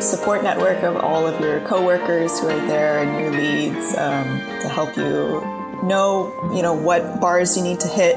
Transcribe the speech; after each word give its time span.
support 0.00 0.42
network 0.42 0.82
of 0.82 0.96
all 0.96 1.26
of 1.26 1.40
your 1.40 1.60
coworkers 1.60 2.40
who 2.40 2.48
are 2.48 2.66
there 2.66 3.02
and 3.02 3.20
your 3.20 3.30
leads 3.32 3.96
um, 3.98 4.38
to 4.60 4.68
help 4.68 4.96
you 4.96 5.40
know, 5.82 6.32
you 6.54 6.62
know, 6.62 6.72
what 6.72 7.20
bars 7.20 7.56
you 7.56 7.62
need 7.62 7.78
to 7.80 7.88
hit. 7.88 8.16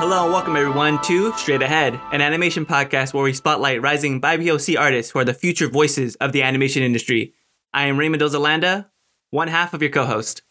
Hello 0.00 0.24
and 0.24 0.32
welcome 0.32 0.56
everyone 0.56 1.00
to 1.02 1.32
Straight 1.34 1.62
Ahead, 1.62 1.98
an 2.12 2.20
animation 2.20 2.66
podcast 2.66 3.14
where 3.14 3.22
we 3.22 3.32
spotlight 3.32 3.80
rising 3.80 4.20
BIPOC 4.20 4.76
artists 4.76 5.12
who 5.12 5.20
are 5.20 5.24
the 5.24 5.32
future 5.32 5.68
voices 5.68 6.16
of 6.16 6.32
the 6.32 6.42
animation 6.42 6.82
industry. 6.82 7.34
I 7.72 7.86
am 7.86 7.96
Raymond 7.96 8.20
Ozalanda, 8.20 8.88
one 9.30 9.46
half 9.46 9.74
of 9.74 9.80
your 9.80 9.92
co-host. 9.92 10.42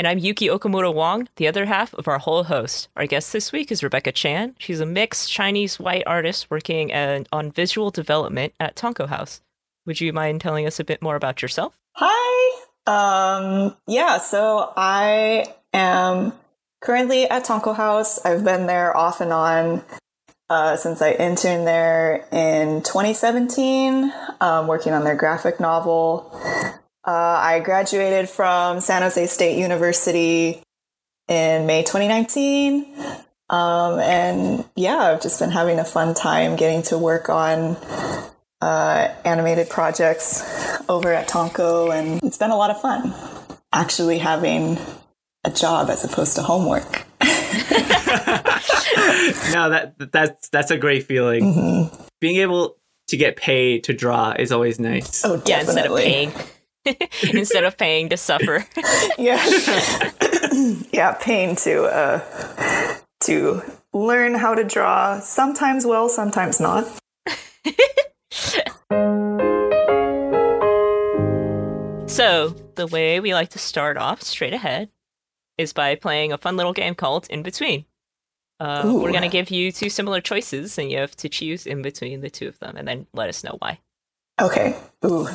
And 0.00 0.08
I'm 0.08 0.16
Yuki 0.16 0.46
Okamura 0.46 0.94
Wong, 0.94 1.28
the 1.36 1.46
other 1.46 1.66
half 1.66 1.92
of 1.92 2.08
our 2.08 2.18
whole 2.18 2.44
host. 2.44 2.88
Our 2.96 3.04
guest 3.04 3.34
this 3.34 3.52
week 3.52 3.70
is 3.70 3.82
Rebecca 3.82 4.12
Chan. 4.12 4.54
She's 4.58 4.80
a 4.80 4.86
mixed 4.86 5.30
Chinese 5.30 5.78
white 5.78 6.04
artist 6.06 6.50
working 6.50 6.90
at, 6.90 7.28
on 7.30 7.52
visual 7.52 7.90
development 7.90 8.54
at 8.58 8.76
Tonko 8.76 9.08
House. 9.08 9.42
Would 9.84 10.00
you 10.00 10.14
mind 10.14 10.40
telling 10.40 10.66
us 10.66 10.80
a 10.80 10.84
bit 10.84 11.02
more 11.02 11.16
about 11.16 11.42
yourself? 11.42 11.78
Hi. 11.96 12.62
Um, 12.86 13.76
yeah, 13.86 14.16
so 14.16 14.72
I 14.74 15.54
am 15.74 16.32
currently 16.80 17.28
at 17.28 17.44
Tonko 17.44 17.76
House. 17.76 18.24
I've 18.24 18.42
been 18.42 18.66
there 18.66 18.96
off 18.96 19.20
and 19.20 19.34
on 19.34 19.84
uh, 20.48 20.76
since 20.78 21.02
I 21.02 21.10
interned 21.10 21.66
there 21.66 22.26
in 22.32 22.80
2017, 22.80 24.10
um, 24.40 24.66
working 24.66 24.94
on 24.94 25.04
their 25.04 25.14
graphic 25.14 25.60
novel. 25.60 26.34
Uh, 27.10 27.40
I 27.42 27.58
graduated 27.58 28.28
from 28.28 28.80
San 28.80 29.02
Jose 29.02 29.26
State 29.26 29.58
University 29.58 30.62
in 31.26 31.66
May 31.66 31.82
2019. 31.82 32.86
Um, 33.48 33.98
and 33.98 34.64
yeah, 34.76 34.96
I've 34.96 35.20
just 35.20 35.40
been 35.40 35.50
having 35.50 35.80
a 35.80 35.84
fun 35.84 36.14
time 36.14 36.54
getting 36.54 36.82
to 36.82 36.96
work 36.96 37.28
on 37.28 37.74
uh, 38.60 39.12
animated 39.24 39.68
projects 39.68 40.40
over 40.88 41.12
at 41.12 41.28
Tonko, 41.28 41.92
and 41.92 42.22
it's 42.22 42.38
been 42.38 42.52
a 42.52 42.56
lot 42.56 42.70
of 42.70 42.80
fun 42.80 43.12
actually 43.72 44.18
having 44.18 44.78
a 45.42 45.50
job 45.50 45.90
as 45.90 46.04
opposed 46.04 46.36
to 46.36 46.42
homework. 46.42 47.06
no, 49.50 49.68
that 49.68 49.94
that's 50.12 50.48
that's 50.50 50.70
a 50.70 50.78
great 50.78 51.06
feeling. 51.06 51.42
Mm-hmm. 51.42 52.04
Being 52.20 52.36
able 52.36 52.76
to 53.08 53.16
get 53.16 53.34
paid 53.34 53.82
to 53.84 53.92
draw 53.92 54.30
is 54.38 54.52
always 54.52 54.78
nice. 54.78 55.24
Oh, 55.24 55.38
definitely. 55.38 55.50
Yeah, 55.50 55.60
instead 55.60 55.86
of 55.86 55.96
paying, 55.96 56.59
instead 57.32 57.64
of 57.64 57.76
paying 57.76 58.08
to 58.08 58.16
suffer. 58.16 58.64
yeah, 59.18 59.44
yeah, 60.92 61.12
paying 61.20 61.56
to 61.56 61.84
uh, 61.84 62.96
to 63.20 63.62
learn 63.92 64.34
how 64.34 64.54
to 64.54 64.64
draw. 64.64 65.20
Sometimes 65.20 65.84
well, 65.86 66.08
sometimes 66.08 66.60
not. 66.60 66.86
so 72.06 72.50
the 72.74 72.86
way 72.90 73.20
we 73.20 73.34
like 73.34 73.50
to 73.50 73.58
start 73.58 73.96
off 73.96 74.22
straight 74.22 74.54
ahead 74.54 74.88
is 75.58 75.72
by 75.72 75.94
playing 75.94 76.32
a 76.32 76.38
fun 76.38 76.56
little 76.56 76.72
game 76.72 76.94
called 76.94 77.26
In 77.28 77.42
Between. 77.42 77.84
Uh, 78.58 78.82
we're 78.84 79.10
going 79.10 79.22
to 79.22 79.28
give 79.28 79.50
you 79.50 79.72
two 79.72 79.88
similar 79.88 80.20
choices, 80.20 80.76
and 80.76 80.90
you 80.90 80.98
have 80.98 81.16
to 81.16 81.30
choose 81.30 81.66
in 81.66 81.80
between 81.80 82.20
the 82.20 82.28
two 82.28 82.46
of 82.46 82.58
them, 82.58 82.76
and 82.76 82.86
then 82.86 83.06
let 83.14 83.30
us 83.30 83.42
know 83.42 83.56
why. 83.58 83.78
Okay. 84.40 84.76
Ooh, 85.04 85.26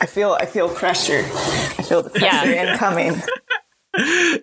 I 0.00 0.06
feel 0.06 0.32
I 0.32 0.46
feel 0.46 0.68
pressure. 0.68 1.24
I 1.24 1.82
feel 1.82 2.02
the 2.02 2.10
pressure 2.10 2.50
yeah. 2.50 2.72
incoming. 2.72 3.22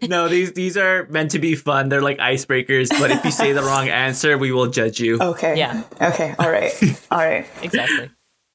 no, 0.07 0.27
these 0.27 0.53
these 0.53 0.77
are 0.77 1.07
meant 1.07 1.31
to 1.31 1.39
be 1.39 1.55
fun. 1.55 1.89
They're 1.89 2.01
like 2.01 2.17
icebreakers, 2.19 2.89
but 2.89 3.11
if 3.11 3.23
you 3.25 3.31
say 3.31 3.53
the 3.53 3.63
wrong 3.63 3.89
answer, 3.89 4.37
we 4.37 4.51
will 4.51 4.67
judge 4.67 4.99
you. 4.99 5.19
Okay. 5.19 5.57
Yeah. 5.57 5.83
Okay. 6.01 6.35
All 6.37 6.51
right. 6.51 6.73
All 7.09 7.19
right. 7.19 7.45
exactly. 7.63 8.11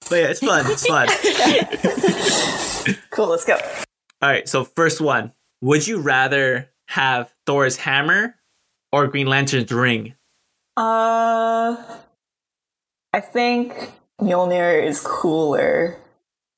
But 0.09 0.17
yeah, 0.17 0.27
it's 0.29 0.41
fun. 0.41 0.65
It's 0.69 0.87
fun. 0.87 1.09
cool. 3.11 3.29
Let's 3.29 3.45
go. 3.45 3.55
All 3.55 4.29
right. 4.29 4.49
So 4.49 4.65
first 4.65 5.01
one: 5.01 5.33
Would 5.61 5.87
you 5.87 6.01
rather 6.01 6.71
have 6.89 7.33
Thor's 7.47 7.77
hammer 7.77 8.37
or 8.93 9.07
Green 9.07 9.27
Lantern's 9.27 9.73
ring? 9.73 10.15
Uh, 10.77 11.77
I 13.13 13.21
think 13.21 13.75
Mjolnir 14.21 14.83
is 14.85 15.01
cooler, 15.01 15.97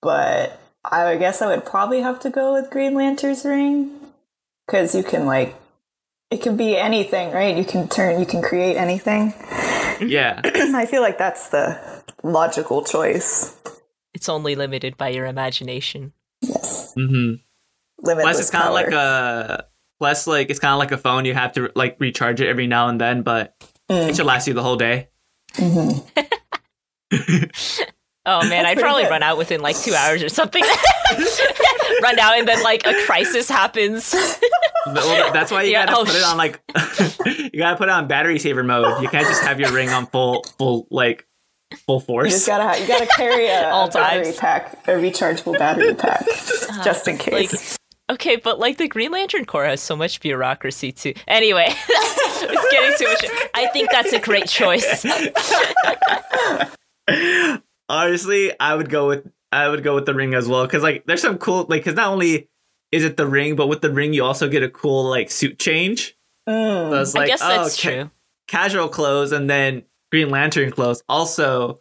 but 0.02 0.60
I 0.84 1.16
guess 1.16 1.40
I 1.40 1.46
would 1.54 1.64
probably 1.64 2.00
have 2.00 2.20
to 2.20 2.30
go 2.30 2.52
with 2.54 2.70
Green 2.70 2.94
Lantern's 2.94 3.44
ring 3.44 3.90
because 4.66 4.94
you 4.94 5.02
can 5.02 5.26
like 5.26 5.54
it 6.30 6.42
can 6.42 6.56
be 6.56 6.76
anything, 6.76 7.32
right? 7.32 7.56
You 7.56 7.64
can 7.64 7.88
turn, 7.88 8.18
you 8.20 8.26
can 8.26 8.42
create 8.42 8.76
anything. 8.76 9.32
Yeah, 10.00 10.40
I 10.44 10.86
feel 10.86 11.00
like 11.02 11.16
that's 11.18 11.48
the 11.50 11.78
logical 12.22 12.82
choice. 12.82 13.56
It's 14.12 14.28
only 14.28 14.54
limited 14.56 14.96
by 14.96 15.08
your 15.08 15.26
imagination. 15.26 16.12
Yes. 16.40 16.92
Mm-hmm. 16.96 17.36
Limitless 18.06 18.24
Plus, 18.36 18.40
it's 18.40 18.50
kind 18.50 18.66
of 18.68 18.74
like 18.74 18.92
a 18.92 19.66
plus 19.98 20.26
like 20.26 20.50
it's 20.50 20.58
kind 20.58 20.72
of 20.72 20.78
like 20.78 20.92
a 20.92 20.98
phone. 20.98 21.24
You 21.24 21.34
have 21.34 21.52
to 21.54 21.70
like 21.74 21.96
recharge 22.00 22.40
it 22.40 22.48
every 22.48 22.66
now 22.66 22.88
and 22.88 23.00
then, 23.00 23.22
but 23.22 23.54
Mm. 23.90 24.08
it 24.08 24.16
should 24.16 24.24
last 24.24 24.46
you 24.48 24.54
the 24.54 24.62
whole 24.62 24.76
day. 24.76 25.08
Mhm. 25.56 26.02
Oh 28.26 28.40
man, 28.40 28.62
That's 28.62 28.68
I'd 28.68 28.78
probably 28.80 29.02
good. 29.02 29.10
run 29.10 29.22
out 29.22 29.36
within 29.36 29.60
like 29.60 29.76
two 29.78 29.92
hours 29.94 30.22
or 30.22 30.30
something. 30.30 30.62
run 32.02 32.18
out 32.18 32.38
and 32.38 32.48
then 32.48 32.62
like 32.62 32.86
a 32.86 32.94
crisis 33.04 33.48
happens. 33.50 34.14
Well, 34.86 35.32
that's 35.32 35.50
why 35.50 35.62
you 35.62 35.72
Yeah, 35.72 35.86
gotta 35.86 35.98
oh, 35.98 36.04
put 36.04 36.14
it 36.14 36.24
on 36.24 36.36
like 36.36 36.60
you 37.52 37.58
gotta 37.58 37.76
put 37.76 37.88
it 37.88 37.92
on 37.92 38.06
battery 38.06 38.38
saver 38.38 38.62
mode. 38.62 39.02
You 39.02 39.08
can't 39.08 39.26
just 39.26 39.42
have 39.42 39.58
your 39.58 39.72
ring 39.72 39.88
on 39.88 40.06
full 40.06 40.42
full 40.58 40.86
like 40.90 41.26
full 41.86 42.00
force. 42.00 42.26
You 42.26 42.30
just 42.32 42.46
force. 42.46 42.58
gotta 42.58 42.80
you 42.82 42.86
gotta 42.88 43.06
carry 43.06 43.46
a, 43.46 43.70
All 43.70 43.88
a 43.88 43.90
battery 43.90 44.24
times. 44.24 44.36
pack, 44.36 44.72
a 44.86 44.90
rechargeable 44.92 45.58
battery 45.58 45.94
pack, 45.94 46.26
ah, 46.70 46.82
just 46.84 47.08
in 47.08 47.16
case. 47.16 47.32
like 47.32 47.50
case. 47.50 47.78
okay, 48.10 48.36
but 48.36 48.58
like 48.58 48.76
the 48.76 48.86
Green 48.88 49.10
Lantern 49.10 49.46
Corps 49.46 49.64
has 49.64 49.80
so 49.80 49.96
much 49.96 50.20
bureaucracy 50.20 50.92
too. 50.92 51.14
Anyway, 51.26 51.66
it's 51.68 52.70
getting 52.70 52.94
too 52.98 53.10
much. 53.10 53.48
I 53.54 53.68
think 53.68 53.90
that's 53.90 54.12
a 54.12 54.18
great 54.20 54.48
choice. 54.48 55.02
Honestly, 57.88 58.52
I 58.58 58.74
would 58.74 58.88
go 58.88 59.08
with 59.08 59.30
I 59.52 59.68
would 59.68 59.82
go 59.84 59.94
with 59.94 60.06
the 60.06 60.14
ring 60.14 60.34
as 60.34 60.48
well 60.48 60.64
because 60.66 60.82
like 60.82 61.04
there's 61.06 61.20
some 61.22 61.38
cool 61.38 61.66
like 61.68 61.82
because 61.84 61.94
not 61.94 62.08
only 62.08 62.48
is 62.90 63.04
it 63.04 63.16
the 63.16 63.26
ring, 63.26 63.56
but 63.56 63.66
with 63.68 63.80
the 63.82 63.90
ring 63.90 64.12
you 64.14 64.24
also 64.24 64.48
get 64.48 64.62
a 64.62 64.70
cool 64.70 65.04
like 65.08 65.30
suit 65.30 65.58
change. 65.58 66.16
Mm. 66.48 66.90
So 66.90 67.00
it's 67.02 67.14
I 67.14 67.18
like 67.20 67.28
guess 67.28 67.42
oh, 67.42 67.48
that's 67.48 67.80
ca- 67.82 67.90
true. 67.90 68.10
casual 68.48 68.88
clothes 68.88 69.32
and 69.32 69.48
then 69.48 69.84
Green 70.10 70.30
Lantern 70.30 70.70
clothes. 70.70 71.02
Also, 71.08 71.80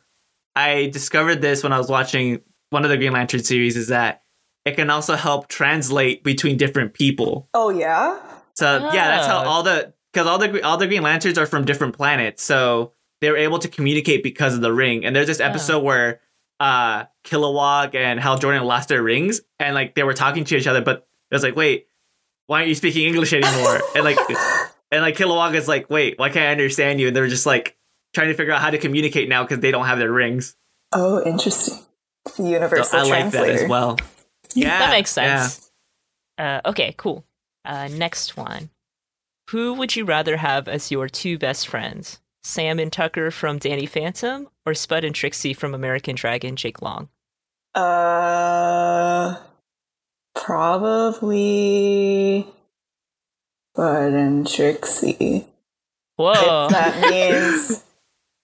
I 0.56 0.88
discovered 0.88 1.41
this 1.41 1.63
when 1.63 1.73
I 1.73 1.78
was 1.78 1.89
watching 1.89 2.41
one 2.69 2.83
of 2.83 2.89
the 2.89 2.97
Green 2.97 3.13
Lantern 3.13 3.44
series 3.44 3.78
is 3.78 3.88
that 3.88 4.23
it 4.66 4.75
can 4.75 4.89
also 4.89 5.16
help 5.16 5.47
translate 5.47 6.23
between 6.23 6.57
different 6.57 6.94
people. 6.94 7.50
Oh 7.53 7.69
yeah. 7.69 8.19
So 8.56 8.78
yeah, 8.94 9.07
that's 9.07 9.28
how 9.28 9.44
Oh. 9.44 9.47
all 9.47 9.63
the 9.63 9.94
because 10.12 10.28
all 10.28 10.38
the 10.38 10.62
all 10.63 10.78
the 10.78 10.88
Green 10.88 11.01
Lanterns 11.01 11.38
are 11.38 11.45
from 11.47 11.66
different 11.66 11.95
planets, 11.95 12.44
so 12.44 12.94
they 13.23 13.31
were 13.31 13.38
able 13.38 13.59
to 13.59 13.67
communicate 13.67 14.23
because 14.23 14.56
of 14.56 14.61
the 14.61 14.73
ring. 14.73 15.06
And 15.06 15.16
there's 15.16 15.28
this 15.28 15.39
episode 15.39 15.84
where 15.84 16.19
uh 16.59 17.06
Kilowog 17.23 17.95
and 17.95 18.19
Hal 18.19 18.38
Jordan 18.38 18.63
lost 18.63 18.89
their 18.89 19.01
rings, 19.01 19.41
and 19.59 19.73
like 19.73 19.95
they 19.95 20.03
were 20.03 20.13
talking 20.13 20.44
to 20.45 20.57
each 20.57 20.67
other, 20.67 20.81
but 20.81 21.07
it 21.31 21.35
was 21.35 21.44
like, 21.44 21.56
wait, 21.56 21.88
why 22.47 22.57
aren't 22.57 22.69
you 22.69 22.75
speaking 22.75 23.07
English 23.07 23.33
anymore? 23.33 23.81
and 23.95 24.03
like 24.03 24.17
and 24.91 25.01
like 25.01 25.16
Kilowog 25.16 25.56
is 25.56 25.67
like, 25.67 25.89
wait, 25.89 26.19
why 26.19 26.29
can't 26.29 26.45
I 26.45 26.51
understand 26.51 27.00
you? 27.00 27.07
And 27.07 27.16
they're 27.16 27.28
just 27.28 27.45
like 27.45 27.77
trying 28.13 28.27
to 28.27 28.33
figure 28.36 28.53
out 28.53 28.62
how 28.62 28.69
to 28.69 28.77
communicate 28.77 29.27
now 29.27 29.44
because 29.44 29.59
they 29.59 29.71
don't 29.71 29.86
have 29.86 29.98
their 29.98 30.12
rings. 30.12 30.56
Oh, 30.92 31.24
interesting. 31.25 31.80
It's 32.25 32.38
the 32.38 32.44
So 32.44 32.50
universal 32.50 33.00
I 33.00 33.03
like 33.03 33.31
that 33.31 33.50
as 33.50 33.69
well. 33.69 33.98
Yeah, 34.56 34.77
that 34.77 34.92
makes 34.92 35.18
yeah. 35.18 35.48
sense. 35.48 35.71
Uh, 36.38 36.62
okay, 36.63 36.94
cool. 36.95 37.25
Uh, 37.65 37.88
next 37.88 38.38
one. 38.38 38.69
Who 39.50 39.74
would 39.74 39.95
you 39.95 40.06
rather 40.06 40.38
have 40.38 40.68
as 40.68 40.92
your 40.92 41.09
two 41.09 41.39
best 41.39 41.68
friends? 41.68 42.19
Sam 42.44 42.78
and 42.80 42.92
Tucker 42.92 43.31
from 43.31 43.57
Danny 43.57 43.86
Phantom 43.86 44.50
or 44.66 44.74
Spud 44.74 45.04
and 45.04 45.16
Trixie 45.16 45.54
from 45.54 45.74
American 45.74 46.16
Dragon 46.16 46.56
Jake 46.56 46.81
Long? 46.81 47.10
Uh, 47.74 49.38
probably 50.36 51.66
Spud 53.74 54.13
and 54.13 54.48
Trixie. 54.48 55.48
Whoa. 56.18 56.66
If 56.66 56.72
that 56.72 57.01
means, 57.10 57.84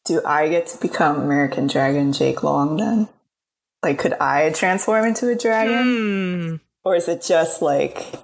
do 0.06 0.22
I 0.26 0.48
get 0.50 0.68
to 0.68 0.80
become 0.80 1.22
American 1.22 1.68
Dragon 1.68 2.14
Jake 2.14 2.42
Long 2.42 2.78
then? 2.78 3.10
Like, 3.84 4.00
could 4.00 4.14
I 4.14 4.52
transform 4.52 5.06
into 5.06 5.30
a 5.30 5.36
dragon? 5.36 5.84
Hmm. 5.84 6.56
Or 6.84 6.96
is 6.96 7.08
it 7.08 7.22
just 7.22 7.62
like 7.62 8.16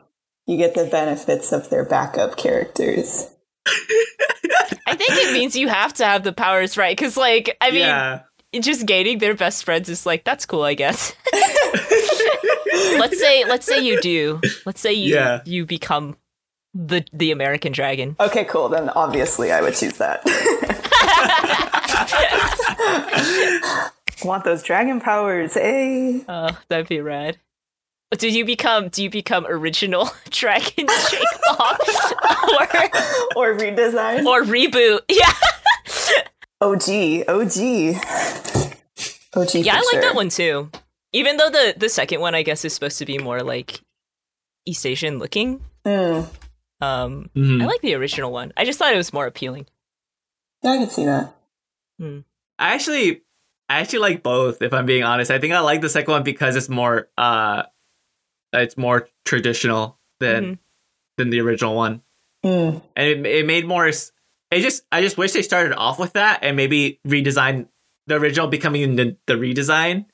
you 0.48 0.58
get 0.58 0.74
the 0.74 0.86
benefits 0.86 1.52
of 1.52 1.70
their 1.70 1.86
backup 1.86 2.38
characters? 2.38 3.30
I 4.86 4.96
think 4.96 5.12
it 5.12 5.34
means 5.34 5.56
you 5.56 5.68
have 5.68 5.94
to 5.96 6.06
have 6.06 6.24
the 6.24 6.34
powers, 6.34 6.78
right? 6.78 6.96
Because, 6.96 7.18
like, 7.18 7.56
I 7.62 7.72
mean, 7.72 7.82
yeah. 7.82 8.22
just 8.60 8.86
gaining 8.86 9.20
their 9.20 9.36
best 9.36 9.64
friends 9.64 9.90
is 9.90 10.06
like 10.06 10.24
that's 10.24 10.46
cool, 10.46 10.64
I 10.64 10.74
guess. 10.74 11.14
let's 12.98 13.20
say, 13.20 13.46
let's 13.46 13.66
say 13.66 13.84
you 13.84 14.02
do. 14.02 14.42
Let's 14.66 14.82
say 14.82 14.94
you 14.94 15.16
Yeah. 15.16 15.42
you 15.46 15.66
become 15.66 16.18
the 16.74 17.06
the 17.14 17.32
American 17.32 17.72
Dragon. 17.72 18.16
Okay, 18.20 18.46
cool. 18.46 18.70
Then 18.70 18.90
obviously 18.90 19.52
I 19.52 19.62
would 19.62 19.76
choose 19.76 19.98
that. 19.98 20.22
Want 24.24 24.44
those 24.44 24.64
dragon 24.64 25.00
powers, 25.00 25.58
eh? 25.58 26.22
Oh, 26.28 26.58
that'd 26.70 26.88
be 26.88 27.02
rad. 27.02 27.38
Do 28.12 28.30
you 28.30 28.46
become 28.46 28.88
do 28.90 29.04
you 29.04 29.10
become 29.10 29.46
original 29.48 30.10
Dragon 30.30 30.88
Jake 31.10 31.24
Bob 31.58 31.78
or 31.78 32.66
Or 33.36 33.58
redesign? 33.58 34.26
or 34.26 34.44
reboot? 34.44 35.00
Yeah, 35.10 35.32
OG, 36.62 37.28
OG. 37.28 37.98
OG. 39.36 39.56
yeah, 39.56 39.74
I 39.74 39.78
like 39.78 39.86
sure. 39.92 40.02
that 40.02 40.16
one 40.16 40.30
too. 40.30 40.70
Even 41.14 41.38
though 41.38 41.50
the 41.50 41.74
the 41.78 41.90
second 41.90 42.22
one, 42.22 42.36
I 42.36 42.44
guess, 42.44 42.64
is 42.64 42.74
supposed 42.74 42.98
to 43.00 43.06
be 43.06 43.18
more 43.18 43.42
like 43.44 43.82
East 44.66 44.86
Asian 44.86 45.20
looking. 45.20 45.62
Mm, 45.86 46.28
Um, 46.82 47.30
Mhm. 47.36 47.62
I 47.62 47.66
like 47.66 47.82
the 47.82 47.96
original 47.96 48.32
one. 48.32 48.54
I 48.58 48.66
just 48.66 48.80
thought 48.80 48.94
it 48.94 48.98
was 48.98 49.12
more 49.14 49.26
appealing. 49.28 49.66
yeah, 50.64 50.72
I 50.72 50.78
can 50.78 50.90
see 50.90 51.06
that. 51.06 51.34
I 52.02 52.74
actually, 52.74 53.22
I 53.70 53.80
actually 53.82 54.00
like 54.00 54.24
both. 54.24 54.62
If 54.62 54.74
I'm 54.74 54.86
being 54.86 55.04
honest, 55.04 55.30
I 55.32 55.40
think 55.40 55.54
I 55.54 55.60
like 55.60 55.82
the 55.82 55.90
second 55.90 56.12
one 56.12 56.24
because 56.24 56.56
it's 56.56 56.70
more, 56.70 57.10
uh, 57.18 57.64
it's 58.64 58.78
more 58.78 59.08
traditional 59.26 60.00
than 60.20 60.44
Mhm. 60.44 60.58
than 61.18 61.30
the 61.30 61.40
original 61.42 61.76
one, 61.76 62.02
Mm. 62.46 62.82
and 62.96 63.08
it, 63.08 63.26
it 63.26 63.46
made 63.46 63.66
more. 63.66 63.88
It 63.88 64.62
just, 64.62 64.84
I 64.92 65.02
just 65.02 65.18
wish 65.18 65.32
they 65.34 65.42
started 65.42 65.76
off 65.76 65.98
with 66.00 66.14
that 66.14 66.40
and 66.44 66.56
maybe 66.56 67.00
redesign 67.08 67.68
the 68.08 68.16
original 68.16 68.48
becoming 68.48 68.96
the, 68.96 69.18
the 69.28 69.34
redesign 69.34 70.06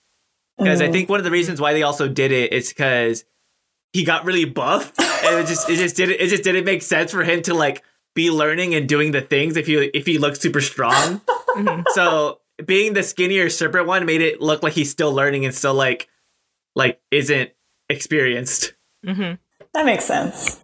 because 0.58 0.82
I 0.82 0.88
Mm. 0.88 0.92
think 0.94 1.10
one 1.10 1.20
of 1.20 1.24
the 1.26 1.32
reasons 1.32 1.60
why 1.60 1.74
they 1.74 1.84
also 1.84 2.08
did 2.08 2.32
it 2.32 2.54
is 2.54 2.70
because 2.70 3.26
he 3.94 4.04
got 4.06 4.24
really 4.26 4.46
buff 4.46 4.94
and 5.26 5.40
it 5.40 5.48
just 5.48 5.70
it 5.70 5.76
just 5.78 5.96
didn't 5.98 6.22
it 6.22 6.28
just 6.30 6.44
didn't 6.44 6.64
make 6.64 6.82
sense 6.82 7.12
for 7.12 7.24
him 7.24 7.42
to 7.44 7.54
like 7.54 7.84
be 8.16 8.32
learning 8.32 8.74
and 8.76 8.88
doing 8.88 9.12
the 9.12 9.22
things 9.22 9.58
if 9.58 9.68
he 9.68 9.76
if 9.76 10.06
he 10.06 10.18
looked 10.18 10.42
super 10.42 10.62
strong. 10.62 11.22
Mhm. 11.52 11.84
so 11.94 12.40
being 12.66 12.94
the 12.94 13.04
skinnier 13.04 13.50
serpent 13.50 13.86
one 13.86 14.06
made 14.06 14.22
it 14.22 14.40
look 14.40 14.64
like 14.64 14.72
he's 14.74 14.90
still 14.90 15.12
learning 15.14 15.44
and 15.44 15.54
still 15.54 15.74
like 15.74 16.08
like 16.78 17.02
isn't 17.12 17.52
experienced. 17.92 18.74
Mhm. 19.06 19.38
that 19.74 19.86
makes 19.86 20.06
sense. 20.06 20.60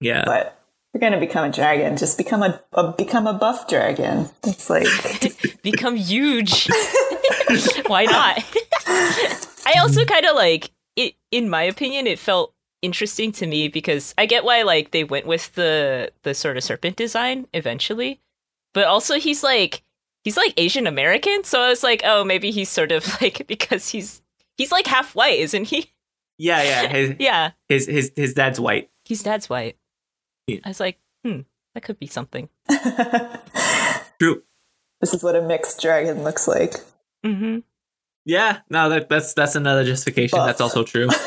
Yeah. 0.00 0.24
But 0.24 0.60
you're 0.92 1.00
gonna 1.00 1.18
become 1.20 1.48
a 1.48 1.52
dragon. 1.52 1.96
Just 1.96 2.16
become 2.18 2.42
a, 2.42 2.60
a 2.72 2.92
become 2.92 3.26
a 3.26 3.32
buff 3.32 3.68
dragon. 3.68 4.28
It's 4.44 4.70
like 4.70 4.86
become 5.62 5.96
huge. 5.96 6.68
Why 7.86 8.04
not? 8.04 8.44
I 8.86 9.74
also 9.80 10.04
kind 10.04 10.26
of 10.26 10.36
like 10.36 10.70
it. 10.96 11.14
In 11.30 11.48
my 11.48 11.62
opinion, 11.62 12.06
it 12.06 12.18
felt 12.18 12.54
interesting 12.82 13.32
to 13.32 13.46
me 13.46 13.68
because 13.68 14.14
I 14.18 14.26
get 14.26 14.44
why 14.44 14.62
like 14.62 14.90
they 14.90 15.04
went 15.04 15.26
with 15.26 15.54
the 15.54 16.12
the 16.22 16.34
sort 16.34 16.56
of 16.58 16.64
serpent 16.64 16.96
design 16.96 17.46
eventually, 17.54 18.20
but 18.74 18.84
also 18.86 19.18
he's 19.18 19.42
like 19.42 19.82
he's 20.22 20.36
like 20.36 20.52
Asian 20.56 20.86
American, 20.86 21.44
so 21.44 21.62
I 21.62 21.68
was 21.70 21.82
like, 21.82 22.02
oh, 22.04 22.24
maybe 22.24 22.50
he's 22.50 22.68
sort 22.68 22.92
of 22.92 23.20
like 23.22 23.46
because 23.46 23.88
he's 23.88 24.22
he's 24.56 24.70
like 24.70 24.86
half 24.86 25.14
white, 25.14 25.38
isn't 25.40 25.64
he? 25.64 25.90
Yeah, 26.38 26.62
yeah. 26.62 26.88
His 26.92 27.16
Yeah, 27.18 27.50
his 27.68 27.86
his, 27.86 28.12
his 28.16 28.34
dad's 28.34 28.58
white. 28.60 28.90
his 29.04 29.22
dad's 29.22 29.48
white. 29.48 29.76
Yeah. 30.46 30.58
I 30.64 30.68
was 30.68 30.80
like, 30.80 30.98
hmm, 31.24 31.40
that 31.74 31.82
could 31.82 31.98
be 31.98 32.06
something. 32.06 32.48
True. 34.20 34.42
this 35.00 35.12
is 35.14 35.22
what 35.22 35.36
a 35.36 35.42
mixed 35.42 35.80
dragon 35.80 36.22
looks 36.24 36.46
like. 36.48 36.74
hmm 37.24 37.58
Yeah, 38.24 38.60
no, 38.70 38.88
that, 38.90 39.08
that's 39.08 39.34
that's 39.34 39.54
another 39.56 39.84
justification. 39.84 40.36
Buff. 40.38 40.46
That's 40.46 40.60
also 40.60 40.82
true. 40.84 41.08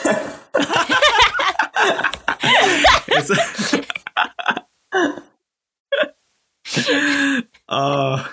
It's- 3.10 3.76
uh, 7.70 8.28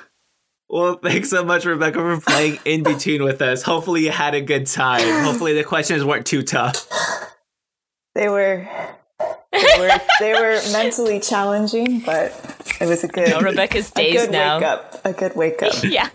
well, 0.75 0.97
thanks 0.97 1.31
so 1.31 1.45
much, 1.45 1.65
Rebecca, 1.65 1.99
for 1.99 2.21
playing 2.21 2.59
in 2.65 2.83
between 2.93 3.23
with 3.23 3.41
us. 3.41 3.63
Hopefully, 3.63 4.05
you 4.05 4.11
had 4.11 4.35
a 4.35 4.41
good 4.41 4.67
time. 4.67 5.25
Hopefully, 5.25 5.55
the 5.55 5.63
questions 5.63 6.05
weren't 6.05 6.27
too 6.27 6.43
tough. 6.43 6.89
They 8.17 8.29
were 8.29 8.67
they 9.53 9.79
were 9.79 10.01
they 10.19 10.33
were 10.35 10.61
mentally 10.73 11.21
challenging, 11.21 12.01
but 12.01 12.33
it 12.81 12.87
was 12.89 13.05
a 13.05 13.09
good 13.09 13.29
No, 13.31 13.41
Rebecca's 13.41 13.93
a 13.93 13.95
days 13.95 14.23
good 14.23 14.33
now. 14.33 14.57
wake 14.59 14.67
up. 14.67 15.01
A 15.05 15.13
good 15.13 15.37
wake 15.37 15.63
up. 15.63 15.75
Yeah. 15.85 16.09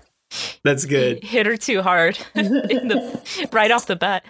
That's 0.63 0.83
good. 0.85 1.23
hit 1.23 1.45
her 1.45 1.56
too 1.57 1.81
hard 1.81 2.19
in 2.35 2.50
the 2.51 3.47
right 3.51 3.71
off 3.71 3.85
the 3.88 3.95
bat. 3.95 4.23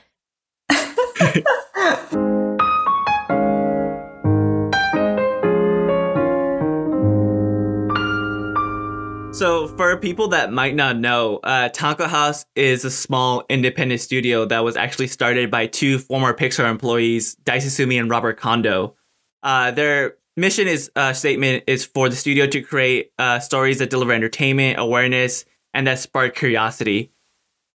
So, 9.39 9.69
for 9.69 9.95
people 9.95 10.27
that 10.27 10.51
might 10.51 10.75
not 10.75 10.97
know, 10.97 11.37
uh, 11.45 11.69
Tonko 11.69 12.07
House 12.07 12.45
is 12.57 12.83
a 12.83 12.91
small 12.91 13.45
independent 13.49 14.01
studio 14.01 14.43
that 14.43 14.65
was 14.65 14.75
actually 14.75 15.07
started 15.07 15.49
by 15.49 15.65
two 15.65 15.97
former 15.97 16.33
Pixar 16.33 16.69
employees, 16.69 17.37
Daisuke 17.45 17.67
Tsutsumi 17.67 17.97
and 18.01 18.09
Robert 18.09 18.35
Kondo. 18.35 18.97
Uh, 19.41 19.71
their 19.71 20.17
mission 20.35 20.67
is 20.67 20.91
uh, 20.97 21.13
statement 21.13 21.63
is 21.67 21.85
for 21.85 22.09
the 22.09 22.17
studio 22.17 22.47
to 22.47 22.61
create 22.61 23.13
uh, 23.17 23.39
stories 23.39 23.79
that 23.79 23.89
deliver 23.89 24.11
entertainment, 24.11 24.77
awareness, 24.77 25.45
and 25.73 25.87
that 25.87 25.99
spark 25.99 26.35
curiosity. 26.35 27.13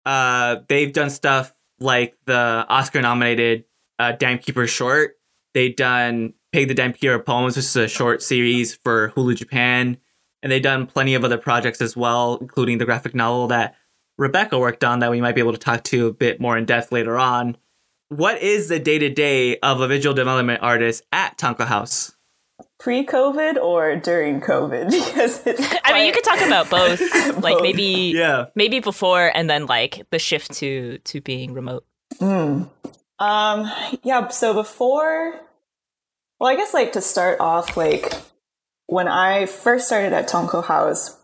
Uh, 0.07 0.61
they've 0.71 0.95
done 0.95 1.11
stuff 1.11 1.55
like 1.79 2.17
the 2.25 2.65
Oscar-nominated 2.71 3.65
uh, 3.99 4.13
Dam 4.13 4.39
Keeper 4.39 4.67
short. 4.67 5.19
They've 5.53 5.77
done 5.77 6.33
Pig 6.53 6.69
the 6.69 6.75
Dam 6.75 6.95
Keeper 6.95 7.19
Poems, 7.19 7.57
which 7.57 7.67
is 7.67 7.77
a 7.77 7.87
short 7.87 8.23
series 8.23 8.75
for 8.75 9.11
Hulu 9.11 9.37
Japan 9.37 9.99
and 10.43 10.51
they've 10.51 10.63
done 10.63 10.87
plenty 10.87 11.15
of 11.15 11.25
other 11.25 11.39
projects 11.39 11.81
as 11.81 11.97
well, 11.97 12.39
including 12.41 12.79
the 12.79 12.85
graphic 12.85 13.15
novel 13.15 13.49
that 13.49 13.77
Rebecca 14.19 14.59
worked 14.59 14.85
on 14.85 14.99
that 15.01 15.11
we 15.11 15.21
might 15.21 15.35
be 15.35 15.41
able 15.41 15.53
to 15.53 15.59
talk 15.59 15.83
to 15.85 16.07
a 16.09 16.13
bit 16.13 16.41
more 16.41 16.57
in 16.59 16.65
depth 16.67 16.93
later 16.93 17.17
on. 17.19 17.57
What 18.09 18.43
is 18.43 18.69
the 18.69 18.79
day 18.79 18.99
to 18.99 19.09
day 19.09 19.59
of 19.59 19.81
a 19.81 19.89
visual 19.89 20.15
development 20.15 20.63
artist 20.63 21.05
at 21.13 21.39
Tonko 21.39 21.67
House? 21.67 22.17
Pre 22.79 23.07
COVID 23.07 23.57
or 23.57 23.97
during 23.97 24.41
COVID? 24.41 24.91
Because 24.91 25.47
it's 25.47 25.75
I 25.85 25.93
mean, 25.95 26.07
you 26.07 26.13
could 26.13 26.25
talk 26.25 26.41
about 26.41 26.69
both. 26.69 27.01
like 27.43 27.55
Both. 27.55 27.63
maybe 27.63 28.13
Yeah. 28.15 28.47
maybe 28.55 28.81
before 28.81 29.31
and 29.35 29.49
then 29.49 29.67
like 29.67 30.07
the 30.11 30.19
shift 30.19 30.53
to 30.55 30.99
to 30.99 31.21
being 31.21 31.55
remote. 31.55 31.85
Mm. 32.21 32.69
Um, 33.19 33.71
yeah, 34.03 34.29
so 34.29 34.55
before, 34.55 35.41
well, 36.41 36.49
I 36.51 36.57
guess 36.57 36.73
like 36.75 36.93
to 36.93 37.03
start 37.03 37.39
off, 37.39 37.77
like 37.77 38.13
when 38.91 39.07
I 39.07 39.47
first 39.47 39.87
started 39.87 40.13
at 40.13 40.29
Tonko 40.29 40.65
House, 40.65 41.17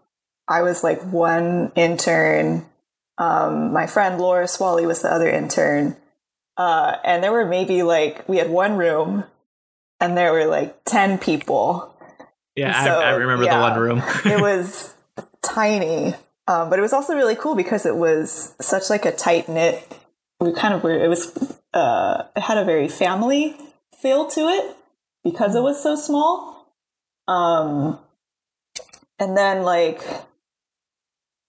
I 0.47 0.63
was 0.63 0.85
like 0.85 1.03
one 1.03 1.73
intern. 1.75 2.65
Um, 3.19 3.73
my 3.73 3.89
friend 3.89 4.21
Laura 4.21 4.47
Swally 4.47 4.87
was 4.87 5.03
the 5.03 5.13
other 5.13 5.29
intern. 5.29 5.97
Uh, 6.57 6.97
and 7.05 7.25
there 7.25 7.33
were 7.33 7.45
maybe 7.45 7.83
like, 7.83 8.27
we 8.29 8.37
had 8.37 8.51
one 8.51 8.77
room 8.77 9.25
and 10.01 10.17
there 10.17 10.33
were 10.33 10.47
like 10.47 10.85
10 10.85 11.19
people. 11.19 11.93
Yeah, 12.55 12.85
So, 12.85 13.01
I, 13.01 13.11
I 13.11 13.11
remember 13.15 13.45
yeah. 13.45 13.57
the 13.57 13.61
one 13.61 13.79
room. 13.79 14.03
it 14.25 14.41
was 14.41 14.95
tiny 15.43 16.15
um, 16.49 16.71
but 16.71 16.79
it 16.79 16.83
was 16.83 16.93
also 16.93 17.15
really 17.15 17.35
cool 17.35 17.55
because 17.55 17.87
it 17.87 17.97
was 17.97 18.55
such 18.61 18.91
like 18.91 19.05
a 19.05 19.13
tight 19.13 19.49
knit 19.49 19.99
we 20.41 20.53
kind 20.53 20.75
of 20.75 20.83
were 20.83 20.93
it 20.93 21.09
was 21.09 21.57
uh, 21.73 22.25
it 22.37 22.41
had 22.41 22.59
a 22.59 22.65
very 22.65 22.89
family 22.89 23.57
feel 24.01 24.27
to 24.29 24.41
it 24.41 24.77
because 25.25 25.55
it 25.55 25.61
was 25.63 25.83
so 25.83 25.97
small 25.97 26.56
um, 27.29 27.99
and 29.19 29.37
then 29.37 29.63
like 29.63 30.03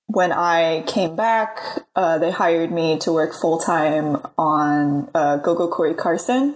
when 0.08 0.32
i 0.32 0.84
came 0.88 1.16
back 1.16 1.60
uh, 1.96 2.18
they 2.18 2.32
hired 2.32 2.72
me 2.72 2.98
to 2.98 3.12
work 3.12 3.34
full-time 3.34 4.18
on 4.38 5.10
uh, 5.14 5.38
gogo 5.38 5.68
cory 5.68 5.94
carson 5.94 6.56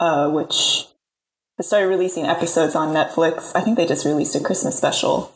uh, 0.00 0.28
which 0.30 0.86
started 1.60 1.86
releasing 1.86 2.26
episodes 2.26 2.74
on 2.74 2.94
netflix. 2.94 3.52
I 3.54 3.62
think 3.62 3.78
they 3.78 3.86
just 3.86 4.04
released 4.04 4.36
a 4.36 4.40
christmas 4.40 4.76
special. 4.76 5.32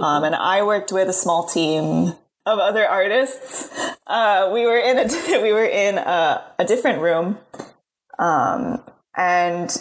Um, 0.00 0.24
and 0.24 0.34
I 0.34 0.62
worked 0.62 0.92
with 0.92 1.08
a 1.08 1.12
small 1.12 1.44
team 1.44 2.14
of 2.46 2.58
other 2.58 2.86
artists. 2.86 3.70
Uh, 4.06 4.50
we 4.52 4.66
were 4.66 4.78
in 4.78 4.98
a 4.98 5.04
we 5.42 5.52
were 5.52 5.64
in 5.64 5.98
a, 5.98 6.44
a 6.58 6.64
different 6.64 7.00
room, 7.00 7.38
um, 8.18 8.82
and 9.16 9.76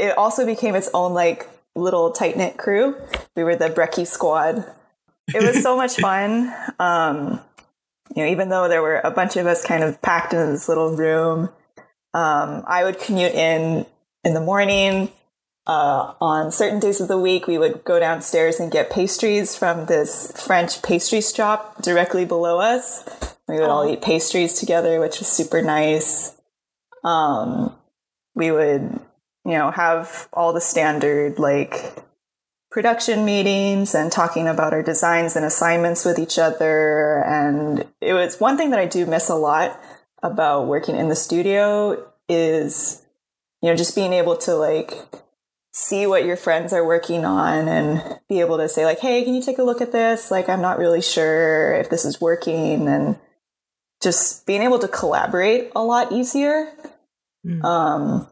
it 0.00 0.18
also 0.18 0.46
became 0.46 0.74
its 0.74 0.88
own 0.94 1.14
like 1.14 1.48
little 1.76 2.10
tight 2.10 2.36
knit 2.36 2.56
crew. 2.56 2.96
We 3.36 3.44
were 3.44 3.56
the 3.56 3.68
Brekkie 3.68 4.06
Squad. 4.06 4.64
It 5.32 5.42
was 5.42 5.62
so 5.62 5.76
much 5.76 5.96
fun. 6.00 6.52
Um, 6.78 7.40
you 8.14 8.24
know, 8.24 8.30
even 8.30 8.48
though 8.48 8.68
there 8.68 8.82
were 8.82 9.00
a 9.00 9.10
bunch 9.10 9.36
of 9.36 9.46
us 9.46 9.64
kind 9.64 9.84
of 9.84 10.02
packed 10.02 10.32
in 10.32 10.50
this 10.50 10.68
little 10.68 10.96
room, 10.96 11.50
um, 12.12 12.64
I 12.66 12.82
would 12.84 12.98
commute 12.98 13.32
in 13.32 13.86
in 14.24 14.34
the 14.34 14.40
morning 14.40 15.10
uh, 15.70 16.14
on 16.20 16.50
certain 16.50 16.80
days 16.80 17.00
of 17.00 17.06
the 17.06 17.16
week, 17.16 17.46
we 17.46 17.58
would 17.58 17.84
go 17.84 18.00
downstairs 18.00 18.58
and 18.58 18.72
get 18.72 18.90
pastries 18.90 19.54
from 19.56 19.86
this 19.86 20.32
French 20.44 20.82
pastry 20.82 21.20
shop 21.20 21.80
directly 21.82 22.24
below 22.24 22.58
us. 22.58 23.08
We 23.46 23.54
would 23.54 23.68
all 23.68 23.88
eat 23.88 24.02
pastries 24.02 24.54
together, 24.54 24.98
which 25.00 25.20
was 25.20 25.28
super 25.28 25.62
nice. 25.62 26.34
Um, 27.04 27.74
we 28.34 28.50
would, 28.50 28.98
you 29.44 29.52
know, 29.52 29.70
have 29.70 30.28
all 30.32 30.52
the 30.52 30.60
standard 30.60 31.38
like 31.38 31.94
production 32.70 33.24
meetings 33.24 33.94
and 33.94 34.12
talking 34.12 34.46
about 34.46 34.72
our 34.72 34.82
designs 34.82 35.34
and 35.34 35.44
assignments 35.44 36.04
with 36.04 36.18
each 36.18 36.38
other. 36.38 37.22
And 37.24 37.84
it 38.00 38.14
was 38.14 38.38
one 38.38 38.56
thing 38.56 38.70
that 38.70 38.78
I 38.78 38.86
do 38.86 39.06
miss 39.06 39.28
a 39.28 39.34
lot 39.34 39.80
about 40.22 40.66
working 40.66 40.96
in 40.96 41.08
the 41.08 41.16
studio 41.16 42.06
is, 42.28 43.02
you 43.60 43.70
know, 43.70 43.76
just 43.76 43.96
being 43.96 44.12
able 44.12 44.36
to 44.38 44.54
like 44.54 44.92
see 45.72 46.06
what 46.06 46.24
your 46.24 46.36
friends 46.36 46.72
are 46.72 46.84
working 46.84 47.24
on 47.24 47.68
and 47.68 48.20
be 48.28 48.40
able 48.40 48.58
to 48.58 48.68
say 48.68 48.84
like, 48.84 49.00
Hey, 49.00 49.24
can 49.24 49.34
you 49.34 49.42
take 49.42 49.58
a 49.58 49.64
look 49.64 49.80
at 49.80 49.92
this? 49.92 50.30
Like, 50.30 50.48
I'm 50.48 50.62
not 50.62 50.78
really 50.78 51.02
sure 51.02 51.72
if 51.74 51.90
this 51.90 52.04
is 52.04 52.20
working 52.20 52.86
and 52.88 53.18
just 54.02 54.46
being 54.46 54.62
able 54.62 54.78
to 54.78 54.88
collaborate 54.88 55.70
a 55.74 55.82
lot 55.82 56.12
easier. 56.12 56.72
Mm. 57.44 57.64
Um, 57.64 58.28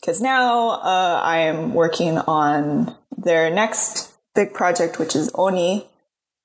because 0.00 0.20
now 0.20 0.70
uh, 0.70 1.20
I 1.22 1.38
am 1.38 1.74
working 1.74 2.18
on 2.18 2.94
their 3.16 3.50
next 3.50 4.12
big 4.34 4.54
project, 4.54 4.98
which 4.98 5.14
is 5.14 5.30
Oni, 5.34 5.86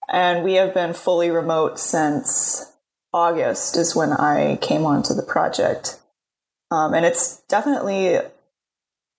and 0.09 0.43
we 0.43 0.55
have 0.55 0.74
been 0.74 0.93
fully 0.93 1.29
remote 1.29 1.79
since 1.79 2.71
August, 3.13 3.77
is 3.77 3.95
when 3.95 4.12
I 4.12 4.57
came 4.57 4.85
onto 4.85 5.13
the 5.13 5.24
project. 5.24 6.00
Um, 6.71 6.93
and 6.93 7.05
it's 7.05 7.41
definitely 7.47 8.19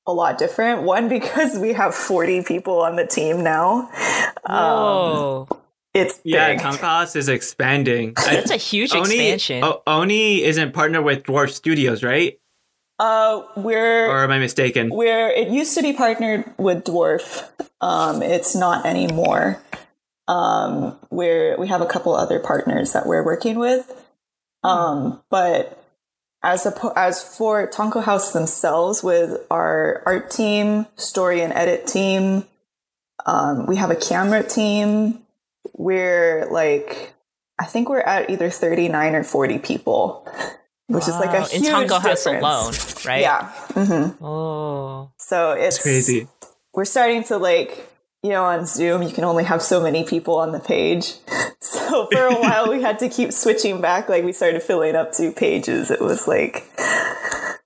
a 0.06 0.12
lot 0.12 0.38
different. 0.38 0.82
One, 0.84 1.08
because 1.08 1.58
we 1.58 1.72
have 1.72 1.94
40 1.94 2.42
people 2.42 2.80
on 2.80 2.96
the 2.96 3.06
team 3.06 3.42
now. 3.42 3.90
Um, 4.44 5.48
it's 5.94 6.20
yeah, 6.24 6.52
big. 6.52 6.60
Tonko 6.60 6.78
House 6.78 7.16
is 7.16 7.30
expanding. 7.30 8.12
That's 8.14 8.50
a 8.50 8.56
huge 8.56 8.92
Oni, 8.92 9.02
expansion. 9.02 9.64
O- 9.64 9.82
Oni 9.86 10.42
isn't 10.44 10.72
partnered 10.72 11.04
with 11.04 11.22
Dwarf 11.22 11.50
Studios, 11.50 12.02
right? 12.02 12.38
Uh, 12.98 13.42
we're 13.56 14.08
Or 14.08 14.24
am 14.24 14.30
I 14.30 14.38
mistaken? 14.38 14.88
we're 14.90 15.28
it 15.28 15.48
used 15.48 15.74
to 15.76 15.82
be 15.82 15.92
partnered 15.92 16.50
with 16.56 16.84
Dwarf. 16.84 17.48
Um, 17.80 18.22
it's 18.22 18.56
not 18.56 18.86
anymore. 18.86 19.62
Um, 20.28 20.98
we're 21.10 21.56
we 21.58 21.68
have 21.68 21.82
a 21.82 21.86
couple 21.86 22.14
other 22.14 22.40
partners 22.40 22.92
that 22.92 23.06
we're 23.06 23.24
working 23.24 23.58
with. 23.58 23.92
Um, 24.64 25.22
but 25.30 25.82
as 26.42 26.64
a 26.64 26.92
as 26.96 27.22
for 27.22 27.68
Tonko 27.68 28.02
House 28.02 28.32
themselves, 28.32 29.02
with 29.02 29.40
our 29.50 30.02
art 30.06 30.30
team, 30.30 30.86
story 30.96 31.42
and 31.42 31.52
edit 31.52 31.86
team, 31.86 32.44
um, 33.26 33.66
we 33.66 33.76
have 33.76 33.90
a 33.90 33.96
camera 33.96 34.42
team. 34.42 35.20
We're 35.74 36.46
like, 36.50 37.12
I 37.58 37.66
think 37.66 37.88
we're 37.88 38.00
at 38.00 38.30
either 38.30 38.48
thirty 38.48 38.88
nine 38.88 39.14
or 39.14 39.22
forty 39.22 39.58
people 39.58 40.26
which 40.88 41.04
is 41.04 41.14
like 41.14 41.30
a 41.34 41.40
Wow, 41.40 41.46
in 41.52 41.62
huge 41.62 41.72
Tonko 41.90 42.00
House 42.00 42.24
difference. 42.24 42.42
alone, 42.42 42.74
right? 43.12 43.20
Yeah. 43.20 43.48
hmm 43.74 44.24
Oh. 44.24 45.10
So 45.18 45.52
it's 45.52 45.76
It's 45.76 45.82
crazy. 45.82 46.28
We're 46.74 46.84
starting 46.84 47.24
to 47.24 47.38
like, 47.38 47.90
you 48.22 48.30
know, 48.30 48.44
on 48.44 48.66
Zoom, 48.66 49.02
you 49.02 49.10
can 49.10 49.24
only 49.24 49.44
have 49.44 49.62
so 49.62 49.80
many 49.82 50.04
people 50.04 50.36
on 50.36 50.52
the 50.52 50.60
page. 50.60 51.14
So 51.58 52.06
for 52.12 52.26
a 52.26 52.34
while, 52.38 52.68
we 52.70 52.80
had 52.82 52.98
to 53.00 53.08
keep 53.08 53.32
switching 53.32 53.80
back. 53.80 54.08
Like 54.08 54.22
we 54.24 54.32
started 54.32 54.62
filling 54.62 54.94
up 54.94 55.12
two 55.12 55.32
pages. 55.32 55.90
It 55.90 56.00
was 56.00 56.28
like 56.28 56.64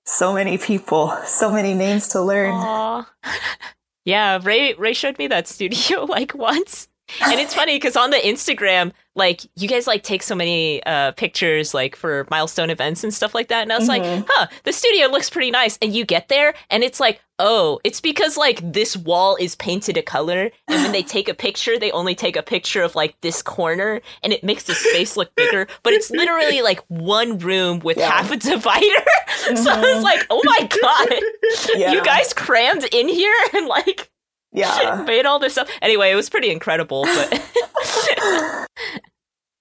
so 0.05 0.33
many 0.33 0.57
people, 0.57 1.15
so 1.25 1.51
many 1.51 1.73
names 1.75 2.07
to 2.09 2.21
learn. 2.21 2.51
Aw. 2.53 3.07
yeah, 4.05 4.39
Ray 4.41 4.73
Ray 4.73 4.93
showed 4.93 5.17
me 5.19 5.27
that 5.27 5.47
studio 5.47 6.05
like 6.09 6.33
once. 6.33 6.87
And 7.23 7.39
it's 7.39 7.53
funny 7.53 7.75
because 7.75 7.95
on 7.95 8.09
the 8.11 8.17
Instagram, 8.17 8.91
like 9.15 9.41
you 9.57 9.67
guys 9.67 9.87
like 9.87 10.03
take 10.03 10.23
so 10.23 10.35
many 10.35 10.81
uh 10.85 11.11
pictures 11.11 11.73
like 11.73 11.95
for 11.97 12.25
milestone 12.31 12.69
events 12.69 13.03
and 13.03 13.13
stuff 13.13 13.35
like 13.35 13.49
that. 13.49 13.63
And 13.63 13.73
I 13.73 13.77
was 13.77 13.87
like, 13.89 14.03
huh, 14.05 14.47
the 14.63 14.71
studio 14.71 15.07
looks 15.07 15.29
pretty 15.29 15.51
nice. 15.51 15.77
And 15.81 15.93
you 15.93 16.05
get 16.05 16.29
there 16.29 16.53
and 16.69 16.81
it's 16.83 16.99
like, 16.99 17.19
oh, 17.37 17.79
it's 17.83 17.99
because 17.99 18.37
like 18.37 18.61
this 18.71 18.95
wall 18.95 19.35
is 19.37 19.55
painted 19.55 19.97
a 19.97 20.01
color. 20.01 20.49
And 20.69 20.83
when 20.83 20.91
they 20.93 21.03
take 21.15 21.27
a 21.27 21.33
picture, 21.33 21.77
they 21.77 21.91
only 21.91 22.15
take 22.15 22.37
a 22.37 22.43
picture 22.43 22.83
of 22.83 22.95
like 22.95 23.19
this 23.21 23.41
corner 23.41 23.99
and 24.23 24.31
it 24.31 24.43
makes 24.45 24.63
the 24.63 24.75
space 24.75 25.17
look 25.17 25.35
bigger. 25.35 25.67
But 25.83 25.91
it's 25.93 26.09
literally 26.11 26.61
like 26.61 26.79
one 26.87 27.37
room 27.39 27.79
with 27.79 27.97
Yeah. 27.97 28.11
half 28.11 28.31
a 28.31 28.37
divider. 28.37 29.03
so 29.55 29.71
I 29.71 29.93
was 29.93 30.03
like, 30.03 30.25
oh 30.29 30.41
my 30.45 30.69
God. 30.81 31.19
Yeah. 31.75 31.91
You 31.93 32.03
guys 32.03 32.33
crammed 32.33 32.85
in 32.93 33.07
here 33.09 33.33
and 33.53 33.67
like 33.67 34.10
Yeah. 34.51 35.03
made 35.07 35.25
all 35.25 35.39
this 35.39 35.57
up. 35.57 35.67
Anyway, 35.81 36.11
it 36.11 36.15
was 36.15 36.29
pretty 36.29 36.49
incredible, 36.51 37.03
but 37.03 37.41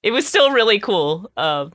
it 0.02 0.10
was 0.10 0.26
still 0.26 0.50
really 0.50 0.78
cool. 0.80 1.30
Um, 1.36 1.72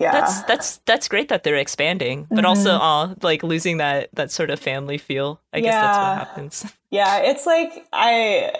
Yeah. 0.00 0.10
that's 0.12 0.42
that's 0.42 0.76
that's 0.86 1.08
great 1.08 1.28
that 1.28 1.42
they're 1.44 1.56
expanding, 1.56 2.26
but 2.30 2.44
also 2.44 2.70
uh, 2.72 3.14
like 3.22 3.42
losing 3.42 3.78
that 3.78 4.08
that 4.14 4.30
sort 4.32 4.50
of 4.50 4.58
family 4.58 4.98
feel. 4.98 5.40
I 5.52 5.60
guess 5.60 5.74
that's 5.74 5.98
what 5.98 6.18
happens. 6.18 6.72
Yeah, 6.90 7.18
it's 7.22 7.44
like 7.44 7.86
I 7.92 8.52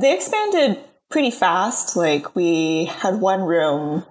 they 0.00 0.14
expanded 0.14 0.78
pretty 1.10 1.32
fast. 1.32 1.96
Like 1.96 2.36
we 2.36 2.84
had 2.84 3.20
one 3.20 3.42
room 3.42 4.04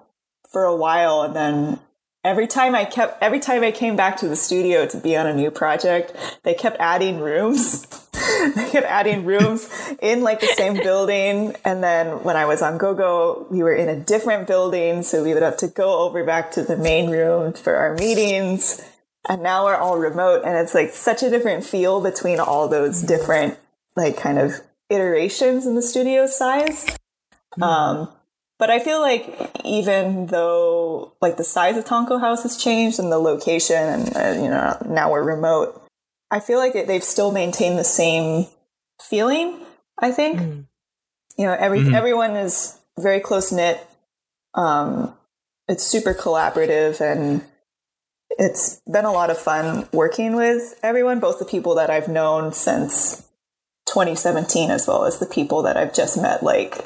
for 0.51 0.65
a 0.65 0.75
while 0.75 1.21
and 1.21 1.33
then 1.33 1.79
every 2.23 2.47
time 2.47 2.75
I 2.75 2.85
kept 2.85 3.21
every 3.21 3.39
time 3.39 3.63
I 3.63 3.71
came 3.71 3.95
back 3.95 4.17
to 4.17 4.27
the 4.27 4.35
studio 4.35 4.85
to 4.87 4.97
be 4.97 5.15
on 5.15 5.27
a 5.27 5.33
new 5.33 5.51
project, 5.51 6.13
they 6.43 6.53
kept 6.53 6.77
adding 6.79 7.19
rooms. 7.19 7.87
they 8.55 8.69
kept 8.69 8.87
adding 8.87 9.25
rooms 9.25 9.69
in 10.01 10.21
like 10.21 10.39
the 10.39 10.47
same 10.47 10.75
building. 10.75 11.55
And 11.63 11.83
then 11.83 12.23
when 12.23 12.35
I 12.35 12.45
was 12.45 12.61
on 12.61 12.77
GoGo, 12.77 13.47
we 13.49 13.63
were 13.63 13.73
in 13.73 13.89
a 13.89 13.99
different 13.99 14.47
building, 14.47 15.03
so 15.03 15.23
we 15.23 15.33
would 15.33 15.43
have 15.43 15.57
to 15.57 15.67
go 15.67 15.99
over 15.99 16.23
back 16.23 16.51
to 16.51 16.63
the 16.63 16.77
main 16.77 17.09
room 17.09 17.53
for 17.53 17.75
our 17.75 17.95
meetings. 17.95 18.81
And 19.27 19.43
now 19.43 19.65
we're 19.65 19.75
all 19.75 19.99
remote 19.99 20.43
and 20.45 20.57
it's 20.57 20.73
like 20.73 20.91
such 20.91 21.23
a 21.23 21.29
different 21.29 21.63
feel 21.63 22.01
between 22.01 22.39
all 22.39 22.67
those 22.67 23.01
different 23.01 23.59
like 23.95 24.17
kind 24.17 24.39
of 24.39 24.61
iterations 24.89 25.65
in 25.67 25.75
the 25.75 25.81
studio 25.81 26.25
size. 26.25 26.97
Um 27.61 28.09
but 28.59 28.69
i 28.69 28.77
feel 28.79 28.99
like 29.01 29.25
even 29.65 30.27
though 30.27 31.13
like 31.21 31.37
the 31.37 31.43
size 31.43 31.75
of 31.77 31.85
tonko 31.85 32.19
house 32.19 32.43
has 32.43 32.55
changed 32.57 32.99
and 32.99 33.11
the 33.11 33.17
location 33.17 33.77
and 33.77 34.15
uh, 34.17 34.41
you 34.43 34.49
know 34.49 34.77
now 34.87 35.11
we're 35.11 35.23
remote 35.23 35.81
i 36.29 36.39
feel 36.39 36.59
like 36.59 36.75
it, 36.75 36.85
they've 36.87 37.03
still 37.03 37.31
maintained 37.31 37.77
the 37.79 37.83
same 37.83 38.45
feeling 39.01 39.57
i 39.99 40.11
think 40.11 40.39
Mm. 40.39 40.65
you 41.37 41.45
know 41.45 41.55
every 41.57 41.79
Mhm. 41.79 41.95
everyone 41.95 42.35
is 42.35 42.77
very 42.97 43.19
close 43.21 43.51
knit 43.51 43.79
um 44.55 45.15
it's 45.67 45.83
super 45.83 46.13
collaborative 46.13 46.99
and 47.01 47.41
it's 48.31 48.81
been 48.91 49.05
a 49.05 49.11
lot 49.11 49.29
of 49.29 49.37
fun 49.37 49.87
working 49.91 50.35
with 50.35 50.77
everyone 50.83 51.19
both 51.19 51.39
the 51.39 51.45
people 51.45 51.75
that 51.75 51.89
i've 51.89 52.07
known 52.07 52.51
since 52.53 53.23
2017 53.87 54.69
as 54.69 54.87
well 54.87 55.05
as 55.05 55.19
the 55.19 55.25
people 55.25 55.61
that 55.63 55.77
i've 55.77 55.93
just 55.93 56.17
met 56.21 56.43
like 56.43 56.85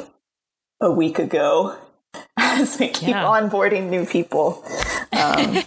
a 0.83 0.91
week 0.91 1.17
ago 1.17 1.75
as 2.37 2.77
we 2.79 2.89
keep 2.89 3.09
Yeah. 3.09 3.23
onboarding 3.23 3.89
new 3.89 4.05
people 4.05 4.63
um, 5.13 5.57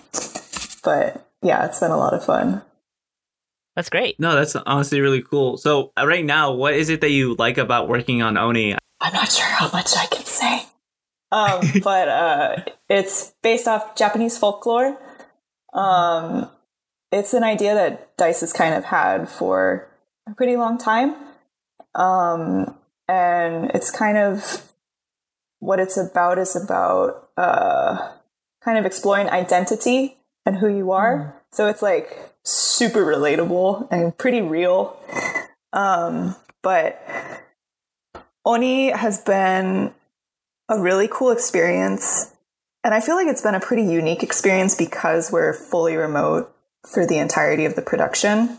but 0.84 1.26
yeah 1.42 1.64
it's 1.66 1.80
been 1.80 1.90
a 1.90 1.96
lot 1.96 2.14
of 2.14 2.24
fun 2.24 2.62
That's 3.76 3.90
great. 3.90 4.16
No, 4.18 4.34
that's 4.34 4.56
honestly 4.56 5.02
really 5.02 5.20
cool. 5.20 5.58
So 5.58 5.92
uh, 6.00 6.06
right 6.08 6.24
now, 6.24 6.54
what 6.56 6.72
is 6.72 6.88
it 6.88 7.02
that 7.02 7.10
you 7.10 7.34
like 7.36 7.58
about 7.58 7.90
working 7.92 8.22
on 8.22 8.38
Oni? 8.38 8.72
I'm 9.02 9.12
not 9.12 9.28
sure 9.30 9.44
how 9.44 9.68
much 9.70 9.92
I 9.94 10.06
can 10.06 10.24
say. 10.24 10.64
Um, 11.30 11.60
but 11.84 12.08
uh, 12.08 12.56
it's 12.88 13.34
based 13.42 13.68
off 13.68 13.94
Japanese 13.94 14.38
folklore. 14.38 14.96
Um, 15.74 16.48
it's 17.12 17.34
an 17.34 17.44
idea 17.44 17.74
that 17.74 18.16
Dice 18.16 18.40
has 18.40 18.54
kind 18.54 18.72
of 18.74 18.84
had 18.88 19.28
for 19.28 19.86
a 20.26 20.32
pretty 20.32 20.56
long 20.56 20.78
time. 20.78 21.14
Um, 21.94 22.78
and 23.08 23.70
it's 23.74 23.90
kind 23.90 24.16
of 24.16 24.72
what 25.60 25.80
it's 25.80 25.96
about 25.96 26.38
is 26.38 26.56
about 26.56 27.28
uh, 27.36 28.12
kind 28.62 28.78
of 28.78 28.86
exploring 28.86 29.28
identity 29.28 30.16
and 30.44 30.56
who 30.56 30.68
you 30.68 30.92
are. 30.92 31.34
So 31.52 31.68
it's 31.68 31.82
like 31.82 32.34
super 32.44 33.04
relatable 33.04 33.88
and 33.90 34.16
pretty 34.16 34.40
real. 34.40 34.98
Um, 35.72 36.36
but 36.62 37.00
Oni 38.44 38.90
has 38.90 39.20
been 39.20 39.92
a 40.68 40.78
really 40.78 41.08
cool 41.10 41.30
experience. 41.30 42.32
And 42.84 42.94
I 42.94 43.00
feel 43.00 43.16
like 43.16 43.26
it's 43.26 43.42
been 43.42 43.54
a 43.54 43.60
pretty 43.60 43.82
unique 43.82 44.22
experience 44.22 44.74
because 44.74 45.32
we're 45.32 45.52
fully 45.52 45.96
remote 45.96 46.52
for 46.86 47.06
the 47.06 47.18
entirety 47.18 47.64
of 47.64 47.74
the 47.74 47.82
production. 47.82 48.58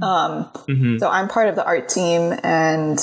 Um, 0.00 0.44
hmm 0.66 0.98
so 0.98 1.08
I'm 1.08 1.28
part 1.28 1.48
of 1.48 1.56
the 1.56 1.64
art 1.64 1.88
team 1.88 2.38
and 2.44 2.98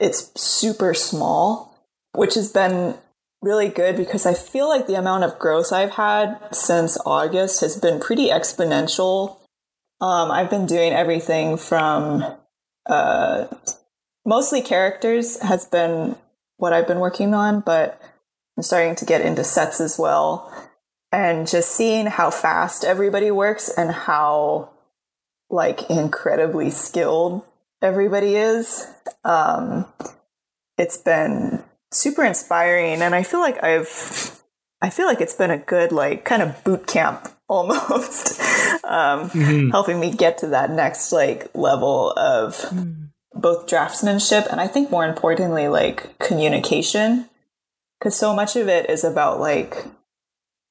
it's 0.00 0.32
super 0.40 0.92
small, 0.92 1.73
which 2.14 2.34
has 2.34 2.50
been 2.50 2.94
really 3.42 3.68
good 3.68 3.96
because 3.96 4.24
I 4.24 4.34
feel 4.34 4.68
like 4.68 4.86
the 4.86 4.94
amount 4.94 5.24
of 5.24 5.38
growth 5.38 5.72
I've 5.72 5.92
had 5.92 6.38
since 6.52 6.96
August 7.04 7.60
has 7.60 7.76
been 7.76 8.00
pretty 8.00 8.28
exponential. 8.28 9.36
Um, 10.00 10.30
I've 10.30 10.50
been 10.50 10.66
doing 10.66 10.92
everything 10.92 11.56
from 11.56 12.24
uh, 12.86 13.46
mostly 14.24 14.62
characters 14.62 15.40
has 15.40 15.66
been 15.66 16.16
what 16.56 16.72
I've 16.72 16.86
been 16.86 17.00
working 17.00 17.34
on, 17.34 17.60
but 17.60 18.00
I'm 18.56 18.62
starting 18.62 18.94
to 18.96 19.04
get 19.04 19.20
into 19.20 19.44
sets 19.44 19.80
as 19.80 19.98
well. 19.98 20.52
And 21.12 21.46
just 21.46 21.70
seeing 21.70 22.06
how 22.06 22.30
fast 22.30 22.84
everybody 22.84 23.30
works 23.30 23.68
and 23.68 23.92
how 23.92 24.70
like 25.50 25.88
incredibly 25.90 26.70
skilled 26.70 27.44
everybody 27.82 28.36
is. 28.36 28.86
Um, 29.24 29.86
it's 30.78 30.96
been 30.96 31.63
super 31.94 32.24
inspiring, 32.24 33.02
and 33.02 33.14
I 33.14 33.22
feel 33.22 33.40
like 33.40 33.62
I've, 33.62 34.42
I 34.80 34.90
feel 34.90 35.06
like 35.06 35.20
it's 35.20 35.34
been 35.34 35.50
a 35.50 35.58
good 35.58 35.92
like 35.92 36.24
kind 36.24 36.42
of 36.42 36.62
boot 36.64 36.86
camp 36.86 37.28
almost, 37.48 38.40
um, 38.84 39.30
mm-hmm. 39.30 39.70
helping 39.70 40.00
me 40.00 40.10
get 40.10 40.38
to 40.38 40.48
that 40.48 40.70
next 40.70 41.12
like 41.12 41.48
level 41.54 42.12
of 42.12 42.56
mm. 42.70 43.10
both 43.34 43.66
draftsmanship 43.66 44.46
and 44.50 44.60
I 44.60 44.66
think 44.66 44.90
more 44.90 45.06
importantly 45.06 45.68
like 45.68 46.18
communication, 46.18 47.28
because 47.98 48.16
so 48.16 48.34
much 48.34 48.56
of 48.56 48.68
it 48.68 48.88
is 48.88 49.04
about 49.04 49.40
like 49.40 49.84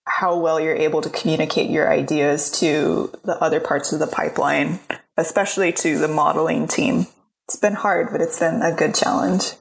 how 0.06 0.38
well 0.38 0.60
you're 0.60 0.76
able 0.76 1.02
to 1.02 1.10
communicate 1.10 1.70
your 1.70 1.92
ideas 1.92 2.52
to 2.60 3.12
the 3.24 3.42
other 3.42 3.60
parts 3.60 3.94
of 3.94 4.00
the 4.00 4.08
pipeline, 4.08 4.80
especially 5.18 5.72
to 5.72 5.98
the 5.98 6.08
modeling 6.08 6.68
team. 6.68 7.08
It's 7.48 7.56
been 7.56 7.74
hard, 7.74 8.10
but 8.12 8.22
it's 8.22 8.40
been 8.40 8.62
a 8.62 8.76
good 8.76 8.96
challenge. 8.96 9.54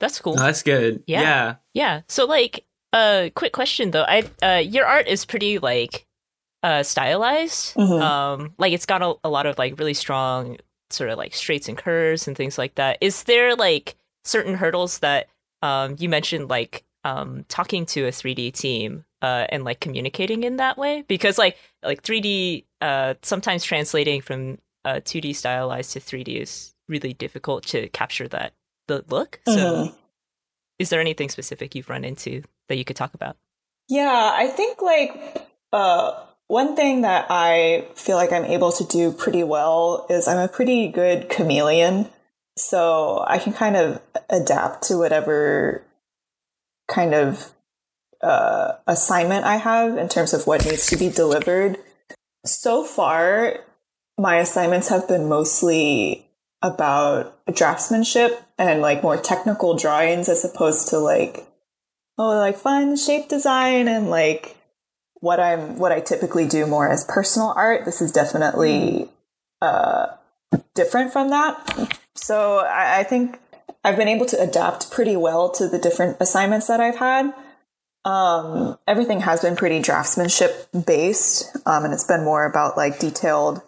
That's 0.00 0.20
cool. 0.20 0.36
that's 0.36 0.62
good. 0.62 1.02
Yeah. 1.06 1.20
yeah. 1.20 1.54
Yeah. 1.72 2.00
So 2.08 2.26
like 2.26 2.64
a 2.92 3.26
uh, 3.26 3.30
quick 3.30 3.52
question 3.52 3.90
though. 3.90 4.04
I 4.06 4.24
uh 4.42 4.58
your 4.58 4.86
art 4.86 5.06
is 5.08 5.24
pretty 5.24 5.58
like 5.58 6.06
uh 6.62 6.82
stylized. 6.82 7.74
Mm-hmm. 7.74 8.02
Um 8.02 8.54
like 8.58 8.72
it's 8.72 8.86
got 8.86 9.02
a, 9.02 9.14
a 9.24 9.28
lot 9.28 9.46
of 9.46 9.58
like 9.58 9.78
really 9.78 9.94
strong 9.94 10.58
sort 10.90 11.10
of 11.10 11.18
like 11.18 11.34
straights 11.34 11.68
and 11.68 11.78
curves 11.78 12.28
and 12.28 12.36
things 12.36 12.58
like 12.58 12.74
that. 12.76 12.98
Is 13.00 13.24
there 13.24 13.54
like 13.54 13.96
certain 14.24 14.54
hurdles 14.54 14.98
that 15.00 15.28
um 15.62 15.96
you 15.98 16.08
mentioned 16.08 16.48
like 16.48 16.84
um 17.04 17.44
talking 17.48 17.86
to 17.86 18.04
a 18.06 18.10
3D 18.10 18.52
team 18.52 19.04
uh, 19.24 19.46
and 19.48 19.64
like 19.64 19.80
communicating 19.80 20.44
in 20.44 20.56
that 20.56 20.76
way 20.76 21.02
because 21.08 21.38
like 21.38 21.56
like 21.82 22.02
3D 22.02 22.64
uh, 22.82 23.14
sometimes 23.22 23.64
translating 23.64 24.20
from 24.20 24.58
uh, 24.84 25.00
2D 25.02 25.34
stylized 25.34 25.92
to 25.94 26.00
3D 26.00 26.42
is 26.42 26.74
really 26.88 27.14
difficult 27.14 27.64
to 27.64 27.88
capture 27.88 28.28
that 28.28 28.52
the 28.86 29.04
look. 29.08 29.40
So, 29.46 29.56
mm-hmm. 29.56 29.96
is 30.78 30.90
there 30.90 31.00
anything 31.00 31.28
specific 31.28 31.74
you've 31.74 31.90
run 31.90 32.04
into 32.04 32.42
that 32.68 32.76
you 32.76 32.84
could 32.84 32.96
talk 32.96 33.14
about? 33.14 33.36
Yeah, 33.88 34.32
I 34.34 34.46
think 34.48 34.80
like 34.80 35.48
uh, 35.72 36.12
one 36.46 36.76
thing 36.76 37.02
that 37.02 37.26
I 37.30 37.86
feel 37.94 38.16
like 38.16 38.32
I'm 38.32 38.44
able 38.44 38.72
to 38.72 38.84
do 38.84 39.12
pretty 39.12 39.42
well 39.42 40.06
is 40.08 40.28
I'm 40.28 40.38
a 40.38 40.48
pretty 40.48 40.88
good 40.88 41.28
chameleon. 41.28 42.08
So 42.56 43.24
I 43.26 43.38
can 43.38 43.52
kind 43.52 43.76
of 43.76 44.00
adapt 44.30 44.84
to 44.84 44.96
whatever 44.96 45.82
kind 46.86 47.14
of 47.14 47.52
uh, 48.22 48.74
assignment 48.86 49.44
I 49.44 49.56
have 49.56 49.98
in 49.98 50.08
terms 50.08 50.32
of 50.32 50.46
what 50.46 50.64
needs 50.64 50.86
to 50.86 50.96
be 50.96 51.10
delivered. 51.10 51.78
So 52.46 52.84
far, 52.84 53.58
my 54.18 54.36
assignments 54.36 54.88
have 54.88 55.08
been 55.08 55.28
mostly 55.28 56.26
about 56.64 57.44
draftsmanship 57.46 58.42
and 58.56 58.80
like 58.80 59.02
more 59.02 59.18
technical 59.18 59.76
drawings 59.76 60.30
as 60.30 60.46
opposed 60.46 60.88
to 60.88 60.98
like 60.98 61.46
oh 62.16 62.30
like 62.38 62.56
fun 62.56 62.96
shape 62.96 63.28
design 63.28 63.86
and 63.86 64.08
like 64.08 64.56
what 65.16 65.38
I'm 65.38 65.78
what 65.78 65.92
I 65.92 66.00
typically 66.00 66.48
do 66.48 66.66
more 66.66 66.88
as 66.88 67.04
personal 67.04 67.52
art. 67.54 67.84
This 67.84 68.00
is 68.00 68.10
definitely 68.10 69.10
uh, 69.60 70.06
different 70.74 71.12
from 71.12 71.28
that. 71.30 71.98
So 72.14 72.60
I, 72.60 73.00
I 73.00 73.02
think 73.04 73.38
I've 73.84 73.96
been 73.96 74.08
able 74.08 74.26
to 74.26 74.40
adapt 74.40 74.90
pretty 74.90 75.16
well 75.16 75.50
to 75.52 75.68
the 75.68 75.78
different 75.78 76.16
assignments 76.18 76.66
that 76.68 76.80
I've 76.80 76.96
had. 76.96 77.34
Um, 78.06 78.78
everything 78.86 79.20
has 79.20 79.40
been 79.40 79.56
pretty 79.56 79.80
draftsmanship 79.80 80.86
based, 80.86 81.54
um, 81.66 81.84
and 81.84 81.92
it's 81.92 82.04
been 82.04 82.24
more 82.24 82.44
about 82.44 82.76
like 82.76 82.98
detailed 82.98 83.60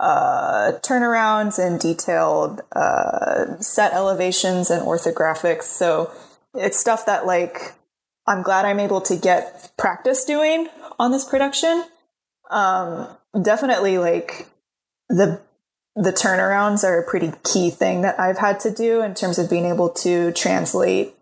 uh, 0.00 0.72
turnarounds 0.80 1.58
and 1.58 1.80
detailed 1.80 2.62
uh, 2.72 3.58
set 3.58 3.92
elevations 3.92 4.70
and 4.70 4.82
orthographics. 4.82 5.64
So 5.64 6.12
it's 6.54 6.78
stuff 6.78 7.06
that 7.06 7.26
like 7.26 7.74
I'm 8.26 8.42
glad 8.42 8.64
I'm 8.64 8.80
able 8.80 9.00
to 9.02 9.16
get 9.16 9.72
practice 9.76 10.24
doing 10.24 10.68
on 10.98 11.10
this 11.10 11.24
production. 11.24 11.84
Um, 12.50 13.08
definitely 13.42 13.98
like 13.98 14.48
the 15.08 15.40
the 15.96 16.12
turnarounds 16.12 16.84
are 16.84 17.00
a 17.00 17.08
pretty 17.08 17.32
key 17.42 17.70
thing 17.70 18.02
that 18.02 18.20
I've 18.20 18.38
had 18.38 18.60
to 18.60 18.70
do 18.70 19.02
in 19.02 19.14
terms 19.14 19.36
of 19.38 19.50
being 19.50 19.64
able 19.64 19.90
to 19.90 20.30
translate 20.32 21.14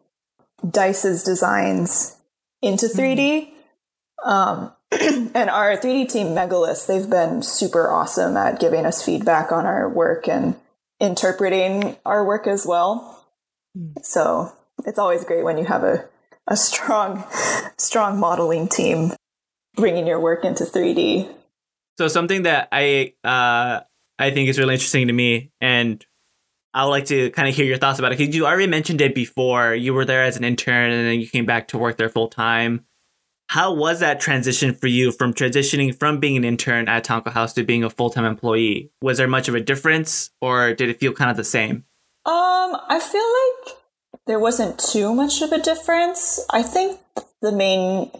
Dice's 0.69 1.23
designs 1.23 2.17
into 2.61 2.87
3D. 2.87 3.17
Mm-hmm. 3.19 4.29
Um, 4.29 4.73
and 4.93 5.51
our 5.51 5.77
3D 5.77 6.11
team, 6.11 6.29
Megalith, 6.29 6.87
they've 6.87 7.09
been 7.09 7.43
super 7.43 7.91
awesome 7.91 8.37
at 8.37 8.61
giving 8.61 8.87
us 8.87 9.05
feedback 9.05 9.53
on 9.53 9.67
our 9.67 9.89
work 9.89 10.29
and 10.29 10.57
interpreting 11.01 11.97
our 12.05 12.25
work 12.25 12.47
as 12.47 12.67
well. 12.67 13.25
Mm. 13.77 13.95
So 14.03 14.53
it's 14.85 14.99
always 14.99 15.25
great 15.25 15.45
when 15.45 15.59
you 15.59 15.65
have 15.65 15.83
a, 15.83 16.05
a 16.47 16.57
strong, 16.57 17.25
strong 17.79 18.19
modeling 18.19 18.69
team 18.69 19.13
bringing 19.77 20.07
your 20.07 20.21
work 20.21 20.45
into 20.45 20.65
3D. 20.65 21.33
So 21.99 22.09
something 22.09 22.43
that 22.43 22.69
I 22.73 23.15
uh, 23.25 23.81
I 24.19 24.31
think 24.31 24.49
is 24.49 24.59
really 24.59 24.75
interesting 24.75 25.07
to 25.07 25.13
me, 25.13 25.53
and 25.61 26.05
I 26.75 26.85
would 26.85 26.91
like 26.91 27.07
to 27.07 27.31
kind 27.31 27.49
of 27.49 27.55
hear 27.55 27.65
your 27.65 27.79
thoughts 27.79 27.99
about 27.99 28.13
it 28.13 28.19
because 28.19 28.35
you 28.35 28.47
already 28.47 28.67
mentioned 28.67 29.01
it 29.01 29.15
before. 29.15 29.75
You 29.75 29.95
were 29.95 30.05
there 30.05 30.23
as 30.23 30.37
an 30.37 30.45
intern 30.45 30.91
and 30.91 31.07
then 31.07 31.21
you 31.21 31.27
came 31.27 31.47
back 31.47 31.69
to 31.69 31.79
work 31.79 31.97
there 31.97 32.11
full 32.11 32.29
time. 32.29 32.85
How 33.49 33.73
was 33.73 34.01
that 34.01 34.21
transition 34.21 34.75
for 34.75 34.89
you 34.89 35.13
from 35.13 35.33
transitioning 35.33 35.97
from 35.97 36.19
being 36.19 36.37
an 36.37 36.45
intern 36.45 36.89
at 36.89 37.05
Tonko 37.05 37.33
House 37.33 37.53
to 37.55 37.63
being 37.63 37.85
a 37.85 37.91
full 37.91 38.11
time 38.11 38.25
employee? 38.25 38.91
Was 39.01 39.19
there 39.19 39.29
much 39.29 39.49
of 39.49 39.55
a 39.55 39.61
difference 39.61 40.31
or 40.41 40.75
did 40.75 40.89
it 40.89 40.99
feel 40.99 41.13
kind 41.13 41.31
of 41.31 41.37
the 41.37 41.45
same? 41.45 41.85
Um, 42.25 42.77
I 42.89 43.01
feel 43.01 43.23
like 43.23 43.77
there 44.27 44.41
wasn't 44.41 44.79
too 44.79 45.15
much 45.15 45.43
of 45.43 45.53
a 45.53 45.61
difference. 45.63 46.45
I 46.51 46.63
think 46.63 47.01
the 47.41 47.53
main 47.53 48.11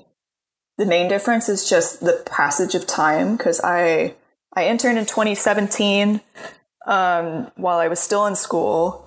the 0.79 0.87
main 0.87 1.09
difference 1.09 1.49
is 1.49 1.69
just 1.69 2.01
the 2.01 2.23
passage 2.27 2.75
of 2.75 2.87
time 2.87 3.37
because 3.37 3.61
I 3.65 4.15
I 4.55 4.69
interned 4.69 4.99
in 4.99 5.07
2017 5.07 6.21
um, 6.87 7.51
while 7.57 7.79
I 7.79 7.89
was 7.89 7.99
still 7.99 8.27
in 8.27 8.37
school. 8.37 9.03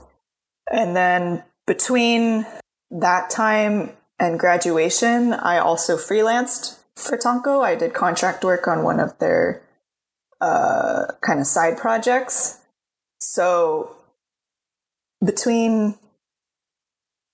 And 0.72 0.96
then 0.96 1.44
between 1.66 2.46
that 2.92 3.30
time 3.30 3.92
and 4.20 4.40
graduation, 4.40 5.34
I 5.34 5.58
also 5.58 5.96
freelanced 5.98 6.78
for 6.96 7.18
Tonko. 7.18 7.64
I 7.64 7.76
did 7.76 7.94
contract 7.94 8.44
work 8.44 8.68
on 8.68 8.84
one 8.84 9.00
of 9.00 9.18
their 9.20 9.62
uh, 10.42 11.08
kind 11.22 11.40
of 11.40 11.48
side 11.48 11.78
projects. 11.78 12.60
So 13.20 13.96
between 15.24 15.96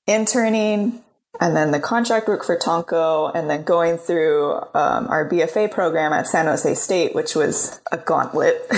interning 0.08 1.04
and 1.40 1.56
then 1.56 1.72
the 1.72 1.80
contract 1.80 2.28
work 2.28 2.46
for 2.46 2.58
Tonko, 2.58 3.32
and 3.36 3.50
then 3.50 3.64
going 3.64 3.98
through 3.98 4.54
um, 4.74 5.08
our 5.10 5.30
BFA 5.30 5.70
program 5.70 6.14
at 6.14 6.28
San 6.28 6.46
Jose 6.46 6.76
State, 6.76 7.14
which 7.14 7.36
was 7.36 7.82
a 7.92 7.98
gauntlet 7.98 8.66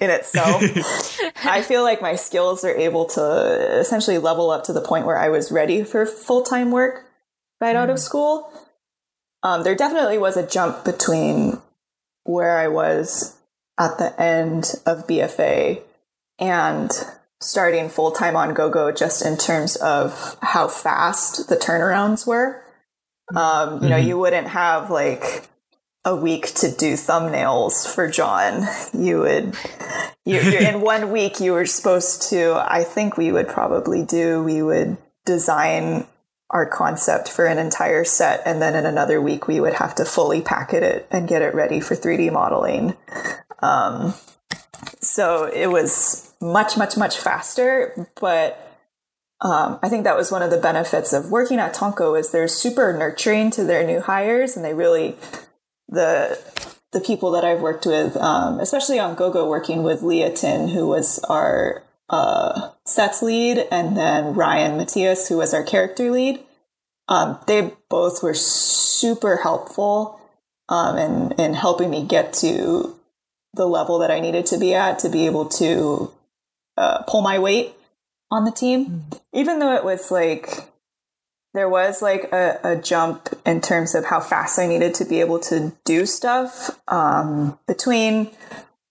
in 0.00 0.10
itself. 0.10 0.62
I 1.44 1.62
feel 1.62 1.82
like 1.82 2.02
my 2.02 2.14
skills 2.14 2.62
are 2.62 2.74
able 2.74 3.06
to 3.06 3.78
essentially 3.80 4.18
level 4.18 4.50
up 4.50 4.64
to 4.64 4.72
the 4.72 4.82
point 4.82 5.06
where 5.06 5.16
I 5.16 5.30
was 5.30 5.50
ready 5.50 5.82
for 5.82 6.04
full 6.04 6.42
time 6.42 6.70
work 6.70 7.06
right 7.64 7.76
out 7.76 7.90
of 7.90 7.96
mm. 7.96 8.00
school. 8.00 8.50
Um, 9.42 9.62
there 9.62 9.74
definitely 9.74 10.18
was 10.18 10.36
a 10.36 10.46
jump 10.46 10.84
between 10.84 11.60
where 12.24 12.58
I 12.58 12.68
was 12.68 13.36
at 13.78 13.98
the 13.98 14.18
end 14.20 14.74
of 14.86 15.06
BFA 15.06 15.82
and 16.38 16.90
starting 17.40 17.88
full 17.88 18.10
time 18.10 18.36
on 18.36 18.54
GoGo 18.54 18.92
just 18.92 19.24
in 19.24 19.36
terms 19.36 19.76
of 19.76 20.36
how 20.40 20.68
fast 20.68 21.48
the 21.48 21.56
turnarounds 21.56 22.26
were. 22.26 22.62
Um, 23.34 23.74
you 23.74 23.80
mm-hmm. 23.80 23.88
know, 23.88 23.96
you 23.96 24.18
wouldn't 24.18 24.48
have 24.48 24.90
like 24.90 25.48
a 26.04 26.14
week 26.14 26.46
to 26.54 26.70
do 26.70 26.94
thumbnails 26.94 27.92
for 27.92 28.08
John. 28.08 28.66
You 28.92 29.20
would, 29.20 29.56
you, 30.24 30.40
in 30.40 30.80
one 30.94 31.10
week, 31.10 31.40
you 31.40 31.52
were 31.52 31.66
supposed 31.66 32.28
to, 32.30 32.62
I 32.66 32.84
think 32.84 33.16
we 33.16 33.32
would 33.32 33.48
probably 33.48 34.04
do, 34.04 34.42
we 34.42 34.62
would 34.62 34.98
design 35.24 36.06
our 36.54 36.64
concept 36.64 37.28
for 37.28 37.46
an 37.46 37.58
entire 37.58 38.04
set. 38.04 38.40
And 38.46 38.62
then 38.62 38.76
in 38.76 38.86
another 38.86 39.20
week, 39.20 39.48
we 39.48 39.60
would 39.60 39.74
have 39.74 39.96
to 39.96 40.04
fully 40.04 40.40
packet 40.40 40.84
it 40.84 41.06
and 41.10 41.28
get 41.28 41.42
it 41.42 41.52
ready 41.52 41.80
for 41.80 41.96
3D 41.96 42.32
modeling. 42.32 42.96
Um, 43.60 44.14
so 45.00 45.46
it 45.46 45.66
was 45.66 46.32
much, 46.40 46.76
much, 46.76 46.96
much 46.96 47.18
faster. 47.18 48.08
But 48.20 48.56
um, 49.40 49.80
I 49.82 49.88
think 49.88 50.04
that 50.04 50.16
was 50.16 50.30
one 50.30 50.42
of 50.42 50.50
the 50.50 50.56
benefits 50.56 51.12
of 51.12 51.32
working 51.32 51.58
at 51.58 51.74
Tonko 51.74 52.18
is 52.18 52.30
they're 52.30 52.46
super 52.46 52.96
nurturing 52.96 53.50
to 53.50 53.64
their 53.64 53.84
new 53.84 54.00
hires, 54.00 54.56
and 54.56 54.64
they 54.64 54.74
really 54.74 55.16
the 55.88 56.40
the 56.92 57.00
people 57.00 57.32
that 57.32 57.44
I've 57.44 57.60
worked 57.60 57.84
with, 57.84 58.16
um, 58.16 58.60
especially 58.60 59.00
on 59.00 59.16
GoGo, 59.16 59.48
working 59.48 59.82
with 59.82 60.02
Leah 60.02 60.32
Tin, 60.32 60.68
who 60.68 60.86
was 60.86 61.18
our 61.28 61.82
uh, 62.08 62.70
sets 62.84 63.22
lead, 63.22 63.66
and 63.70 63.96
then 63.96 64.34
Ryan 64.34 64.76
Matthias, 64.76 65.28
who 65.28 65.38
was 65.38 65.54
our 65.54 65.62
character 65.62 66.10
lead. 66.10 66.40
Um, 67.08 67.38
they 67.46 67.72
both 67.88 68.22
were 68.22 68.34
super 68.34 69.36
helpful 69.36 70.20
um, 70.68 70.96
in 70.96 71.32
in 71.32 71.54
helping 71.54 71.90
me 71.90 72.04
get 72.04 72.32
to 72.34 72.94
the 73.54 73.66
level 73.66 73.98
that 73.98 74.10
I 74.10 74.20
needed 74.20 74.46
to 74.46 74.58
be 74.58 74.74
at 74.74 74.98
to 75.00 75.08
be 75.08 75.26
able 75.26 75.46
to 75.46 76.12
uh, 76.76 77.02
pull 77.02 77.22
my 77.22 77.38
weight 77.38 77.74
on 78.30 78.44
the 78.44 78.50
team, 78.50 79.04
even 79.32 79.58
though 79.58 79.74
it 79.74 79.84
was 79.84 80.10
like 80.10 80.68
there 81.52 81.68
was 81.68 82.02
like 82.02 82.32
a, 82.32 82.58
a, 82.64 82.76
jump 82.76 83.28
in 83.46 83.60
terms 83.60 83.94
of 83.94 84.06
how 84.06 84.18
fast 84.18 84.58
I 84.58 84.66
needed 84.66 84.92
to 84.94 85.04
be 85.04 85.20
able 85.20 85.38
to 85.40 85.72
do 85.84 86.04
stuff 86.04 86.80
um, 86.88 87.56
between 87.68 88.32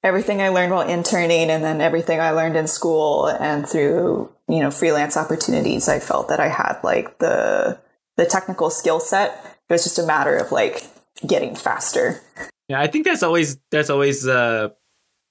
everything 0.03 0.41
I 0.41 0.49
learned 0.49 0.71
while 0.71 0.87
interning 0.87 1.49
and 1.49 1.63
then 1.63 1.81
everything 1.81 2.19
I 2.19 2.31
learned 2.31 2.55
in 2.55 2.67
school 2.67 3.27
and 3.27 3.67
through 3.67 4.29
you 4.47 4.59
know 4.59 4.71
freelance 4.71 5.17
opportunities. 5.17 5.87
I 5.87 5.99
felt 5.99 6.29
that 6.29 6.39
I 6.39 6.49
had 6.49 6.79
like 6.83 7.19
the 7.19 7.79
the 8.17 8.25
technical 8.25 8.69
skill 8.69 8.99
set. 8.99 9.57
It 9.69 9.73
was 9.73 9.83
just 9.83 9.99
a 9.99 10.05
matter 10.05 10.35
of 10.37 10.51
like 10.51 10.85
getting 11.25 11.55
faster. 11.55 12.21
Yeah, 12.67 12.79
I 12.79 12.87
think 12.87 13.05
that's 13.05 13.23
always 13.23 13.57
that's 13.71 13.89
always 13.89 14.27
uh, 14.27 14.69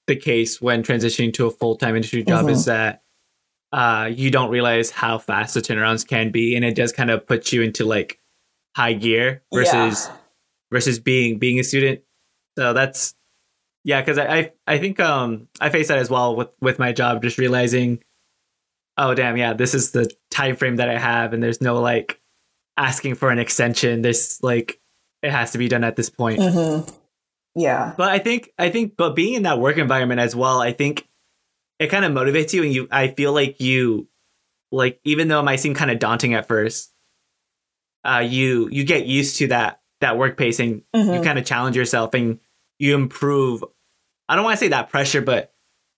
the 0.07 0.15
case 0.15 0.61
when 0.61 0.83
transitioning 0.83 1.33
to 1.35 1.47
a 1.47 1.51
full 1.51 1.75
time 1.75 1.95
industry 1.95 2.23
job 2.23 2.41
mm-hmm. 2.41 2.49
is 2.49 2.65
that 2.65 3.03
uh, 3.71 4.09
you 4.13 4.29
don't 4.29 4.49
realize 4.49 4.91
how 4.91 5.17
fast 5.17 5.53
the 5.53 5.61
turnarounds 5.61 6.05
can 6.05 6.31
be, 6.31 6.55
and 6.55 6.65
it 6.65 6.75
does 6.75 6.91
kind 6.91 7.09
of 7.09 7.25
put 7.25 7.51
you 7.51 7.61
into 7.61 7.85
like 7.85 8.19
high 8.75 8.93
gear 8.93 9.43
versus 9.53 10.07
yeah. 10.07 10.15
versus 10.71 10.99
being 10.99 11.39
being 11.39 11.59
a 11.59 11.63
student. 11.63 12.01
So 12.57 12.73
that's 12.73 13.15
yeah, 13.83 14.01
because 14.01 14.17
I, 14.17 14.37
I 14.37 14.51
I 14.67 14.77
think 14.77 14.99
um 14.99 15.47
I 15.59 15.69
face 15.69 15.89
that 15.89 15.97
as 15.97 16.09
well 16.09 16.35
with 16.35 16.49
with 16.61 16.79
my 16.79 16.93
job, 16.93 17.21
just 17.21 17.37
realizing, 17.37 18.03
oh 18.97 19.13
damn, 19.13 19.37
yeah, 19.37 19.53
this 19.53 19.73
is 19.73 19.91
the 19.91 20.09
time 20.31 20.55
frame 20.55 20.77
that 20.77 20.89
I 20.89 20.97
have, 20.97 21.33
and 21.33 21.43
there's 21.43 21.61
no 21.61 21.81
like 21.81 22.21
asking 22.77 23.15
for 23.15 23.29
an 23.29 23.39
extension. 23.39 24.01
This 24.01 24.41
like 24.41 24.79
it 25.21 25.31
has 25.31 25.51
to 25.51 25.57
be 25.57 25.67
done 25.67 25.83
at 25.83 25.95
this 25.95 26.09
point. 26.09 26.39
Mm-hmm. 26.39 26.89
Yeah, 27.55 27.93
but 27.97 28.09
I 28.09 28.19
think 28.19 28.51
I 28.57 28.69
think 28.69 28.95
but 28.95 29.15
being 29.15 29.33
in 29.33 29.43
that 29.43 29.59
work 29.59 29.77
environment 29.77 30.21
as 30.21 30.35
well, 30.35 30.61
I 30.61 30.71
think 30.71 31.07
it 31.77 31.87
kind 31.87 32.05
of 32.05 32.11
motivates 32.13 32.53
you 32.53 32.63
and 32.63 32.73
you 32.73 32.87
I 32.89 33.09
feel 33.09 33.33
like 33.33 33.59
you 33.59 34.07
like 34.71 34.99
even 35.03 35.27
though 35.27 35.41
it 35.41 35.43
might 35.43 35.57
seem 35.57 35.75
kind 35.75 35.91
of 35.91 35.99
daunting 35.99 36.33
at 36.33 36.47
first, 36.47 36.93
uh 38.05 38.23
you 38.25 38.69
you 38.71 38.85
get 38.85 39.05
used 39.05 39.37
to 39.37 39.47
that 39.47 39.81
that 39.99 40.17
work 40.17 40.37
pacing 40.37 40.83
mm-hmm. 40.93 41.13
you 41.13 41.21
kind 41.21 41.39
of 41.39 41.45
challenge 41.45 41.77
yourself 41.77 42.13
and 42.13 42.39
you 42.77 42.95
improve 42.95 43.63
I 44.33 44.35
don't 44.35 44.45
want 44.45 44.57
to 44.57 44.65
say 44.65 44.69
that 44.69 44.89
pressure, 44.89 45.21
but 45.21 45.53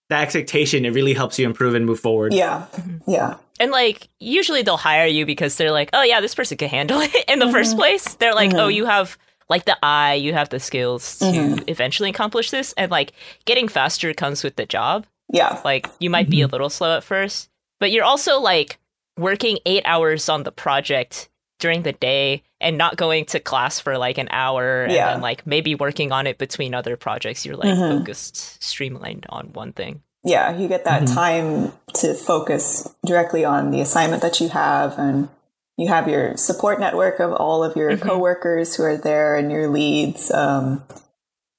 that 0.09 0.23
expectation, 0.23 0.83
it 0.83 0.89
really 0.89 1.13
helps 1.13 1.39
you 1.39 1.45
improve 1.45 1.73
and 1.73 1.85
move 1.85 2.01
forward. 2.01 2.33
Yeah. 2.33 2.65
Yeah. 3.07 3.37
And 3.61 3.71
like 3.71 4.09
usually 4.19 4.61
they'll 4.61 4.75
hire 4.75 5.07
you 5.07 5.25
because 5.25 5.55
they're 5.55 5.71
like, 5.71 5.89
oh 5.93 6.03
yeah, 6.03 6.19
this 6.19 6.35
person 6.35 6.57
can 6.57 6.67
handle 6.67 6.99
it 7.01 7.15
in 7.29 7.39
the 7.39 7.45
mm-hmm. 7.45 7.53
first 7.53 7.77
place. 7.77 8.15
They're 8.15 8.35
like, 8.35 8.51
oh, 8.51 8.55
mm-hmm. 8.55 8.65
oh, 8.65 8.67
you 8.67 8.87
have 8.87 9.17
like 9.49 9.63
the 9.63 9.77
eye, 9.81 10.15
you 10.15 10.33
have 10.33 10.49
the 10.49 10.59
skills 10.59 11.19
to 11.19 11.25
mm-hmm. 11.25 11.63
eventually 11.67 12.09
accomplish 12.09 12.51
this. 12.51 12.73
And 12.73 12.91
like 12.91 13.13
getting 13.45 13.69
faster 13.69 14.13
comes 14.13 14.43
with 14.43 14.57
the 14.57 14.65
job. 14.65 15.05
Yeah. 15.31 15.61
Like 15.63 15.87
you 15.99 16.09
might 16.09 16.29
be 16.29 16.41
a 16.41 16.43
mm-hmm. 16.43 16.51
little 16.51 16.69
slow 16.69 16.97
at 16.97 17.05
first, 17.05 17.49
but 17.79 17.89
you're 17.89 18.03
also 18.03 18.41
like 18.41 18.79
working 19.17 19.59
eight 19.65 19.83
hours 19.85 20.27
on 20.27 20.43
the 20.43 20.51
project 20.51 21.29
during 21.59 21.83
the 21.83 21.93
day 21.93 22.43
and 22.59 22.77
not 22.77 22.97
going 22.97 23.25
to 23.25 23.39
class 23.39 23.79
for 23.79 23.97
like 23.97 24.17
an 24.17 24.27
hour 24.31 24.83
and 24.83 24.93
yeah. 24.93 25.13
then 25.13 25.21
like 25.21 25.45
maybe 25.47 25.75
working 25.75 26.11
on 26.11 26.27
it 26.27 26.37
between 26.37 26.73
other 26.73 26.97
projects. 26.97 27.45
You're 27.45 27.55
like 27.55 27.69
mm-hmm. 27.69 27.99
focused, 27.99 28.63
streamlined 28.63 29.25
on 29.29 29.53
one 29.53 29.73
thing. 29.73 30.01
Yeah, 30.23 30.57
you 30.57 30.67
get 30.67 30.85
that 30.85 31.03
mm-hmm. 31.03 31.13
time 31.13 31.73
to 31.95 32.13
focus 32.15 32.93
directly 33.05 33.45
on 33.45 33.71
the 33.71 33.81
assignment 33.81 34.21
that 34.23 34.41
you 34.41 34.49
have 34.49 34.97
and 34.97 35.29
you 35.77 35.87
have 35.87 36.07
your 36.07 36.35
support 36.37 36.79
network 36.79 37.19
of 37.19 37.33
all 37.33 37.63
of 37.63 37.75
your 37.75 37.91
mm-hmm. 37.91 38.07
coworkers 38.07 38.75
who 38.75 38.83
are 38.83 38.97
there 38.97 39.35
and 39.35 39.51
your 39.51 39.67
leads 39.67 40.31
um, 40.31 40.83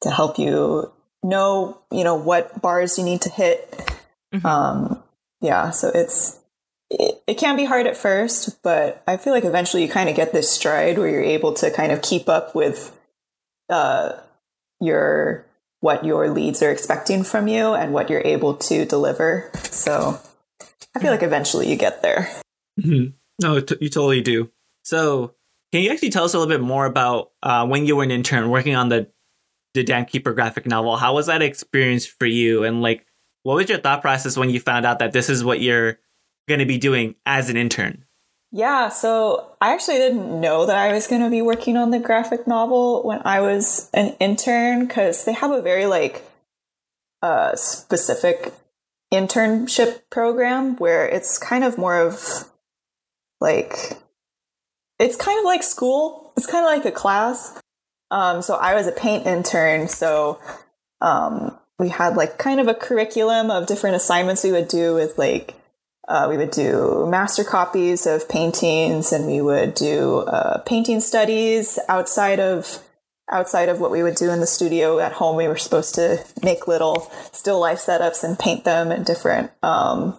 to 0.02 0.10
help 0.10 0.38
you 0.38 0.90
know, 1.22 1.78
you 1.90 2.04
know, 2.04 2.16
what 2.16 2.60
bars 2.60 2.98
you 2.98 3.04
need 3.04 3.22
to 3.22 3.30
hit. 3.30 3.70
Mm-hmm. 4.34 4.46
Um, 4.46 5.02
yeah, 5.40 5.70
so 5.70 5.90
it's 5.94 6.40
it, 6.90 7.22
it 7.26 7.34
can 7.34 7.56
be 7.56 7.64
hard 7.64 7.86
at 7.86 7.96
first, 7.96 8.62
but 8.62 9.02
I 9.06 9.16
feel 9.16 9.32
like 9.32 9.44
eventually 9.44 9.82
you 9.82 9.88
kind 9.88 10.08
of 10.08 10.16
get 10.16 10.32
this 10.32 10.50
stride 10.50 10.98
where 10.98 11.08
you're 11.08 11.22
able 11.22 11.52
to 11.54 11.70
kind 11.70 11.92
of 11.92 12.02
keep 12.02 12.28
up 12.28 12.54
with 12.54 12.96
uh, 13.68 14.12
your 14.80 15.44
what 15.80 16.04
your 16.04 16.30
leads 16.30 16.62
are 16.62 16.70
expecting 16.70 17.22
from 17.22 17.48
you 17.48 17.74
and 17.74 17.92
what 17.92 18.10
you're 18.10 18.22
able 18.24 18.54
to 18.54 18.84
deliver. 18.84 19.50
So 19.62 20.18
I 20.94 21.00
feel 21.00 21.10
like 21.10 21.22
eventually 21.22 21.68
you 21.68 21.76
get 21.76 22.02
there. 22.02 22.30
Mm-hmm. 22.80 23.14
No, 23.42 23.60
t- 23.60 23.76
you 23.80 23.88
totally 23.88 24.22
do. 24.22 24.50
So 24.84 25.34
can 25.72 25.82
you 25.82 25.90
actually 25.90 26.10
tell 26.10 26.24
us 26.24 26.34
a 26.34 26.38
little 26.38 26.52
bit 26.52 26.64
more 26.64 26.86
about 26.86 27.32
uh, 27.42 27.66
when 27.66 27.86
you 27.86 27.96
were 27.96 28.04
an 28.04 28.10
intern 28.10 28.48
working 28.48 28.74
on 28.74 28.88
the 28.88 29.10
the 29.76 29.84
Dam 29.84 30.06
Keeper 30.06 30.32
graphic 30.32 30.66
novel. 30.66 30.96
How 30.96 31.14
was 31.14 31.26
that 31.26 31.42
experience 31.42 32.04
for 32.04 32.26
you? 32.26 32.64
And 32.64 32.82
like, 32.82 33.06
what 33.44 33.54
was 33.54 33.68
your 33.68 33.78
thought 33.78 34.00
process 34.00 34.36
when 34.36 34.50
you 34.50 34.58
found 34.58 34.84
out 34.84 34.98
that 34.98 35.12
this 35.12 35.28
is 35.28 35.44
what 35.44 35.60
you're 35.60 36.00
going 36.48 36.60
to 36.60 36.66
be 36.66 36.78
doing 36.78 37.14
as 37.24 37.48
an 37.48 37.56
intern? 37.56 38.04
Yeah, 38.52 38.88
so 38.88 39.52
I 39.60 39.74
actually 39.74 39.98
didn't 39.98 40.40
know 40.40 40.66
that 40.66 40.78
I 40.78 40.92
was 40.92 41.06
going 41.06 41.22
to 41.22 41.30
be 41.30 41.42
working 41.42 41.76
on 41.76 41.90
the 41.90 41.98
graphic 41.98 42.46
novel 42.46 43.02
when 43.02 43.20
I 43.24 43.40
was 43.40 43.90
an 43.92 44.16
intern 44.20 44.86
because 44.86 45.24
they 45.24 45.32
have 45.32 45.50
a 45.50 45.60
very 45.60 45.86
like 45.86 46.24
uh, 47.22 47.54
specific 47.56 48.54
internship 49.12 50.02
program 50.10 50.76
where 50.76 51.06
it's 51.06 51.38
kind 51.38 51.64
of 51.64 51.76
more 51.76 52.00
of 52.00 52.50
like 53.40 53.98
it's 54.98 55.16
kind 55.16 55.38
of 55.38 55.44
like 55.44 55.62
school. 55.62 56.32
It's 56.36 56.46
kind 56.46 56.64
of 56.64 56.70
like 56.70 56.84
a 56.84 56.96
class 56.96 57.60
um, 58.10 58.42
so 58.42 58.54
I 58.54 58.74
was 58.74 58.86
a 58.86 58.92
paint 58.92 59.26
intern. 59.26 59.88
So 59.88 60.40
um, 61.00 61.56
we 61.78 61.88
had 61.88 62.16
like 62.16 62.38
kind 62.38 62.60
of 62.60 62.68
a 62.68 62.74
curriculum 62.74 63.50
of 63.50 63.66
different 63.66 63.96
assignments 63.96 64.44
we 64.44 64.52
would 64.52 64.68
do 64.68 64.94
with 64.94 65.18
like 65.18 65.54
uh, 66.08 66.26
we 66.28 66.36
would 66.36 66.50
do 66.50 67.06
master 67.08 67.44
copies 67.44 68.06
of 68.06 68.28
paintings 68.28 69.12
and 69.12 69.26
we 69.26 69.40
would 69.40 69.74
do 69.74 70.18
uh, 70.20 70.58
painting 70.62 71.00
studies 71.00 71.78
outside 71.88 72.40
of 72.40 72.82
outside 73.28 73.68
of 73.68 73.80
what 73.80 73.90
we 73.90 74.04
would 74.04 74.14
do 74.14 74.30
in 74.30 74.38
the 74.38 74.46
studio 74.46 75.00
at 75.00 75.12
home 75.12 75.36
we 75.36 75.48
were 75.48 75.56
supposed 75.56 75.96
to 75.96 76.24
make 76.42 76.68
little 76.68 77.10
still 77.32 77.58
life 77.58 77.78
setups 77.78 78.22
and 78.22 78.38
paint 78.38 78.64
them 78.64 78.92
in 78.92 79.02
different 79.02 79.50
um, 79.62 80.16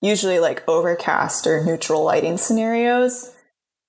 usually 0.00 0.38
like 0.38 0.66
overcast 0.66 1.46
or 1.46 1.62
neutral 1.62 2.02
lighting 2.02 2.38
scenarios 2.38 3.34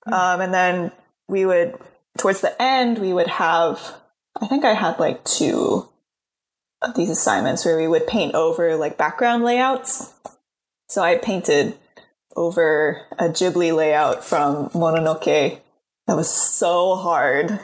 hmm. 0.05 0.13
um, 0.13 0.41
and 0.41 0.53
then 0.53 0.91
we 1.29 1.45
would 1.45 1.77
towards 2.17 2.41
the 2.41 2.61
end, 2.61 2.99
we 2.99 3.13
would 3.13 3.27
have, 3.27 3.95
I 4.39 4.47
think 4.47 4.65
I 4.65 4.73
had 4.73 4.99
like 4.99 5.23
two 5.23 5.89
of 6.81 6.95
these 6.95 7.09
assignments 7.09 7.65
where 7.65 7.77
we 7.77 7.87
would 7.87 8.07
paint 8.07 8.35
over 8.35 8.75
like 8.75 8.97
background 8.97 9.43
layouts. 9.43 10.13
So 10.93 11.01
I 11.01 11.17
painted 11.17 11.73
over 12.35 13.01
a 13.17 13.23
Ghibli 13.23 13.75
layout 13.75 14.23
from 14.23 14.69
Mononoke. 14.75 15.59
That 16.05 16.15
was 16.15 16.29
so 16.29 16.95
hard. 16.95 17.59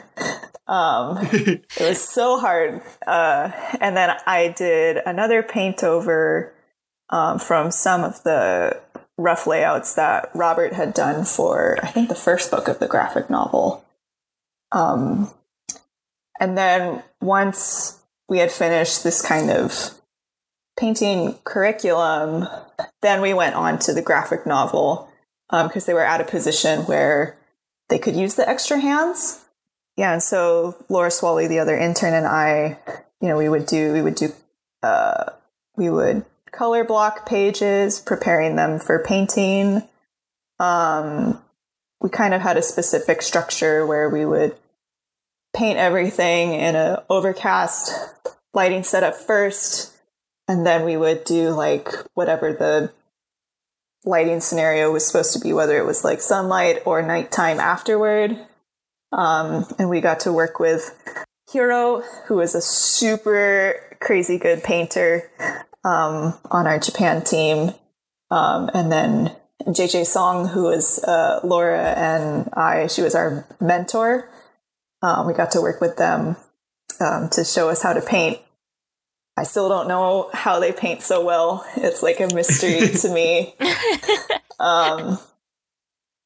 Um, 0.66 1.18
it 1.32 1.64
was 1.78 2.00
so 2.00 2.40
hard. 2.40 2.82
Uh, 3.06 3.52
and 3.80 3.96
then 3.96 4.16
I 4.26 4.48
did 4.48 4.96
another 5.06 5.44
paint 5.44 5.84
over 5.84 6.52
um, 7.10 7.38
from 7.38 7.70
some 7.70 8.02
of 8.02 8.20
the 8.24 8.80
rough 9.16 9.46
layouts 9.46 9.94
that 9.94 10.32
Robert 10.34 10.72
had 10.72 10.92
done 10.92 11.24
for, 11.24 11.78
I 11.84 11.86
think, 11.86 12.08
the 12.08 12.16
first 12.16 12.50
book 12.50 12.66
of 12.66 12.80
the 12.80 12.88
graphic 12.88 13.30
novel. 13.30 13.84
Um, 14.72 15.30
and 16.40 16.58
then 16.58 17.04
once 17.20 18.00
we 18.28 18.38
had 18.38 18.50
finished 18.50 19.04
this 19.04 19.22
kind 19.22 19.52
of 19.52 19.99
painting 20.78 21.38
curriculum, 21.44 22.48
then 23.02 23.20
we 23.20 23.34
went 23.34 23.54
on 23.54 23.78
to 23.80 23.92
the 23.92 24.02
graphic 24.02 24.46
novel 24.46 25.08
because 25.50 25.82
um, 25.82 25.86
they 25.86 25.94
were 25.94 26.04
at 26.04 26.20
a 26.20 26.24
position 26.24 26.80
where 26.82 27.36
they 27.88 27.98
could 27.98 28.16
use 28.16 28.36
the 28.36 28.48
extra 28.48 28.78
hands. 28.78 29.44
Yeah, 29.96 30.12
and 30.12 30.22
so 30.22 30.76
Laura 30.88 31.10
Swally, 31.10 31.48
the 31.48 31.58
other 31.58 31.76
intern, 31.76 32.14
and 32.14 32.26
I, 32.26 32.78
you 33.20 33.28
know, 33.28 33.36
we 33.36 33.48
would 33.48 33.66
do 33.66 33.92
we 33.92 34.00
would 34.00 34.14
do 34.14 34.32
uh, 34.82 35.32
we 35.76 35.90
would 35.90 36.24
color 36.52 36.84
block 36.84 37.26
pages, 37.26 38.00
preparing 38.00 38.56
them 38.56 38.78
for 38.78 39.04
painting. 39.04 39.82
Um, 40.58 41.42
we 42.00 42.08
kind 42.08 42.32
of 42.32 42.40
had 42.40 42.56
a 42.56 42.62
specific 42.62 43.22
structure 43.22 43.86
where 43.86 44.08
we 44.08 44.24
would 44.24 44.56
paint 45.54 45.78
everything 45.78 46.54
in 46.54 46.76
an 46.76 46.98
overcast 47.08 47.92
lighting 48.54 48.82
setup 48.82 49.14
first, 49.14 49.92
and 50.50 50.66
then 50.66 50.84
we 50.84 50.96
would 50.96 51.22
do 51.22 51.50
like 51.50 51.88
whatever 52.14 52.52
the 52.52 52.92
lighting 54.04 54.40
scenario 54.40 54.90
was 54.90 55.06
supposed 55.06 55.32
to 55.32 55.38
be, 55.38 55.52
whether 55.52 55.78
it 55.78 55.86
was 55.86 56.02
like 56.02 56.20
sunlight 56.20 56.82
or 56.84 57.00
nighttime 57.02 57.60
afterward. 57.60 58.36
Um, 59.12 59.64
and 59.78 59.88
we 59.88 60.00
got 60.00 60.18
to 60.20 60.32
work 60.32 60.58
with 60.58 60.92
Hiro, 61.52 62.02
who 62.26 62.34
was 62.34 62.56
a 62.56 62.60
super 62.60 63.96
crazy 64.00 64.38
good 64.38 64.64
painter 64.64 65.30
um, 65.84 66.36
on 66.50 66.66
our 66.66 66.80
Japan 66.80 67.22
team. 67.22 67.70
Um, 68.32 68.70
and 68.74 68.90
then 68.90 69.36
JJ 69.66 70.04
Song, 70.04 70.48
who 70.48 70.64
was 70.64 70.98
uh, 71.04 71.38
Laura 71.44 71.92
and 71.92 72.50
I, 72.54 72.88
she 72.88 73.02
was 73.02 73.14
our 73.14 73.46
mentor. 73.60 74.28
Um, 75.00 75.28
we 75.28 75.32
got 75.32 75.52
to 75.52 75.60
work 75.60 75.80
with 75.80 75.96
them 75.96 76.34
um, 76.98 77.28
to 77.30 77.44
show 77.44 77.68
us 77.68 77.84
how 77.84 77.92
to 77.92 78.02
paint. 78.02 78.40
I 79.40 79.44
still 79.44 79.70
don't 79.70 79.88
know 79.88 80.28
how 80.34 80.60
they 80.60 80.70
paint 80.70 81.00
so 81.00 81.24
well. 81.24 81.64
It's 81.74 82.02
like 82.02 82.20
a 82.20 82.28
mystery 82.34 82.88
to 83.00 83.08
me. 83.08 83.54
Um, 84.58 85.18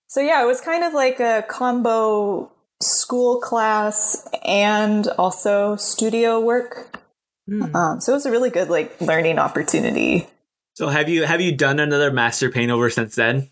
so 0.09 0.21
yeah, 0.21 0.43
it 0.43 0.47
was 0.47 0.61
kind 0.61 0.83
of 0.83 0.95
like 0.95 1.21
a 1.21 1.45
combo 1.49 2.51
school 2.83 3.41
class 3.41 4.29
and 4.45 5.07
also 5.17 5.77
studio 5.77 6.41
work. 6.41 7.01
Mm. 7.49 7.73
Um, 7.73 8.01
so 8.01 8.11
it 8.11 8.17
was 8.17 8.27
a 8.27 8.33
really 8.33 8.51
good 8.51 8.69
like 8.69 9.01
learning 9.01 9.39
opportunity. 9.39 10.27
So 10.75 10.89
have 10.89 11.09
you 11.09 11.23
have 11.23 11.41
you 11.41 11.55
done 11.55 11.79
another 11.79 12.11
master 12.11 12.51
paint 12.51 12.73
over 12.73 12.91
since 12.91 13.15
then 13.15 13.49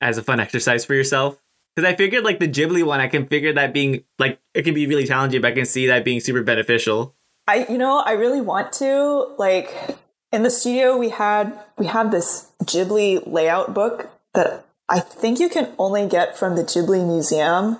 as 0.00 0.18
a 0.18 0.24
fun 0.24 0.40
exercise 0.40 0.84
for 0.84 0.94
yourself? 0.94 1.40
Because 1.76 1.88
I 1.88 1.94
figured 1.94 2.24
like 2.24 2.40
the 2.40 2.48
Ghibli 2.48 2.84
one, 2.84 2.98
I 2.98 3.06
can 3.06 3.28
figure 3.28 3.52
that 3.52 3.72
being 3.72 4.02
like 4.18 4.40
it 4.54 4.64
can 4.64 4.74
be 4.74 4.88
really 4.88 5.06
challenging, 5.06 5.40
but 5.40 5.52
I 5.52 5.54
can 5.54 5.66
see 5.66 5.86
that 5.86 6.04
being 6.04 6.18
super 6.18 6.42
beneficial. 6.42 7.14
I 7.46 7.66
you 7.68 7.78
know 7.78 7.98
I 7.98 8.12
really 8.12 8.40
want 8.40 8.72
to 8.74 9.34
like 9.38 9.96
in 10.32 10.42
the 10.42 10.50
studio 10.50 10.96
we 10.96 11.10
had 11.10 11.58
we 11.78 11.86
have 11.86 12.10
this 12.10 12.50
Ghibli 12.64 13.30
layout 13.30 13.74
book 13.74 14.10
that 14.34 14.64
I 14.88 15.00
think 15.00 15.40
you 15.40 15.48
can 15.48 15.72
only 15.78 16.06
get 16.08 16.36
from 16.36 16.56
the 16.56 16.62
Ghibli 16.62 17.06
Museum, 17.06 17.78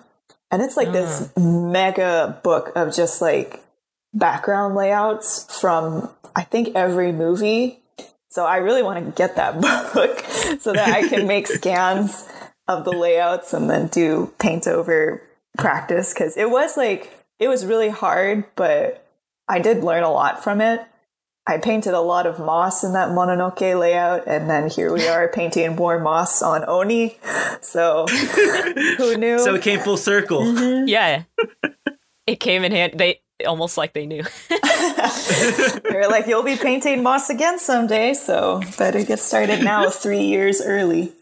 and 0.50 0.62
it's 0.62 0.76
like 0.76 0.92
this 0.92 1.30
mm. 1.36 1.72
mega 1.72 2.40
book 2.42 2.72
of 2.74 2.94
just 2.94 3.20
like 3.20 3.62
background 4.14 4.74
layouts 4.74 5.46
from 5.60 6.10
I 6.34 6.42
think 6.42 6.74
every 6.74 7.12
movie. 7.12 7.80
So 8.30 8.44
I 8.46 8.56
really 8.56 8.82
want 8.82 9.04
to 9.04 9.12
get 9.12 9.36
that 9.36 9.60
book 9.94 10.20
so 10.60 10.72
that 10.72 10.88
I 10.88 11.08
can 11.08 11.26
make 11.26 11.46
scans 11.48 12.28
of 12.66 12.84
the 12.84 12.90
layouts 12.90 13.52
and 13.52 13.68
then 13.68 13.88
do 13.88 14.32
paint 14.38 14.66
over 14.66 15.22
practice. 15.58 16.12
Because 16.12 16.36
it 16.36 16.50
was 16.50 16.76
like 16.76 17.12
it 17.38 17.48
was 17.48 17.66
really 17.66 17.90
hard, 17.90 18.44
but 18.56 19.03
I 19.48 19.58
did 19.58 19.84
learn 19.84 20.02
a 20.02 20.10
lot 20.10 20.42
from 20.42 20.60
it. 20.60 20.80
I 21.46 21.58
painted 21.58 21.92
a 21.92 22.00
lot 22.00 22.26
of 22.26 22.38
moss 22.38 22.82
in 22.84 22.94
that 22.94 23.10
Mononoke 23.10 23.78
layout, 23.78 24.26
and 24.26 24.48
then 24.48 24.70
here 24.70 24.92
we 24.92 25.06
are 25.06 25.28
painting 25.34 25.76
more 25.76 25.98
moss 25.98 26.40
on 26.42 26.64
Oni. 26.66 27.18
So 27.60 28.06
who 28.96 29.16
knew? 29.16 29.38
So 29.38 29.54
it 29.54 29.62
came 29.62 29.80
full 29.80 29.98
circle. 29.98 30.40
Mm-hmm. 30.40 30.88
Yeah. 30.88 31.24
it 32.26 32.40
came 32.40 32.64
in 32.64 32.72
hand. 32.72 32.94
They 32.96 33.20
almost 33.46 33.76
like 33.76 33.92
they 33.92 34.06
knew. 34.06 34.22
They're 35.82 36.08
like, 36.08 36.26
you'll 36.26 36.42
be 36.44 36.56
painting 36.56 37.02
moss 37.02 37.28
again 37.28 37.58
someday, 37.58 38.14
so 38.14 38.62
better 38.78 39.04
get 39.04 39.18
started 39.18 39.62
now, 39.62 39.90
three 39.90 40.24
years 40.24 40.62
early. 40.62 41.12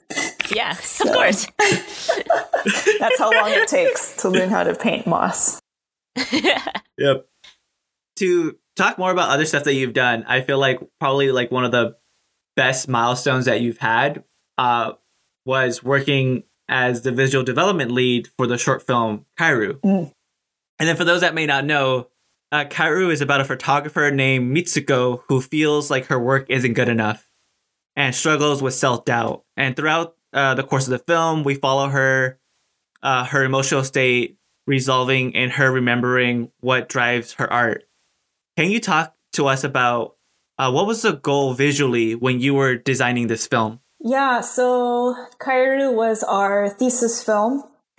yeah, 0.55 0.73
of 0.73 1.13
course. 1.13 1.47
That's 1.59 3.19
how 3.19 3.33
long 3.33 3.51
it 3.51 3.67
takes 3.67 4.17
to 4.19 4.29
learn 4.29 4.51
how 4.51 4.63
to 4.63 4.75
paint 4.75 5.07
moss. 5.07 5.61
Yep. 6.99 7.27
To 8.16 8.57
talk 8.77 8.98
more 8.98 9.11
about 9.11 9.31
other 9.31 9.46
stuff 9.46 9.64
that 9.64 9.75
you've 9.75 9.94
done, 9.94 10.25
I 10.27 10.42
feel 10.42 10.59
like 10.59 10.81
probably 11.01 11.33
like 11.33 11.51
one 11.51 11.64
of 11.64 11.72
the 11.72 11.96
best 12.57 12.88
milestones 12.88 13.46
that 13.46 13.61
you've 13.61 13.79
had 13.79 14.25
uh, 14.59 14.92
was 15.44 15.83
working 15.83 16.44
as 16.68 17.03
the 17.03 17.12
visual 17.12 17.44
development 17.44 17.90
lead 17.90 18.29
for 18.37 18.46
the 18.46 18.59
short 18.59 18.87
film 18.87 19.27
Kairu. 19.38 19.81
Mm. 19.81 20.12
And 20.79 20.88
then 20.88 20.96
for 20.96 21.05
those 21.05 21.20
that 21.20 21.35
may 21.35 21.46
not 21.46 21.64
know, 21.64 22.09
uh, 22.51 22.64
Kairu 22.64 23.11
is 23.11 23.20
about 23.20 23.40
a 23.40 23.44
photographer 23.44 24.11
named 24.11 24.55
Mitsuko 24.55 25.22
who 25.29 25.40
feels 25.40 25.90
like 25.90 26.07
her 26.07 26.18
work 26.18 26.46
isn't 26.48 26.75
good 26.75 26.88
enough 26.88 27.29
and 27.96 28.14
struggles 28.14 28.62
with 28.62 28.75
self 28.75 29.05
doubt. 29.05 29.44
And 29.57 29.77
throughout 29.77 30.16
uh, 30.33 30.55
the 30.55 30.62
course 30.62 30.87
of 30.87 30.90
the 30.90 30.98
film, 30.98 31.44
we 31.44 31.55
follow 31.55 31.88
her, 31.88 32.38
uh, 33.03 33.25
her 33.25 33.44
emotional 33.44 33.85
state 33.85 34.38
resolving 34.66 35.35
and 35.35 35.53
her 35.53 35.70
remembering 35.70 36.51
what 36.61 36.88
drives 36.88 37.35
her 37.35 37.51
art. 37.53 37.85
Can 38.57 38.71
you 38.71 38.81
talk 38.81 39.15
to 39.35 39.47
us 39.47 39.65
about 39.65 40.17
uh, 40.59 40.71
what 40.71 40.87
was 40.87 41.03
the 41.03 41.12
goal 41.12 41.55
visually 41.55 42.15
when 42.15 42.41
you 42.41 42.55
were 42.55 42.77
designing 42.77 43.27
this 43.27 43.47
film? 43.47 43.81
Yeah, 44.01 44.41
so 44.41 45.15
Kairu 45.38 45.95
was 45.95 46.23
our 46.25 46.69
thesis 46.69 47.23
film, 47.25 47.65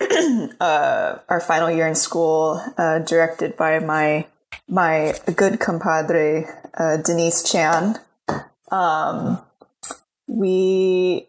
uh, 0.60 1.18
our 1.28 1.40
final 1.40 1.70
year 1.70 1.88
in 1.88 1.94
school, 1.94 2.62
uh, 2.78 3.00
directed 3.00 3.56
by 3.56 3.78
my 3.80 4.26
my 4.68 5.14
good 5.34 5.60
compadre 5.60 6.46
uh, 6.78 6.98
Denise 6.98 7.42
Chan. 7.42 7.98
Um, 8.70 9.40
we 10.28 11.26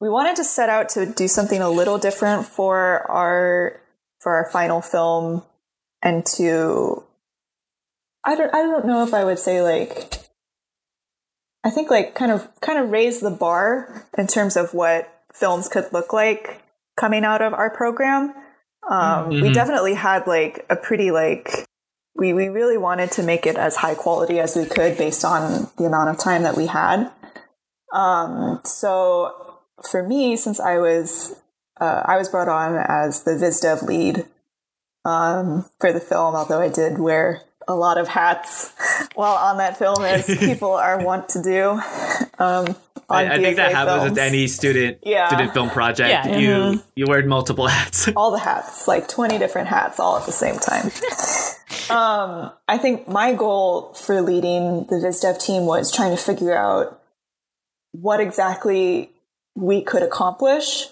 we 0.00 0.08
wanted 0.08 0.36
to 0.36 0.44
set 0.44 0.68
out 0.68 0.90
to 0.90 1.06
do 1.06 1.26
something 1.26 1.60
a 1.60 1.70
little 1.70 1.98
different 1.98 2.46
for 2.46 3.10
our 3.10 3.80
for 4.20 4.34
our 4.34 4.50
final 4.50 4.80
film, 4.80 5.42
and 6.02 6.24
to 6.36 7.04
I 8.28 8.34
don't 8.34 8.54
I 8.54 8.60
don't 8.62 8.84
know 8.84 9.02
if 9.04 9.14
I 9.14 9.24
would 9.24 9.38
say 9.38 9.62
like 9.62 10.18
I 11.64 11.70
think 11.70 11.90
like 11.90 12.14
kind 12.14 12.30
of 12.30 12.48
kind 12.60 12.78
of 12.78 12.90
raise 12.90 13.20
the 13.20 13.30
bar 13.30 14.06
in 14.18 14.26
terms 14.26 14.56
of 14.56 14.74
what 14.74 15.08
films 15.32 15.68
could 15.68 15.90
look 15.92 16.12
like 16.12 16.62
coming 16.96 17.24
out 17.24 17.40
of 17.40 17.54
our 17.54 17.70
program. 17.70 18.34
Um, 18.88 19.40
We 19.40 19.48
Mhm. 19.48 19.54
definitely 19.54 19.94
had 19.94 20.26
like 20.26 20.66
a 20.68 20.76
pretty 20.76 21.10
like 21.10 21.64
we 22.16 22.34
we 22.34 22.48
really 22.48 22.76
wanted 22.76 23.10
to 23.12 23.22
make 23.22 23.46
it 23.46 23.56
as 23.56 23.76
high 23.76 23.94
quality 23.94 24.40
as 24.40 24.56
we 24.56 24.66
could 24.66 24.98
based 24.98 25.24
on 25.24 25.70
the 25.78 25.84
amount 25.86 26.10
of 26.10 26.18
time 26.18 26.42
that 26.42 26.56
we 26.56 26.66
had. 26.66 27.10
Um, 27.94 28.60
so 28.64 29.32
for 29.90 30.02
me, 30.02 30.36
since 30.36 30.60
I 30.60 30.78
was 30.78 31.34
uh, 31.80 32.02
I 32.04 32.18
was 32.18 32.28
brought 32.28 32.48
on 32.48 32.76
as 32.76 33.22
the 33.22 33.32
VizDev 33.32 33.82
lead 33.82 34.26
um, 35.04 35.64
for 35.80 35.92
the 35.92 36.00
film, 36.00 36.34
although 36.34 36.60
I 36.60 36.68
did 36.68 36.98
wear 36.98 37.42
a 37.68 37.74
lot 37.74 37.98
of 37.98 38.08
hats 38.08 38.72
while 39.14 39.36
on 39.36 39.58
that 39.58 39.76
film, 39.78 40.02
as 40.04 40.26
people 40.38 40.72
are 40.72 41.04
wont 41.04 41.28
to 41.30 41.42
do. 41.42 41.70
Um, 42.42 42.74
on 43.10 43.24
I, 43.26 43.34
I 43.34 43.38
think 43.38 43.56
that 43.56 43.72
happens 43.72 43.98
films. 44.02 44.10
with 44.10 44.18
any 44.18 44.46
student 44.48 44.98
Yeah. 45.02 45.28
student 45.28 45.54
film 45.54 45.70
project. 45.70 46.10
Yeah. 46.10 46.36
You 46.36 46.82
you 46.96 47.06
wear 47.06 47.24
multiple 47.26 47.66
hats. 47.66 48.08
all 48.16 48.30
the 48.30 48.38
hats, 48.38 48.86
like 48.88 49.08
20 49.08 49.38
different 49.38 49.68
hats 49.68 49.98
all 50.00 50.18
at 50.18 50.26
the 50.26 50.32
same 50.32 50.56
time. 50.58 50.86
um, 51.90 52.52
I 52.68 52.76
think 52.78 53.08
my 53.08 53.32
goal 53.32 53.92
for 53.94 54.20
leading 54.20 54.84
the 54.90 54.96
VizDev 54.96 55.42
team 55.42 55.64
was 55.66 55.90
trying 55.94 56.10
to 56.10 56.22
figure 56.22 56.54
out 56.56 57.00
what 57.92 58.20
exactly 58.20 59.10
we 59.54 59.80
could 59.82 60.02
accomplish 60.02 60.88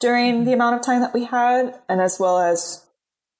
during 0.00 0.44
the 0.44 0.52
amount 0.52 0.76
of 0.76 0.82
time 0.82 1.00
that 1.00 1.12
we 1.14 1.24
had, 1.24 1.74
and 1.88 2.00
as 2.00 2.18
well 2.20 2.38
as 2.38 2.84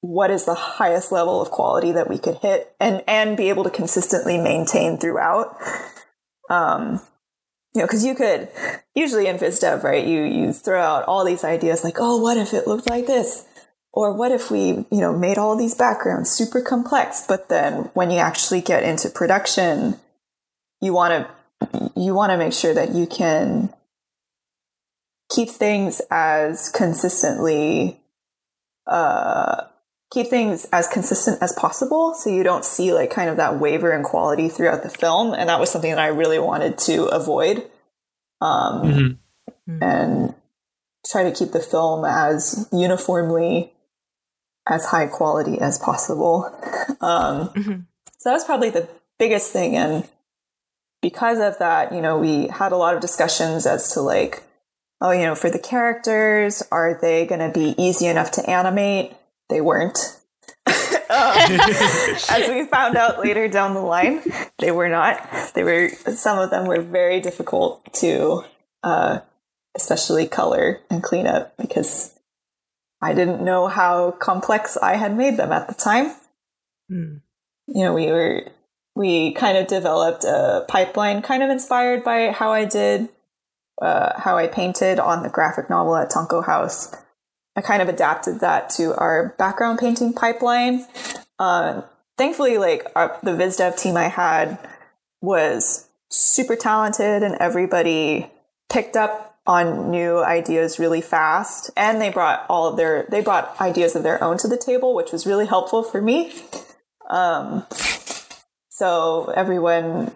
what 0.00 0.30
is 0.30 0.44
the 0.44 0.54
highest 0.54 1.10
level 1.10 1.40
of 1.40 1.50
quality 1.50 1.92
that 1.92 2.08
we 2.08 2.18
could 2.18 2.36
hit 2.36 2.74
and, 2.78 3.02
and 3.06 3.36
be 3.36 3.48
able 3.48 3.64
to 3.64 3.70
consistently 3.70 4.38
maintain 4.38 4.96
throughout. 4.98 5.56
Um, 6.48 7.00
you 7.74 7.80
know, 7.80 7.86
because 7.86 8.04
you 8.04 8.14
could 8.14 8.48
usually 8.94 9.26
in 9.26 9.36
VizDev, 9.36 9.82
right? 9.82 10.04
You 10.04 10.22
you 10.22 10.52
throw 10.52 10.80
out 10.80 11.04
all 11.04 11.24
these 11.24 11.44
ideas 11.44 11.84
like, 11.84 11.96
oh, 11.98 12.16
what 12.20 12.36
if 12.36 12.54
it 12.54 12.66
looked 12.66 12.88
like 12.88 13.06
this, 13.06 13.46
or 13.92 14.14
what 14.14 14.32
if 14.32 14.50
we, 14.50 14.86
you 14.90 15.00
know, 15.00 15.16
made 15.16 15.36
all 15.36 15.56
these 15.56 15.74
backgrounds 15.74 16.30
super 16.30 16.62
complex? 16.62 17.24
But 17.28 17.48
then 17.48 17.90
when 17.92 18.10
you 18.10 18.18
actually 18.18 18.62
get 18.62 18.84
into 18.84 19.10
production, 19.10 19.96
you 20.80 20.92
want 20.92 21.28
to 21.28 21.90
you 21.94 22.14
want 22.14 22.32
to 22.32 22.38
make 22.38 22.54
sure 22.54 22.72
that 22.72 22.94
you 22.94 23.06
can 23.06 23.72
keep 25.30 25.50
things 25.50 26.00
as 26.10 26.70
consistently 26.70 28.00
uh 28.86 29.67
keep 30.10 30.28
things 30.28 30.66
as 30.72 30.88
consistent 30.88 31.40
as 31.42 31.52
possible 31.52 32.14
so 32.14 32.30
you 32.30 32.42
don't 32.42 32.64
see 32.64 32.92
like 32.94 33.10
kind 33.10 33.28
of 33.28 33.36
that 33.36 33.58
waver 33.60 33.92
in 33.92 34.02
quality 34.02 34.48
throughout 34.48 34.82
the 34.82 34.88
film 34.88 35.34
and 35.34 35.48
that 35.48 35.60
was 35.60 35.70
something 35.70 35.90
that 35.90 35.98
i 36.00 36.06
really 36.06 36.38
wanted 36.38 36.78
to 36.78 37.04
avoid 37.06 37.68
um, 38.40 39.18
Mhm. 39.68 39.82
and 39.82 40.34
try 41.10 41.24
to 41.24 41.32
keep 41.32 41.52
the 41.52 41.60
film 41.60 42.04
as 42.04 42.68
uniformly 42.72 43.72
as 44.66 44.86
high 44.86 45.06
quality 45.06 45.60
as 45.60 45.78
possible 45.78 46.44
um, 47.00 47.48
Mhm. 47.50 47.84
so 48.18 48.30
that 48.30 48.34
was 48.34 48.44
probably 48.44 48.70
the 48.70 48.88
biggest 49.18 49.52
thing 49.52 49.76
and 49.76 50.08
because 51.02 51.38
of 51.38 51.58
that 51.58 51.92
you 51.92 52.00
know 52.00 52.16
we 52.18 52.46
had 52.48 52.72
a 52.72 52.76
lot 52.76 52.94
of 52.94 53.00
discussions 53.00 53.66
as 53.66 53.92
to 53.92 54.00
like 54.00 54.42
oh 55.00 55.10
you 55.10 55.22
know 55.22 55.34
for 55.34 55.50
the 55.50 55.58
characters 55.58 56.62
are 56.72 56.98
they 57.00 57.26
going 57.26 57.40
to 57.40 57.50
be 57.56 57.74
easy 57.76 58.06
enough 58.06 58.30
to 58.32 58.48
animate 58.48 59.12
they 59.48 59.60
weren't 59.60 59.98
Um, 61.10 61.58
as 62.30 62.50
we 62.50 62.66
found 62.66 62.94
out 62.94 63.20
later 63.20 63.48
down 63.48 63.72
the 63.72 63.80
line 63.80 64.20
they 64.58 64.70
were 64.70 64.90
not 64.90 65.26
they 65.54 65.64
were 65.64 65.88
some 65.88 66.38
of 66.38 66.50
them 66.50 66.66
were 66.66 66.82
very 66.82 67.18
difficult 67.20 67.82
to 67.94 68.44
uh, 68.82 69.20
especially 69.74 70.26
color 70.26 70.80
and 70.90 71.02
clean 71.02 71.26
up 71.26 71.56
because 71.56 72.12
i 73.00 73.14
didn't 73.14 73.42
know 73.42 73.68
how 73.68 74.10
complex 74.10 74.76
i 74.76 74.96
had 74.96 75.16
made 75.16 75.38
them 75.38 75.50
at 75.50 75.66
the 75.66 75.74
time 75.74 76.14
Mm. 76.90 77.20
you 77.66 77.84
know, 77.84 77.92
we 77.92 78.06
were 78.06 78.44
we 78.94 79.32
kind 79.32 79.56
of 79.58 79.66
developed 79.66 80.24
a 80.24 80.64
pipeline, 80.68 81.22
kind 81.22 81.42
of 81.42 81.50
inspired 81.50 82.02
by 82.02 82.30
how 82.30 82.52
I 82.52 82.64
did, 82.64 83.08
uh, 83.80 84.18
how 84.18 84.36
I 84.36 84.48
painted 84.48 84.98
on 84.98 85.22
the 85.22 85.28
graphic 85.28 85.70
novel 85.70 85.94
at 85.96 86.10
Tonko 86.10 86.44
House. 86.44 86.92
I 87.58 87.60
kind 87.60 87.82
of 87.82 87.88
adapted 87.88 88.38
that 88.38 88.70
to 88.76 88.94
our 88.96 89.34
background 89.36 89.80
painting 89.80 90.12
pipeline. 90.12 90.86
Uh, 91.40 91.82
thankfully, 92.16 92.56
like 92.56 92.86
our, 92.94 93.18
the 93.24 93.32
VizDev 93.32 93.76
team 93.76 93.96
I 93.96 94.06
had 94.06 94.60
was 95.20 95.88
super 96.08 96.54
talented 96.54 97.24
and 97.24 97.34
everybody 97.40 98.30
picked 98.70 98.96
up 98.96 99.40
on 99.44 99.90
new 99.90 100.18
ideas 100.18 100.78
really 100.78 101.00
fast. 101.00 101.72
And 101.76 102.00
they 102.00 102.10
brought 102.10 102.46
all 102.48 102.68
of 102.68 102.76
their 102.76 103.08
they 103.10 103.22
brought 103.22 103.60
ideas 103.60 103.96
of 103.96 104.04
their 104.04 104.22
own 104.22 104.38
to 104.38 104.46
the 104.46 104.56
table 104.56 104.94
which 104.94 105.10
was 105.10 105.26
really 105.26 105.46
helpful 105.46 105.82
for 105.82 106.00
me. 106.00 106.32
Um, 107.10 107.66
so 108.68 109.32
everyone 109.34 110.14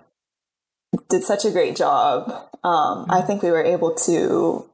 did 1.08 1.24
such 1.24 1.44
a 1.44 1.50
great 1.50 1.74
job. 1.74 2.30
Um, 2.62 3.06
i 3.10 3.20
think 3.20 3.42
we 3.42 3.50
were 3.50 3.64
able 3.64 3.92
to 4.06 4.70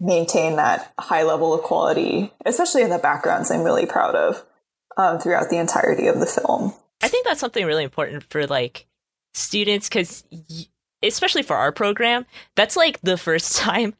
maintain 0.00 0.56
that 0.56 0.92
high 0.98 1.22
level 1.22 1.52
of 1.52 1.62
quality 1.62 2.32
especially 2.46 2.82
in 2.82 2.90
the 2.90 2.98
backgrounds 2.98 3.50
i'm 3.50 3.62
really 3.62 3.86
proud 3.86 4.14
of 4.14 4.44
um, 4.96 5.18
throughout 5.18 5.50
the 5.50 5.58
entirety 5.58 6.06
of 6.06 6.18
the 6.18 6.26
film 6.26 6.74
I 7.02 7.08
think 7.08 7.26
that's 7.26 7.40
something 7.40 7.64
really 7.64 7.84
important 7.84 8.24
for 8.24 8.46
like 8.46 8.86
students 9.32 9.88
because, 9.88 10.24
especially 11.02 11.42
for 11.42 11.56
our 11.56 11.72
program, 11.72 12.26
that's 12.56 12.76
like 12.76 13.00
the 13.00 13.16
first 13.16 13.56
time 13.56 13.94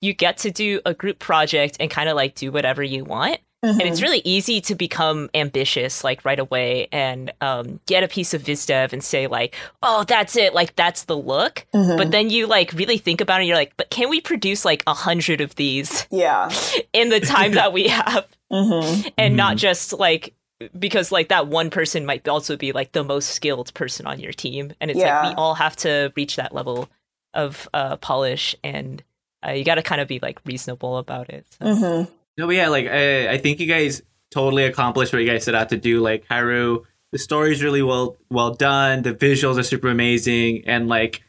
you 0.00 0.14
get 0.14 0.38
to 0.38 0.50
do 0.50 0.80
a 0.86 0.94
group 0.94 1.18
project 1.18 1.76
and 1.80 1.90
kind 1.90 2.08
of 2.08 2.16
like 2.16 2.34
do 2.34 2.52
whatever 2.52 2.82
you 2.82 3.04
want. 3.04 3.38
And 3.60 3.82
it's 3.82 4.00
really 4.00 4.22
easy 4.24 4.60
to 4.62 4.74
become 4.76 5.28
ambitious 5.34 6.04
like 6.04 6.24
right 6.24 6.38
away 6.38 6.86
and 6.92 7.32
um, 7.40 7.80
get 7.86 8.04
a 8.04 8.08
piece 8.08 8.32
of 8.32 8.42
VizDev 8.44 8.92
and 8.92 9.02
say 9.02 9.26
like, 9.26 9.56
oh, 9.82 10.04
that's 10.04 10.36
it, 10.36 10.54
like 10.54 10.76
that's 10.76 11.04
the 11.04 11.16
look. 11.16 11.66
But 11.72 12.10
then 12.12 12.30
you 12.30 12.46
like 12.46 12.72
really 12.72 12.98
think 12.98 13.20
about 13.20 13.36
it, 13.36 13.42
and 13.42 13.48
you're 13.48 13.56
like, 13.56 13.76
but 13.76 13.90
can 13.90 14.08
we 14.10 14.20
produce 14.20 14.64
like 14.64 14.82
a 14.86 14.94
hundred 14.94 15.40
of 15.40 15.56
these 15.56 16.06
yeah 16.10 16.50
in 16.92 17.08
the 17.08 17.20
time 17.20 17.52
that 17.52 17.72
we 17.72 17.88
have? 17.88 18.26
hmm 18.50 19.02
and 19.18 19.36
not 19.36 19.56
just 19.56 19.92
like 19.92 20.34
because 20.78 21.12
like 21.12 21.28
that 21.28 21.46
one 21.48 21.68
person 21.70 22.06
might 22.06 22.26
also 22.28 22.56
be 22.56 22.72
like 22.72 22.92
the 22.92 23.04
most 23.04 23.30
skilled 23.30 23.74
person 23.74 24.06
on 24.06 24.18
your 24.20 24.32
team 24.32 24.72
and 24.80 24.90
it's 24.90 24.98
Yeah. 24.98 25.20
like 25.20 25.30
we 25.30 25.34
all 25.36 25.54
have 25.54 25.76
to 25.76 26.12
reach 26.16 26.36
that 26.36 26.54
level 26.54 26.88
of 27.34 27.68
uh 27.74 27.96
polish 27.98 28.56
and 28.64 29.02
uh, 29.46 29.50
you 29.50 29.64
got 29.64 29.74
to 29.76 29.82
kind 29.82 30.00
of 30.00 30.08
be 30.08 30.18
like 30.20 30.40
reasonable 30.46 30.96
about 30.96 31.28
it 31.28 31.46
so. 31.60 31.74
hmm 32.06 32.12
No, 32.38 32.46
but 32.46 32.54
yeah, 32.56 32.68
like 32.68 32.86
I, 32.86 33.32
I 33.32 33.38
think 33.38 33.60
you 33.60 33.66
guys 33.66 34.00
totally 34.30 34.64
accomplished 34.64 35.12
what 35.12 35.20
you 35.20 35.28
guys 35.28 35.44
set 35.44 35.54
out 35.54 35.68
to 35.70 35.76
do. 35.76 36.00
Like 36.00 36.24
Haru, 36.30 36.84
the 37.12 37.18
story's 37.18 37.62
really 37.62 37.82
well 37.82 38.16
well 38.30 38.54
done. 38.54 39.02
The 39.02 39.12
visuals 39.12 39.58
are 39.58 39.62
super 39.64 39.88
amazing, 39.88 40.62
and 40.66 40.88
like 40.88 41.22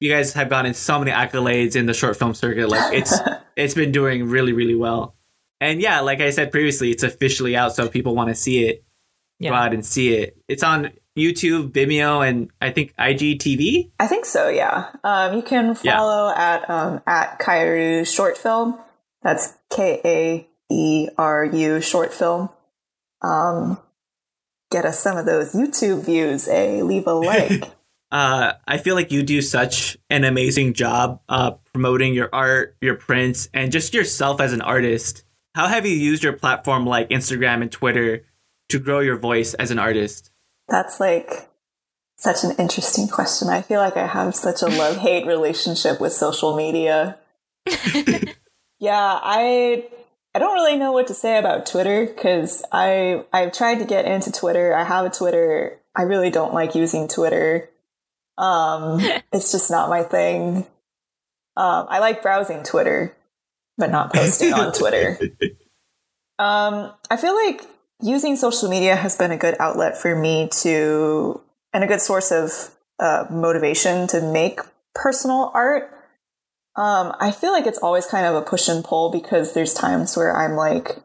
you 0.00 0.10
guys 0.10 0.32
have 0.32 0.48
gotten 0.50 0.74
so 0.74 0.98
many 0.98 1.12
accolades 1.12 1.76
in 1.76 1.86
the 1.86 1.94
short 1.94 2.16
film 2.16 2.34
circuit. 2.34 2.68
Like 2.68 2.92
it's 2.92 3.14
it's 3.56 3.74
been 3.74 3.92
doing 3.92 4.28
really 4.28 4.52
really 4.52 4.74
well. 4.74 5.14
And 5.60 5.80
yeah, 5.80 6.00
like 6.00 6.20
I 6.20 6.30
said 6.30 6.50
previously, 6.50 6.90
it's 6.90 7.04
officially 7.04 7.54
out, 7.56 7.74
so 7.76 7.84
if 7.84 7.92
people 7.92 8.14
want 8.14 8.28
to 8.28 8.34
see 8.34 8.66
it. 8.66 8.84
Yeah. 9.38 9.50
Go 9.50 9.56
out 9.56 9.74
and 9.74 9.84
see 9.84 10.14
it. 10.14 10.36
It's 10.46 10.62
on 10.62 10.92
YouTube, 11.18 11.72
Vimeo, 11.72 12.24
and 12.28 12.50
I 12.60 12.70
think 12.70 12.94
IGTV. 12.96 13.90
I 13.98 14.06
think 14.06 14.24
so. 14.24 14.48
Yeah. 14.48 14.90
Um, 15.02 15.34
you 15.34 15.42
can 15.42 15.76
Yeah. 15.82 15.96
follow 15.96 16.32
at 16.32 16.70
um, 16.70 17.00
at 17.08 17.40
Kaeru 17.40 18.06
Short 18.06 18.38
Film. 18.38 18.78
That's 19.22 19.54
K 19.70 20.00
A 20.04 20.48
E 20.72 21.08
R 21.16 21.44
U 21.44 21.80
Short 21.80 22.12
Film. 22.12 22.48
Um, 23.22 23.78
get 24.70 24.84
us 24.84 24.98
some 24.98 25.16
of 25.16 25.26
those 25.26 25.52
YouTube 25.52 26.04
views. 26.04 26.48
Eh? 26.48 26.82
Leave 26.82 27.06
a 27.06 27.14
like. 27.14 27.64
uh, 28.10 28.54
I 28.66 28.78
feel 28.78 28.94
like 28.94 29.12
you 29.12 29.22
do 29.22 29.40
such 29.42 29.96
an 30.10 30.24
amazing 30.24 30.74
job 30.74 31.20
uh, 31.28 31.52
promoting 31.72 32.14
your 32.14 32.30
art, 32.32 32.76
your 32.80 32.96
prints, 32.96 33.48
and 33.54 33.70
just 33.70 33.94
yourself 33.94 34.40
as 34.40 34.52
an 34.52 34.62
artist. 34.62 35.24
How 35.54 35.68
have 35.68 35.86
you 35.86 35.94
used 35.94 36.24
your 36.24 36.32
platform 36.32 36.86
like 36.86 37.10
Instagram 37.10 37.62
and 37.62 37.70
Twitter 37.70 38.24
to 38.70 38.78
grow 38.78 39.00
your 39.00 39.18
voice 39.18 39.54
as 39.54 39.70
an 39.70 39.78
artist? 39.78 40.30
That's 40.68 40.98
like 40.98 41.50
such 42.16 42.42
an 42.44 42.52
interesting 42.58 43.06
question. 43.06 43.48
I 43.48 43.60
feel 43.60 43.80
like 43.80 43.96
I 43.96 44.06
have 44.06 44.34
such 44.34 44.62
a 44.62 44.66
love 44.66 44.96
hate 44.96 45.26
relationship 45.26 46.00
with 46.00 46.12
social 46.12 46.56
media. 46.56 47.18
yeah, 48.82 49.20
I 49.22 49.86
I 50.34 50.40
don't 50.40 50.54
really 50.54 50.76
know 50.76 50.90
what 50.90 51.06
to 51.06 51.14
say 51.14 51.38
about 51.38 51.66
Twitter 51.66 52.04
because 52.04 52.64
I 52.72 53.24
I've 53.32 53.52
tried 53.52 53.78
to 53.78 53.84
get 53.84 54.06
into 54.06 54.32
Twitter. 54.32 54.74
I 54.74 54.82
have 54.82 55.06
a 55.06 55.10
Twitter. 55.10 55.78
I 55.94 56.02
really 56.02 56.30
don't 56.30 56.52
like 56.52 56.74
using 56.74 57.06
Twitter. 57.06 57.70
Um, 58.36 58.98
it's 59.32 59.52
just 59.52 59.70
not 59.70 59.88
my 59.88 60.02
thing. 60.02 60.66
Um, 61.56 61.86
I 61.88 62.00
like 62.00 62.22
browsing 62.22 62.64
Twitter, 62.64 63.14
but 63.78 63.92
not 63.92 64.12
posting 64.12 64.52
on 64.52 64.72
Twitter. 64.72 65.18
Um, 66.38 66.92
I 67.08 67.18
feel 67.18 67.36
like 67.36 67.62
using 68.00 68.34
social 68.34 68.68
media 68.68 68.96
has 68.96 69.16
been 69.16 69.30
a 69.30 69.36
good 69.36 69.54
outlet 69.60 69.96
for 69.96 70.16
me 70.16 70.48
to, 70.62 71.40
and 71.72 71.84
a 71.84 71.86
good 71.86 72.00
source 72.00 72.32
of 72.32 72.74
uh, 72.98 73.26
motivation 73.30 74.08
to 74.08 74.20
make 74.20 74.58
personal 74.92 75.52
art. 75.54 76.01
Um, 76.74 77.14
I 77.20 77.30
feel 77.32 77.52
like 77.52 77.66
it's 77.66 77.78
always 77.78 78.06
kind 78.06 78.26
of 78.26 78.34
a 78.34 78.42
push 78.42 78.68
and 78.68 78.84
pull 78.84 79.10
because 79.10 79.52
there's 79.52 79.74
times 79.74 80.16
where 80.16 80.34
I'm 80.34 80.56
like, 80.56 80.96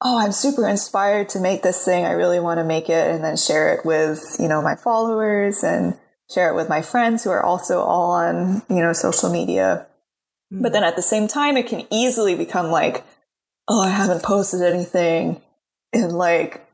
oh, 0.00 0.18
I'm 0.18 0.32
super 0.32 0.66
inspired 0.66 1.28
to 1.30 1.40
make 1.40 1.62
this 1.62 1.84
thing. 1.84 2.04
I 2.04 2.12
really 2.12 2.40
want 2.40 2.58
to 2.58 2.64
make 2.64 2.88
it 2.88 3.10
and 3.10 3.22
then 3.22 3.36
share 3.36 3.74
it 3.74 3.84
with, 3.84 4.36
you 4.38 4.48
know, 4.48 4.62
my 4.62 4.76
followers 4.76 5.62
and 5.62 5.98
share 6.32 6.50
it 6.50 6.54
with 6.54 6.68
my 6.68 6.82
friends 6.82 7.24
who 7.24 7.30
are 7.30 7.42
also 7.42 7.80
all 7.80 8.12
on, 8.12 8.62
you 8.68 8.80
know, 8.80 8.92
social 8.92 9.30
media. 9.30 9.86
But 10.50 10.72
then 10.72 10.84
at 10.84 10.96
the 10.96 11.02
same 11.02 11.28
time, 11.28 11.56
it 11.56 11.66
can 11.66 11.86
easily 11.90 12.34
become 12.34 12.70
like, 12.70 13.04
oh, 13.66 13.82
I 13.82 13.90
haven't 13.90 14.22
posted 14.22 14.62
anything 14.62 15.42
in 15.92 16.10
like 16.10 16.66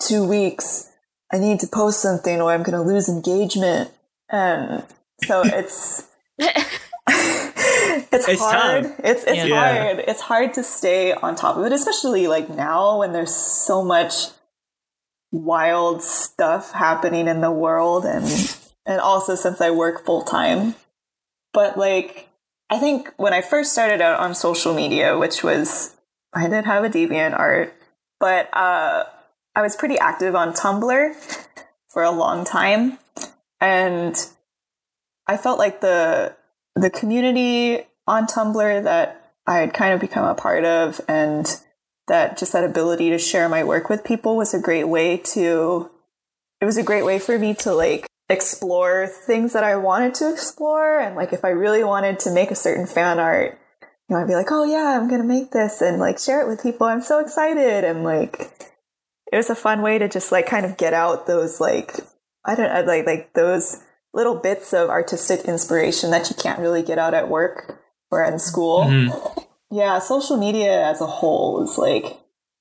two 0.00 0.24
weeks. 0.26 0.90
I 1.32 1.38
need 1.38 1.60
to 1.60 1.66
post 1.66 2.00
something 2.00 2.40
or 2.40 2.52
I'm 2.52 2.62
going 2.62 2.78
to 2.78 2.88
lose 2.88 3.08
engagement. 3.08 3.90
And 4.30 4.84
so 5.24 5.42
it's, 5.44 6.06
it's, 8.12 8.28
It's 8.28 8.40
hard. 8.40 8.84
tough. 8.84 9.00
It's, 9.04 9.24
it's 9.24 9.44
Yeah. 9.46 9.84
hard. 9.84 10.04
It's 10.06 10.20
hard 10.20 10.54
to 10.54 10.62
stay 10.62 11.12
on 11.12 11.34
top 11.34 11.56
of 11.56 11.64
it, 11.64 11.72
especially 11.72 12.26
like 12.26 12.48
now 12.48 12.98
when 12.98 13.12
there's 13.12 13.34
so 13.34 13.82
much 13.84 14.28
wild 15.32 16.02
stuff 16.02 16.72
happening 16.72 17.28
in 17.28 17.40
the 17.40 17.50
world 17.50 18.04
and, 18.04 18.24
and 18.86 19.00
also 19.00 19.34
since 19.34 19.60
I 19.60 19.70
work 19.70 20.04
full 20.04 20.22
time. 20.22 20.74
But 21.52 21.76
like, 21.76 22.28
I 22.70 22.78
think 22.78 23.12
when 23.16 23.32
I 23.32 23.42
first 23.42 23.72
started 23.72 24.00
out 24.00 24.18
on 24.20 24.34
social 24.34 24.74
media, 24.74 25.16
which 25.18 25.42
was 25.42 25.94
I 26.34 26.48
did 26.48 26.64
have 26.64 26.84
a 26.84 26.88
deviant 26.90 27.38
art, 27.38 27.74
but 28.20 28.48
uh, 28.54 29.04
I 29.54 29.62
was 29.62 29.76
pretty 29.76 29.98
active 29.98 30.34
on 30.34 30.52
Tumblr 30.52 31.14
for 31.88 32.02
a 32.02 32.10
long 32.10 32.44
time, 32.44 32.98
and 33.60 34.14
I 35.26 35.36
felt 35.36 35.58
like 35.58 35.80
the 35.80 36.34
the 36.74 36.90
community 36.90 37.86
on 38.06 38.26
Tumblr 38.26 38.84
that 38.84 39.32
I 39.46 39.58
had 39.58 39.74
kind 39.74 39.92
of 39.92 40.00
become 40.00 40.24
a 40.24 40.34
part 40.34 40.64
of, 40.64 41.00
and 41.08 41.46
that 42.08 42.38
just 42.38 42.52
that 42.52 42.64
ability 42.64 43.10
to 43.10 43.18
share 43.18 43.48
my 43.48 43.64
work 43.64 43.88
with 43.88 44.04
people 44.04 44.36
was 44.36 44.54
a 44.54 44.60
great 44.60 44.88
way 44.88 45.16
to. 45.18 45.90
It 46.60 46.64
was 46.64 46.76
a 46.76 46.82
great 46.82 47.04
way 47.04 47.18
for 47.18 47.38
me 47.38 47.54
to 47.56 47.74
like 47.74 48.06
explore 48.28 49.06
things 49.06 49.52
that 49.52 49.62
I 49.62 49.76
wanted 49.76 50.14
to 50.14 50.32
explore, 50.32 50.98
and 50.98 51.16
like 51.16 51.32
if 51.32 51.44
I 51.44 51.50
really 51.50 51.84
wanted 51.84 52.18
to 52.20 52.32
make 52.32 52.50
a 52.50 52.56
certain 52.56 52.86
fan 52.86 53.18
art, 53.18 53.58
you 54.08 54.16
know, 54.16 54.22
I'd 54.22 54.28
be 54.28 54.34
like, 54.34 54.50
oh 54.50 54.64
yeah, 54.64 54.98
I'm 54.98 55.08
gonna 55.08 55.24
make 55.24 55.50
this 55.50 55.80
and 55.80 55.98
like 55.98 56.18
share 56.18 56.40
it 56.40 56.48
with 56.48 56.62
people. 56.62 56.86
I'm 56.86 57.02
so 57.02 57.18
excited. 57.18 57.84
And 57.84 58.04
like, 58.04 58.52
it 59.32 59.36
was 59.36 59.50
a 59.50 59.54
fun 59.54 59.82
way 59.82 59.98
to 59.98 60.08
just 60.08 60.32
like 60.32 60.46
kind 60.46 60.64
of 60.64 60.76
get 60.76 60.94
out 60.94 61.26
those 61.26 61.60
like, 61.60 61.96
I 62.44 62.54
don't 62.54 62.72
know, 62.72 62.92
like, 62.92 63.06
like 63.06 63.32
those 63.34 63.82
little 64.14 64.36
bits 64.36 64.72
of 64.72 64.88
artistic 64.88 65.40
inspiration 65.40 66.10
that 66.10 66.30
you 66.30 66.36
can't 66.36 66.60
really 66.60 66.82
get 66.82 66.98
out 66.98 67.14
at 67.14 67.28
work 67.28 67.80
or 68.10 68.22
in 68.24 68.38
school. 68.38 68.84
Mhm. 68.84 69.44
Yeah, 69.70 69.98
social 69.98 70.36
media 70.36 70.86
as 70.86 71.00
a 71.00 71.06
whole 71.06 71.62
is 71.62 71.76
like, 71.76 72.18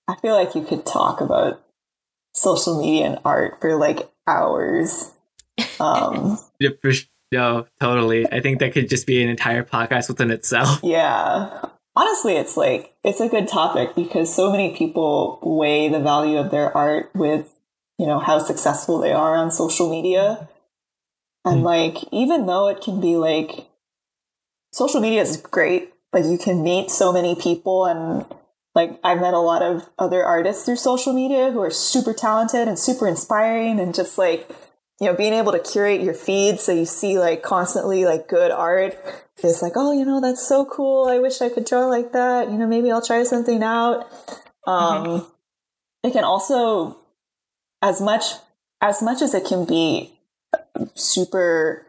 I 0.08 0.16
feel 0.16 0.34
like 0.36 0.56
you 0.56 0.64
could 0.64 0.86
talk 0.86 1.22
about 1.22 1.62
social 2.34 2.80
media 2.80 3.06
and 3.06 3.20
art 3.24 3.62
for 3.62 3.76
like 3.76 4.10
hours. 4.28 5.12
Um, 5.80 6.38
Yeah, 6.60 6.70
No, 7.32 7.66
totally. 7.80 8.26
I 8.32 8.40
think 8.42 8.60
that 8.60 8.74
could 8.74 8.90
just 8.90 9.08
be 9.08 9.22
an 9.24 9.30
entire 9.30 9.64
podcast 9.64 10.08
within 10.10 10.32
itself. 10.32 10.80
Yeah. 10.84 11.62
Honestly, 11.98 12.36
it's 12.36 12.58
like, 12.58 12.94
it's 13.06 13.22
a 13.22 13.30
good 13.30 13.48
topic 13.48 13.96
because 13.96 14.34
so 14.34 14.52
many 14.52 14.76
people 14.76 15.40
weigh 15.42 15.88
the 15.88 16.00
value 16.02 16.38
of 16.38 16.52
their 16.52 16.76
art 16.76 17.10
with, 17.16 17.48
you 17.98 18.06
know, 18.06 18.20
how 18.20 18.38
successful 18.40 19.00
they 19.00 19.14
are 19.14 19.36
on 19.36 19.50
social 19.50 19.90
media. 19.90 20.50
And 21.46 21.64
like, 21.64 21.98
even 22.12 22.48
though 22.48 22.68
it 22.68 22.82
can 22.82 23.00
be 23.00 23.16
like, 23.16 23.70
social 24.76 25.00
media 25.00 25.22
is 25.22 25.38
great, 25.38 25.94
Like 26.12 26.26
you 26.26 26.38
can 26.38 26.64
meet 26.64 26.92
so 26.92 27.14
many 27.14 27.36
people 27.36 27.86
and 27.86 28.26
like, 28.74 29.00
I've 29.04 29.22
met 29.22 29.34
a 29.34 29.40
lot 29.40 29.62
of 29.62 29.90
other 29.98 30.24
artists 30.24 30.66
through 30.66 30.76
social 30.76 31.14
media 31.14 31.50
who 31.52 31.62
are 31.62 31.72
super 31.72 32.14
talented 32.14 32.68
and 32.68 32.78
super 32.78 33.08
inspiring 33.08 33.80
and 33.80 33.96
just 33.96 34.18
like, 34.18 34.50
you 35.00 35.08
know, 35.08 35.14
being 35.14 35.34
able 35.34 35.54
to 35.54 35.60
curate 35.60 36.02
your 36.02 36.14
feed 36.14 36.60
so 36.60 36.74
you 36.74 36.86
see 36.86 37.18
like 37.18 37.42
constantly 37.42 38.04
like 38.04 38.28
good 38.28 38.52
art 38.52 38.98
it's 39.38 39.62
like, 39.62 39.74
oh, 39.76 39.92
you 39.92 40.06
know, 40.06 40.22
that's 40.22 40.46
so 40.46 40.66
cool. 40.66 41.08
I 41.08 41.20
wish 41.20 41.42
I 41.42 41.50
could 41.50 41.66
draw 41.66 41.86
like 41.88 42.14
that. 42.14 42.50
You 42.50 42.58
know, 42.58 42.68
maybe 42.68 42.92
I'll 42.92 43.06
try 43.06 43.24
something 43.24 43.62
out. 43.62 44.08
Um, 44.66 45.28
It 46.04 46.14
can 46.14 46.24
also, 46.24 46.98
as 47.82 48.00
much 48.00 48.24
as 48.80 49.02
much 49.02 49.22
as 49.22 49.34
it 49.34 49.46
can 49.46 49.66
be 49.66 50.14
super 50.94 51.86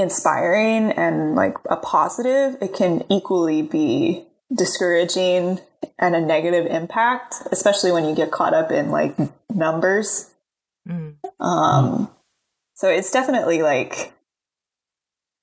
inspiring 0.00 0.90
and 0.92 1.34
like 1.34 1.54
a 1.68 1.76
positive, 1.76 2.56
it 2.60 2.74
can 2.74 3.04
equally 3.10 3.62
be 3.62 4.24
discouraging 4.54 5.60
and 5.98 6.16
a 6.16 6.20
negative 6.20 6.66
impact, 6.66 7.36
especially 7.52 7.92
when 7.92 8.04
you 8.06 8.14
get 8.14 8.30
caught 8.30 8.54
up 8.54 8.70
in 8.72 8.90
like 8.90 9.14
numbers. 9.54 10.30
Mm. 10.88 11.16
Um, 11.38 12.10
so 12.74 12.88
it's 12.88 13.10
definitely 13.12 13.62
like 13.62 14.12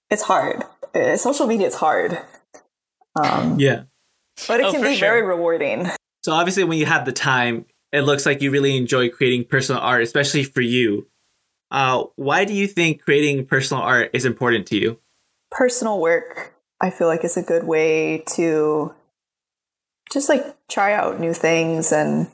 it's 0.10 0.24
hard. 0.24 0.64
Uh, 0.96 1.18
social 1.18 1.48
media 1.48 1.68
is 1.68 1.76
hard. 1.76 2.18
Um, 3.16 3.60
Yeah. 3.60 3.84
but 4.48 4.60
it 4.60 4.66
Oh, 4.68 4.72
can 4.72 4.82
be 4.82 4.96
sure. 4.96 5.08
very 5.08 5.22
rewarding. 5.24 5.90
So 6.24 6.34
obviously, 6.34 6.64
when 6.64 6.78
you 6.78 6.86
have 6.86 7.06
the 7.06 7.12
time, 7.12 7.66
it 7.92 8.02
looks 8.02 8.26
like 8.26 8.42
you 8.42 8.52
really 8.52 8.76
enjoy 8.78 9.10
creating 9.10 9.46
personal 9.46 9.82
art, 9.82 10.02
especially 10.04 10.44
for 10.44 10.62
you. 10.62 11.08
Uh, 11.70 12.06
why 12.16 12.46
do 12.46 12.54
you 12.54 12.68
think 12.68 13.02
creating 13.02 13.46
personal 13.46 13.84
art 13.84 14.12
is 14.14 14.26
important 14.26 14.68
to 14.68 14.78
you? 14.78 15.00
Personal 15.52 16.00
work, 16.00 16.56
I 16.82 16.90
feel 16.90 17.08
like, 17.08 17.24
is 17.24 17.38
a 17.38 17.42
good 17.42 17.66
way 17.66 18.24
to 18.36 18.94
just 20.12 20.30
like 20.30 20.56
try 20.70 20.94
out 20.94 21.20
new 21.20 21.34
things 21.34 21.92
and 21.92 22.28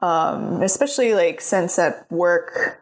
um, 0.00 0.62
especially 0.62 1.14
like 1.14 1.40
since 1.40 1.78
at 1.78 2.10
work, 2.10 2.80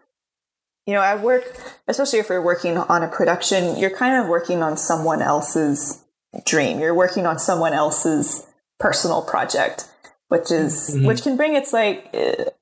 you 0.86 0.94
know, 0.94 1.03
at 1.03 1.22
work, 1.22 1.44
especially 1.88 2.18
if 2.18 2.28
you're 2.28 2.42
working 2.42 2.76
on 2.76 3.03
a 3.03 3.09
production, 3.09 3.78
you're 3.78 3.97
kind 3.97 4.22
of 4.22 4.28
working 4.28 4.62
on 4.62 4.76
someone 4.76 5.22
else's 5.22 6.05
dream. 6.44 6.78
You're 6.78 6.94
working 6.94 7.26
on 7.26 7.38
someone 7.38 7.72
else's 7.72 8.47
personal 8.78 9.22
project, 9.22 9.88
which 10.29 10.51
is 10.51 10.95
Mhm. 10.95 11.07
which 11.07 11.22
can 11.22 11.37
bring 11.37 11.55
its 11.55 11.72
like 11.72 12.12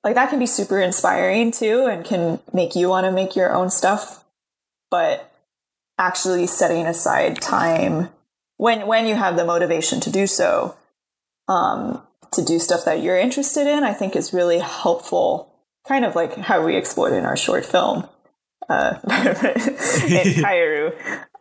like 0.04 0.14
that 0.14 0.30
can 0.30 0.38
be 0.38 0.46
super 0.46 0.80
inspiring 0.80 1.50
too, 1.50 1.86
and 1.86 2.04
can 2.04 2.40
make 2.52 2.74
you 2.76 2.88
want 2.88 3.06
to 3.06 3.12
make 3.12 3.34
your 3.36 3.52
own 3.54 3.70
stuff. 3.70 4.24
But 4.90 5.30
actually 5.98 6.46
setting 6.46 6.86
aside 6.86 7.40
time 7.40 8.10
when 8.56 8.86
when 8.86 9.06
you 9.06 9.14
have 9.14 9.36
the 9.36 9.44
motivation 9.44 10.00
to 10.00 10.10
do 10.10 10.26
so, 10.26 10.76
um, 11.48 12.02
to 12.32 12.42
do 12.42 12.58
stuff 12.58 12.84
that 12.84 13.00
you're 13.00 13.18
interested 13.18 13.66
in, 13.66 13.84
I 13.84 13.92
think 13.92 14.16
is 14.16 14.32
really 14.32 14.58
helpful. 14.58 15.50
Kind 15.86 16.04
of 16.04 16.14
like 16.16 16.36
how 16.36 16.64
we 16.64 16.76
explored 16.76 17.12
in 17.12 17.24
our 17.24 17.36
short 17.36 17.64
film 17.66 18.08
uh, 18.68 18.94
in 19.04 19.08
Kaeru, 20.42 20.92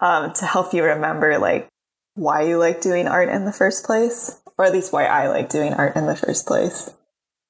um, 0.01 0.33
to 0.33 0.45
help 0.45 0.73
you 0.73 0.83
remember 0.83 1.37
like 1.37 1.67
why 2.15 2.41
you 2.41 2.57
like 2.57 2.81
doing 2.81 3.07
art 3.07 3.29
in 3.29 3.45
the 3.45 3.53
first 3.53 3.85
place, 3.85 4.39
or 4.63 4.67
at 4.67 4.73
least 4.73 4.93
why 4.93 5.05
I 5.05 5.27
like 5.27 5.49
doing 5.49 5.73
art 5.73 5.95
in 5.95 6.07
the 6.07 6.15
first 6.15 6.47
place. 6.47 6.89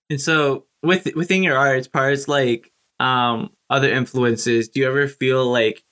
And 0.10 0.20
so, 0.20 0.66
with 0.82 1.08
within 1.16 1.44
your 1.44 1.58
art, 1.58 1.80
as 1.80 1.88
far 1.88 2.10
as 2.10 2.28
like 2.28 2.72
um, 3.00 3.52
other 3.70 3.90
influences, 3.92 4.68
do 4.68 4.80
you 4.80 4.88
ever 4.88 5.08
feel 5.08 5.46
like 5.46 5.84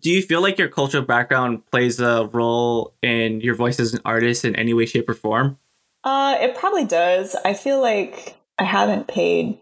do 0.00 0.10
you 0.10 0.22
feel 0.22 0.40
like 0.40 0.58
your 0.58 0.68
cultural 0.68 1.04
background 1.04 1.66
plays 1.70 2.00
a 2.00 2.28
role 2.32 2.94
in 3.02 3.40
your 3.40 3.54
voice 3.54 3.80
as 3.80 3.94
an 3.94 4.00
artist 4.04 4.44
in 4.44 4.56
any 4.56 4.72
way, 4.74 4.86
shape, 4.86 5.08
or 5.08 5.14
form? 5.14 5.58
Uh, 6.04 6.36
it 6.40 6.56
probably 6.56 6.84
does. 6.84 7.36
I 7.44 7.54
feel 7.54 7.80
like 7.80 8.36
I 8.58 8.64
haven't 8.64 9.08
paid 9.08 9.58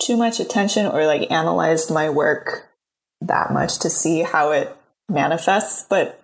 too 0.00 0.16
much 0.16 0.40
attention 0.40 0.86
or 0.86 1.06
like 1.06 1.30
analyzed 1.30 1.90
my 1.90 2.10
work 2.10 2.68
that 3.20 3.52
much 3.52 3.78
to 3.80 3.90
see 3.90 4.22
how 4.22 4.50
it 4.50 4.76
manifests, 5.08 5.86
but 5.88 6.22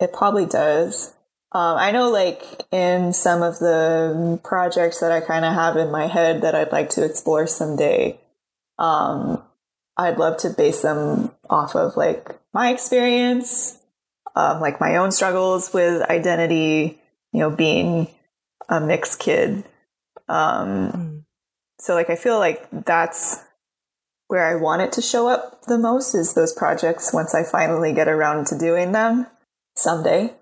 it 0.00 0.12
probably 0.12 0.46
does. 0.46 1.14
Um, 1.56 1.78
I 1.78 1.90
know, 1.90 2.10
like, 2.10 2.42
in 2.70 3.14
some 3.14 3.42
of 3.42 3.58
the 3.60 4.38
projects 4.44 5.00
that 5.00 5.10
I 5.10 5.22
kind 5.22 5.42
of 5.42 5.54
have 5.54 5.78
in 5.78 5.90
my 5.90 6.06
head 6.06 6.42
that 6.42 6.54
I'd 6.54 6.70
like 6.70 6.90
to 6.90 7.04
explore 7.04 7.46
someday, 7.46 8.20
um, 8.78 9.42
I'd 9.96 10.18
love 10.18 10.36
to 10.38 10.50
base 10.50 10.82
them 10.82 11.30
off 11.48 11.74
of 11.74 11.96
like 11.96 12.38
my 12.52 12.70
experience, 12.70 13.78
um, 14.34 14.60
like 14.60 14.82
my 14.82 14.96
own 14.96 15.10
struggles 15.12 15.72
with 15.72 16.02
identity, 16.10 17.00
you 17.32 17.40
know, 17.40 17.48
being 17.48 18.08
a 18.68 18.78
mixed 18.78 19.18
kid. 19.18 19.64
Um, 20.28 20.92
Mm. 20.92 21.24
so 21.80 21.94
like 21.94 22.10
I 22.10 22.16
feel 22.16 22.38
like 22.38 22.68
that's 22.84 23.38
where 24.26 24.44
I 24.44 24.56
want 24.56 24.82
it 24.82 24.92
to 24.92 25.00
show 25.00 25.26
up 25.26 25.62
the 25.62 25.78
most 25.78 26.14
is 26.14 26.34
those 26.34 26.52
projects 26.52 27.14
once 27.14 27.34
I 27.34 27.44
finally 27.44 27.94
get 27.94 28.08
around 28.08 28.46
to 28.48 28.58
doing 28.58 28.92
them 28.92 29.26
someday. 29.74 30.34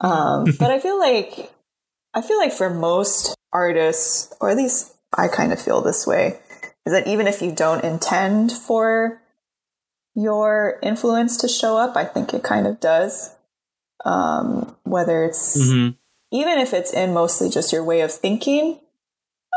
Um, 0.00 0.44
but 0.58 0.70
I 0.70 0.78
feel 0.78 0.98
like 0.98 1.50
I 2.14 2.22
feel 2.22 2.38
like 2.38 2.52
for 2.52 2.70
most 2.70 3.34
artists, 3.52 4.32
or 4.40 4.50
at 4.50 4.56
least 4.56 4.94
I 5.16 5.28
kind 5.28 5.52
of 5.52 5.60
feel 5.60 5.82
this 5.82 6.06
way, 6.06 6.38
is 6.84 6.92
that 6.92 7.06
even 7.06 7.26
if 7.26 7.42
you 7.42 7.52
don't 7.52 7.84
intend 7.84 8.52
for 8.52 9.20
your 10.14 10.78
influence 10.82 11.36
to 11.38 11.48
show 11.48 11.76
up, 11.76 11.96
I 11.96 12.04
think 12.04 12.32
it 12.32 12.42
kind 12.42 12.66
of 12.66 12.80
does. 12.80 13.34
Um, 14.04 14.76
whether 14.84 15.24
it's 15.24 15.56
Mm-hmm. 15.56 15.96
even 16.30 16.58
if 16.58 16.72
it's 16.72 16.92
in 16.92 17.12
mostly 17.12 17.48
just 17.50 17.72
your 17.72 17.82
way 17.84 18.02
of 18.02 18.12
thinking, 18.12 18.78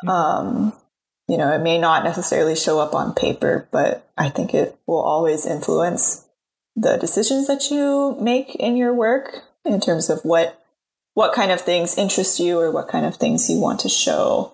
um, 0.07 0.73
you 1.27 1.37
know, 1.37 1.51
it 1.53 1.61
may 1.61 1.77
not 1.77 2.03
necessarily 2.03 2.55
show 2.55 2.79
up 2.79 2.95
on 2.95 3.13
paper, 3.13 3.67
but 3.71 4.09
I 4.17 4.29
think 4.29 4.53
it 4.53 4.77
will 4.87 5.01
always 5.01 5.45
influence 5.45 6.25
the 6.75 6.97
decisions 6.97 7.47
that 7.47 7.69
you 7.69 8.17
make 8.19 8.55
in 8.55 8.75
your 8.75 8.93
work 8.93 9.43
in 9.65 9.79
terms 9.79 10.09
of 10.09 10.21
what 10.23 10.55
what 11.15 11.33
kind 11.33 11.51
of 11.51 11.59
things 11.61 11.97
interest 11.97 12.39
you 12.39 12.57
or 12.59 12.71
what 12.71 12.87
kind 12.87 13.05
of 13.05 13.15
things 13.17 13.49
you 13.49 13.59
want 13.59 13.79
to 13.81 13.89
show 13.89 14.53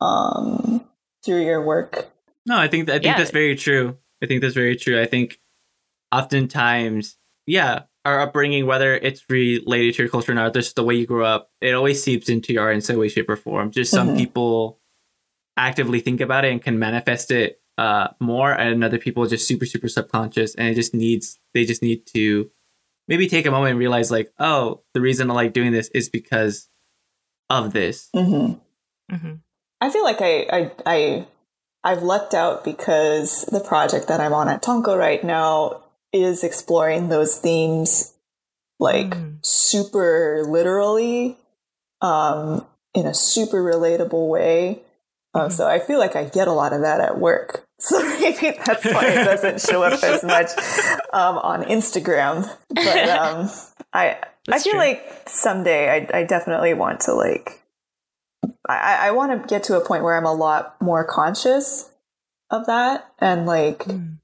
um, 0.00 0.84
through 1.24 1.42
your 1.44 1.62
work. 1.62 2.10
No, 2.46 2.58
I 2.58 2.68
think 2.68 2.88
I 2.88 2.94
think 2.94 3.04
Yeah. 3.04 3.18
that's 3.18 3.30
very 3.30 3.54
true. 3.56 3.96
I 4.22 4.26
think 4.26 4.40
that's 4.40 4.54
very 4.54 4.76
true. 4.76 5.00
I 5.00 5.06
think 5.06 5.38
oftentimes, 6.12 7.16
yeah, 7.46 7.82
our 8.04 8.20
upbringing, 8.20 8.66
whether 8.66 8.94
it's 8.94 9.24
related 9.28 9.94
to 9.96 10.02
your 10.02 10.08
culture 10.10 10.32
or 10.32 10.34
not, 10.36 10.54
just 10.54 10.76
the 10.76 10.84
way 10.84 10.94
you 10.94 11.06
grew 11.06 11.24
up, 11.24 11.50
it 11.60 11.74
always 11.74 12.02
seeps 12.02 12.28
into 12.28 12.52
your 12.52 12.62
art 12.64 12.74
in 12.74 12.80
some 12.80 12.96
way, 12.98 13.08
shape, 13.08 13.28
or 13.28 13.36
form. 13.36 13.70
Just 13.70 13.90
some 13.92 14.10
Mhm. 14.10 14.16
people 14.16 14.80
actively 15.56 16.00
think 16.00 16.20
about 16.20 16.44
it 16.44 16.52
and 16.52 16.62
can 16.62 16.78
manifest 16.78 17.30
it 17.30 17.60
uh, 17.78 18.08
more, 18.20 18.52
and 18.52 18.82
other 18.82 18.98
people 18.98 19.22
are 19.22 19.28
just 19.28 19.46
super, 19.46 19.66
super 19.66 19.88
subconscious, 19.88 20.54
and 20.54 20.68
it 20.68 20.74
just 20.74 20.94
needs 20.94 21.38
they 21.52 21.64
just 21.64 21.82
need 21.82 22.06
to 22.06 22.50
maybe 23.08 23.28
take 23.28 23.46
a 23.46 23.50
moment 23.50 23.70
and 23.70 23.78
realize, 23.78 24.10
like, 24.10 24.32
oh, 24.38 24.82
the 24.94 25.00
reason 25.00 25.30
I 25.30 25.34
like 25.34 25.52
doing 25.52 25.72
this 25.72 25.88
is 25.88 26.08
because 26.08 26.68
of 27.50 27.72
this. 27.72 28.08
hmm 28.14 28.54
hmm 29.10 29.34
I 29.80 29.90
feel 29.90 30.04
like 30.04 30.20
I, 30.22 30.46
I, 30.50 30.70
I, 30.86 31.26
I've 31.84 32.02
lucked 32.02 32.32
out 32.34 32.64
because 32.64 33.42
the 33.52 33.60
project 33.60 34.08
that 34.08 34.20
I'm 34.20 34.32
on 34.32 34.48
at 34.48 34.62
Tonko 34.62 34.98
right 34.98 35.22
now 35.22 35.82
is 36.12 36.42
exploring 36.42 37.08
those 37.08 37.38
themes 37.38 38.14
like 38.80 39.10
Mm. 39.10 39.38
super 39.44 40.42
literally, 40.48 41.36
um, 42.00 42.66
in 42.94 43.06
a 43.06 43.12
super 43.14 43.62
relatable 43.62 44.28
way. 44.28 44.80
Uh, 45.34 45.48
Mhm. 45.48 45.52
so 45.52 45.66
I 45.68 45.78
feel 45.78 45.98
like 45.98 46.16
I 46.16 46.24
get 46.24 46.48
a 46.48 46.52
lot 46.52 46.72
of 46.72 46.80
that 46.80 47.00
at 47.02 47.18
work. 47.18 47.65
So 47.80 48.00
maybe 48.18 48.56
that's 48.64 48.84
why 48.86 49.06
it 49.06 49.24
doesn't 49.24 49.60
show 49.60 49.82
up 49.82 50.02
as 50.02 50.24
much 50.34 50.48
um, 51.12 51.36
on 51.36 51.62
Instagram. 51.64 52.48
But 52.70 53.08
um, 53.20 53.50
I, 53.92 54.16
I 54.48 54.58
feel 54.58 54.72
true. 54.72 54.80
like 54.80 55.28
someday 55.28 55.90
I, 56.10 56.20
I 56.20 56.24
definitely 56.24 56.72
want 56.72 57.00
to 57.00 57.12
like 57.12 57.60
I, 58.68 59.08
I 59.08 59.10
want 59.10 59.42
to 59.42 59.46
get 59.46 59.64
to 59.64 59.76
a 59.76 59.84
point 59.84 60.04
where 60.04 60.16
I'm 60.16 60.24
a 60.24 60.32
lot 60.32 60.76
more 60.80 61.04
conscious 61.04 61.90
of 62.50 62.66
that 62.66 63.12
and 63.18 63.44
like 63.46 63.84
Mm. 63.84 64.18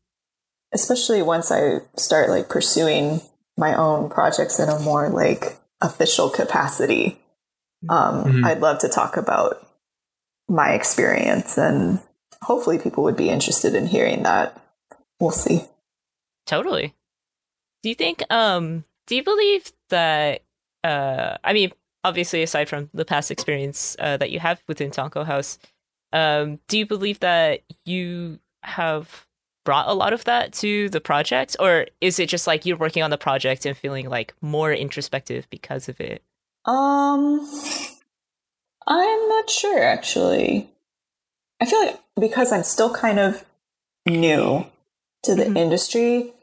especially 0.73 1.21
once 1.23 1.53
I 1.53 1.81
start 1.97 2.31
like 2.31 2.49
pursuing 2.49 3.21
my 3.59 3.75
own 3.75 4.09
projects 4.09 4.59
in 4.59 4.69
a 4.71 4.79
more 4.81 5.11
like 5.11 5.59
official 5.83 6.31
capacity. 6.31 7.19
Um, 7.91 8.25
Mhm. 8.25 8.47
I'd 8.47 8.61
love 8.61 8.79
to 8.79 8.89
talk 8.89 9.17
about 9.19 9.67
my 10.49 10.71
experience 10.71 11.59
and 11.59 12.01
hopefully 12.43 12.79
people 12.79 13.05
would 13.05 13.17
be 13.17 13.31
interested 13.31 13.75
in 13.75 13.87
hearing 13.87 14.23
that. 14.25 14.61
We'll 15.21 15.31
see. 15.31 15.65
Totally. 16.47 16.95
Do 17.83 17.89
you 17.89 17.95
think 17.95 18.23
um 18.31 18.85
do 19.07 19.17
you 19.17 19.25
believe 19.25 19.73
that 19.91 20.43
uh 20.85 21.37
I 21.43 21.53
mean 21.53 21.73
obviously 22.05 22.43
aside 22.43 22.69
from 22.69 22.91
the 22.93 23.05
past 23.05 23.31
experience 23.31 23.97
uh, 24.01 24.17
that 24.17 24.31
you 24.31 24.41
have 24.41 24.63
within 24.67 24.91
Tonko 24.91 25.25
House, 25.25 25.59
um 26.13 26.59
do 26.69 26.79
you 26.79 26.87
believe 26.87 27.21
that 27.21 27.61
you 27.85 28.41
have 28.65 29.27
brought 29.65 29.87
a 29.89 29.95
lot 29.95 30.13
of 30.13 30.25
that 30.25 30.53
to 30.53 30.89
the 30.89 31.01
project 31.01 31.57
or 31.61 31.87
is 32.01 32.19
it 32.19 32.29
just 32.29 32.49
like 32.49 32.67
you're 32.67 32.77
working 32.77 33.03
on 33.03 33.11
the 33.11 33.19
project 33.19 33.65
and 33.65 33.77
feeling 33.77 34.09
like 34.09 34.35
more 34.41 34.73
introspective 34.73 35.47
because 35.51 35.89
of 35.89 36.01
it? 36.01 36.23
Um, 36.65 37.49
I'm 38.87 39.29
not 39.29 39.49
sure 39.49 39.81
actually. 39.83 40.69
I 41.61 41.67
feel 41.67 41.85
like 41.87 42.02
because 42.19 42.53
I'm 42.53 42.63
still 42.65 42.93
kind 42.93 43.19
of 43.19 43.45
new 44.07 44.67
to 45.23 45.35
the 45.35 45.45
Mhm. 45.45 45.57
industry, 45.57 46.35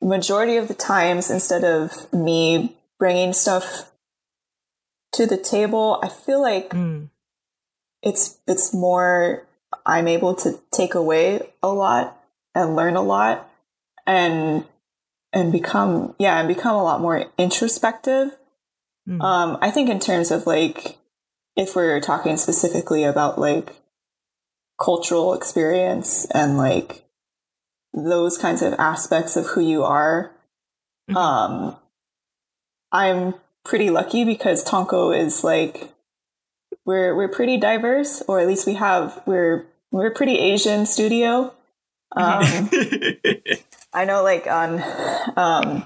majority 0.00 0.56
of 0.56 0.68
the 0.68 0.74
times, 0.74 1.30
instead 1.30 1.64
of 1.64 2.12
me 2.12 2.76
bringing 2.98 3.32
stuff 3.32 3.90
to 5.12 5.26
the 5.26 5.36
table, 5.38 5.98
I 6.02 6.08
feel 6.08 6.40
like 6.40 6.70
Mm. 6.70 7.10
it's 8.02 8.38
it's 8.46 8.72
more 8.72 9.44
I'm 9.84 10.06
able 10.08 10.34
to 10.36 10.60
take 10.70 10.94
away 10.94 11.52
a 11.62 11.68
lot 11.68 12.16
and 12.54 12.76
learn 12.76 12.96
a 12.96 13.02
lot 13.02 13.48
and 14.06 14.64
and 15.32 15.52
become 15.52 16.14
yeah 16.18 16.38
and 16.38 16.48
become 16.48 16.74
a 16.76 16.82
lot 16.82 17.00
more 17.00 17.26
introspective 17.36 18.36
Mm. 19.06 19.22
um 19.22 19.58
i 19.60 19.70
think 19.70 19.88
in 19.90 19.98
terms 20.00 20.30
of 20.30 20.46
like 20.46 20.96
if 21.56 21.74
we're 21.76 22.00
talking 22.00 22.36
specifically 22.36 23.04
about 23.04 23.38
like 23.38 23.77
cultural 24.78 25.34
experience 25.34 26.24
and 26.26 26.56
like 26.56 27.04
those 27.92 28.38
kinds 28.38 28.62
of 28.62 28.74
aspects 28.78 29.36
of 29.36 29.46
who 29.46 29.60
you 29.60 29.82
are 29.82 30.30
Mhm. 31.10 31.16
um 31.16 31.76
i'm 32.92 33.34
pretty 33.64 33.90
lucky 33.90 34.24
because 34.24 34.64
tonko 34.64 35.16
is 35.18 35.42
like 35.42 35.92
we're 36.84 37.14
we're 37.16 37.28
pretty 37.28 37.56
diverse 37.56 38.22
or 38.28 38.40
at 38.40 38.46
least 38.46 38.66
we 38.66 38.74
have 38.74 39.20
we're 39.26 39.66
we're 39.90 40.08
a 40.08 40.14
pretty 40.14 40.38
asian 40.38 40.86
studio 40.86 41.52
um 42.16 42.70
I 43.92 44.04
know 44.04 44.22
like 44.22 44.46
on 44.46 44.82
um 45.36 45.84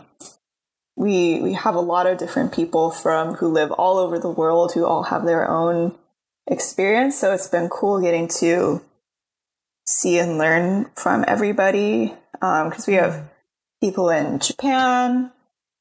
we 0.96 1.40
we 1.40 1.52
have 1.54 1.74
a 1.74 1.80
lot 1.80 2.06
of 2.06 2.18
different 2.18 2.52
people 2.52 2.90
from 2.90 3.34
who 3.34 3.48
live 3.48 3.70
all 3.72 3.98
over 3.98 4.18
the 4.18 4.28
world 4.30 4.72
who 4.74 4.84
all 4.84 5.04
have 5.04 5.24
their 5.24 5.48
own 5.48 5.94
experience. 6.46 7.18
So 7.18 7.32
it's 7.32 7.48
been 7.48 7.68
cool 7.68 8.00
getting 8.00 8.28
to 8.40 8.82
see 9.86 10.18
and 10.18 10.38
learn 10.38 10.90
from 10.94 11.24
everybody. 11.26 12.14
because 12.34 12.86
we 12.86 12.94
have 12.94 13.30
people 13.80 14.10
in 14.10 14.38
Japan. 14.38 15.32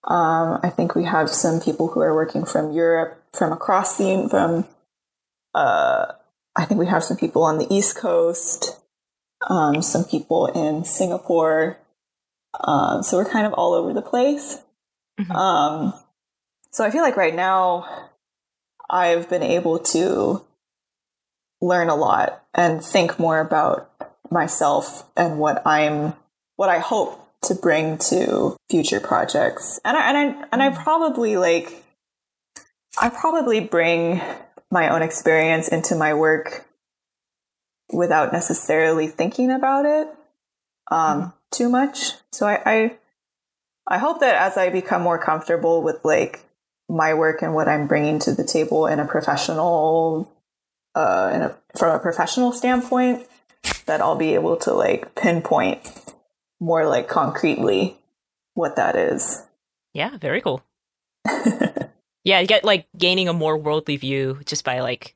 Um, 0.03 0.59
I 0.64 0.70
think 0.70 0.95
we 0.95 1.05
have 1.05 1.30
some 1.30 1.59
people 1.59 1.88
who 1.88 2.01
are 2.01 2.14
working 2.14 2.45
from 2.45 2.72
Europe, 2.72 3.24
from 3.34 3.51
across 3.51 3.97
the 3.97 4.28
from. 4.30 4.68
Uh, 5.53 6.14
I 6.55 6.66
think 6.66 6.80
we 6.80 6.88
have 6.88 7.03
some 7.03 7.18
people 7.18 7.43
on 7.43 7.57
the 7.57 7.68
East 7.74 7.95
Coast, 7.95 8.80
um, 9.47 9.82
some 9.82 10.03
people 10.03 10.47
in 10.47 10.84
Singapore. 10.84 11.78
Um, 12.59 13.03
so 13.03 13.18
we're 13.18 13.30
kind 13.30 13.45
of 13.47 13.53
all 13.53 13.74
over 13.74 13.93
the 13.93 14.01
place. 14.01 14.59
Mhm. 15.20 15.34
Um, 15.34 15.93
so 16.72 16.84
I 16.84 16.89
feel 16.91 17.01
like 17.01 17.18
right 17.18 17.36
now 17.36 17.86
I've 18.89 19.30
been 19.30 19.43
able 19.43 19.80
to 19.80 20.43
learn 21.62 21.89
a 21.89 21.95
lot 21.95 22.43
and 22.53 22.84
think 22.84 23.20
more 23.20 23.39
about 23.39 23.89
myself 24.30 25.05
and 25.16 25.39
what 25.39 25.66
I'm, 25.66 26.14
what 26.55 26.70
I 26.70 26.80
hope 26.80 27.18
to 27.43 27.55
bring 27.55 27.97
to 27.97 28.55
future 28.70 28.99
projects. 28.99 29.80
And 29.84 29.97
I, 29.97 30.09
and 30.09 30.18
I, 30.18 30.45
and 30.51 30.62
I 30.64 30.70
probably 30.70 31.38
like, 31.38 31.84
I 32.99 33.09
probably 33.09 33.59
bring 33.59 34.22
my 34.70 34.89
own 34.89 35.01
experience 35.01 35.68
into 35.68 35.95
my 35.95 36.14
work 36.14 36.66
without 37.91 38.32
necessarily 38.32 39.07
thinking 39.07 39.51
about 39.51 39.86
it 39.86 40.07
um, 40.89 41.34
too 41.51 41.70
much. 41.70 42.14
So 42.32 42.47
I, 42.47 42.62
I 42.66 42.97
I 43.88 43.97
hope 43.97 44.20
that 44.22 44.36
as 44.36 44.57
I 44.57 44.70
become 44.70 45.01
more 45.01 45.18
comfortable 45.18 45.82
with 45.82 46.05
like 46.05 46.45
my 46.88 47.14
work 47.14 47.41
and 47.41 47.53
what 47.53 47.68
I'm 47.68 47.88
bringing 47.88 48.20
to 48.20 48.34
the 48.34 48.43
table 48.43 48.88
in 48.88 48.99
a 48.99 49.05
professional, 49.05 50.32
uh, 50.96 51.32
in 51.34 51.42
a, 51.42 51.58
from 51.78 51.96
a 51.96 52.00
professional 52.00 52.52
standpoint, 52.52 53.28
that 53.86 54.02
I'll 54.02 54.16
be 54.18 54.34
able 54.34 54.58
to 54.58 54.74
like 54.74 55.16
pinpoint 55.16 55.80
more 56.60 56.86
like 56.88 57.08
concretely 57.08 57.98
what 58.54 58.76
that 58.76 58.96
is. 58.96 59.44
Yeah, 59.94 60.18
very 60.18 60.42
cool. 60.42 60.64
yeah, 62.24 62.39
you 62.39 62.48
get 62.48 62.64
like 62.64 62.88
gaining 62.98 63.28
a 63.28 63.34
more 63.34 63.58
worldly 63.58 63.98
view 63.98 64.39
just 64.46 64.64
by 64.64 64.80
like 64.80 65.16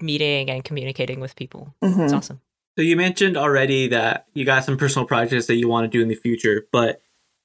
meeting 0.00 0.50
and 0.50 0.64
communicating 0.64 1.20
with 1.20 1.36
people. 1.36 1.74
It's 1.82 1.96
Mhm. 1.96 2.16
awesome. 2.16 2.40
So 2.76 2.82
you 2.82 2.96
mentioned 2.96 3.36
already 3.36 3.86
that 3.88 4.26
you 4.34 4.44
got 4.44 4.64
some 4.64 4.76
personal 4.76 5.06
projects 5.06 5.46
that 5.46 5.54
you 5.54 5.68
want 5.68 5.84
to 5.90 5.96
do 5.98 6.02
in 6.02 6.08
the 6.08 6.16
future, 6.16 6.66
but 6.72 7.00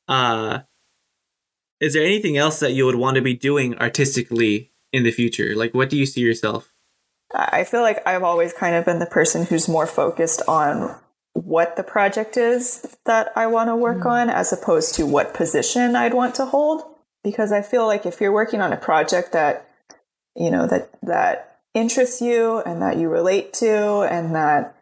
uh 0.08 0.60
is 1.80 1.94
there 1.94 2.04
anything 2.04 2.36
else 2.36 2.60
that 2.60 2.74
you 2.74 2.86
would 2.86 2.96
want 2.96 3.16
to 3.16 3.22
be 3.22 3.34
doing 3.36 3.78
artistically 3.78 4.72
in 4.92 5.04
the 5.04 5.12
future? 5.12 5.56
Like 5.56 5.74
what 5.74 5.90
do 5.90 5.98
you 5.98 6.06
see 6.06 6.22
yourself? 6.22 6.74
I 7.34 7.64
feel 7.64 7.82
like 7.82 8.06
I've 8.08 8.24
always 8.24 8.54
kind 8.54 8.76
of 8.76 8.86
been 8.86 9.00
the 9.00 9.06
person 9.06 9.46
who's 9.46 9.68
more 9.68 9.86
focused 9.86 10.42
on 10.48 10.96
what 11.34 11.76
the 11.76 11.84
project 11.84 12.38
is 12.38 12.98
that 13.06 13.32
I 13.36 13.48
want 13.48 13.70
to 13.70 13.76
work 13.76 14.00
mm. 14.00 14.06
on 14.08 14.30
as 14.30 14.52
opposed 14.52 14.96
to 14.96 15.06
what 15.06 15.34
position 15.34 15.96
I'd 15.96 16.14
want 16.14 16.36
to 16.36 16.46
hold. 16.46 16.84
Because 17.24 17.52
I 17.52 17.62
feel 17.62 17.86
like 17.86 18.06
if 18.06 18.22
you're 18.22 18.32
working 18.32 18.62
on 18.62 18.74
a 18.74 18.78
project 18.78 19.34
that 19.34 19.70
you 20.36 20.50
know 20.50 20.68
that 20.68 20.90
that 21.04 21.60
interests 21.74 22.22
you 22.22 22.60
and 22.60 22.82
that 22.82 22.98
you 22.98 23.10
relate 23.10 23.54
to 23.54 24.02
and 24.02 24.34
that 24.36 24.76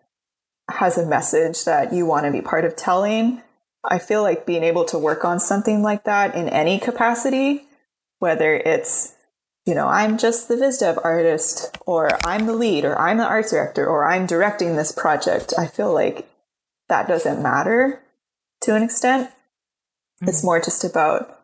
has 0.69 0.97
a 0.97 1.05
message 1.05 1.65
that 1.65 1.93
you 1.93 2.05
want 2.05 2.25
to 2.25 2.31
be 2.31 2.41
part 2.41 2.63
of 2.63 2.75
telling, 2.75 3.41
I 3.83 3.99
feel 3.99 4.21
like 4.21 4.45
being 4.45 4.63
able 4.63 4.85
to 4.85 4.99
work 4.99 5.25
on 5.25 5.39
something 5.39 5.81
like 5.81 6.03
that 6.03 6.35
in 6.35 6.47
any 6.49 6.77
capacity, 6.79 7.63
whether 8.19 8.53
it's 8.53 9.15
you 9.67 9.75
know, 9.75 9.87
I'm 9.87 10.17
just 10.17 10.47
the 10.47 10.55
VizDev 10.55 11.03
artist, 11.03 11.77
or 11.85 12.09
I'm 12.25 12.45
the 12.45 12.53
lead, 12.53 12.85
or 12.85 12.97
I'm 12.97 13.17
the 13.17 13.27
arts 13.27 13.51
director, 13.51 13.85
or 13.85 14.09
I'm 14.09 14.25
directing 14.25 14.77
this 14.77 14.93
project. 14.93 15.53
I 15.57 15.67
feel 15.67 15.93
like 15.93 16.25
that 16.87 17.07
doesn't 17.07 17.43
matter 17.43 18.01
to 18.61 18.75
an 18.75 18.83
extent. 18.83 19.29
Hmm. 20.21 20.29
It's 20.29 20.43
more 20.43 20.61
just 20.61 20.85
about 20.85 21.41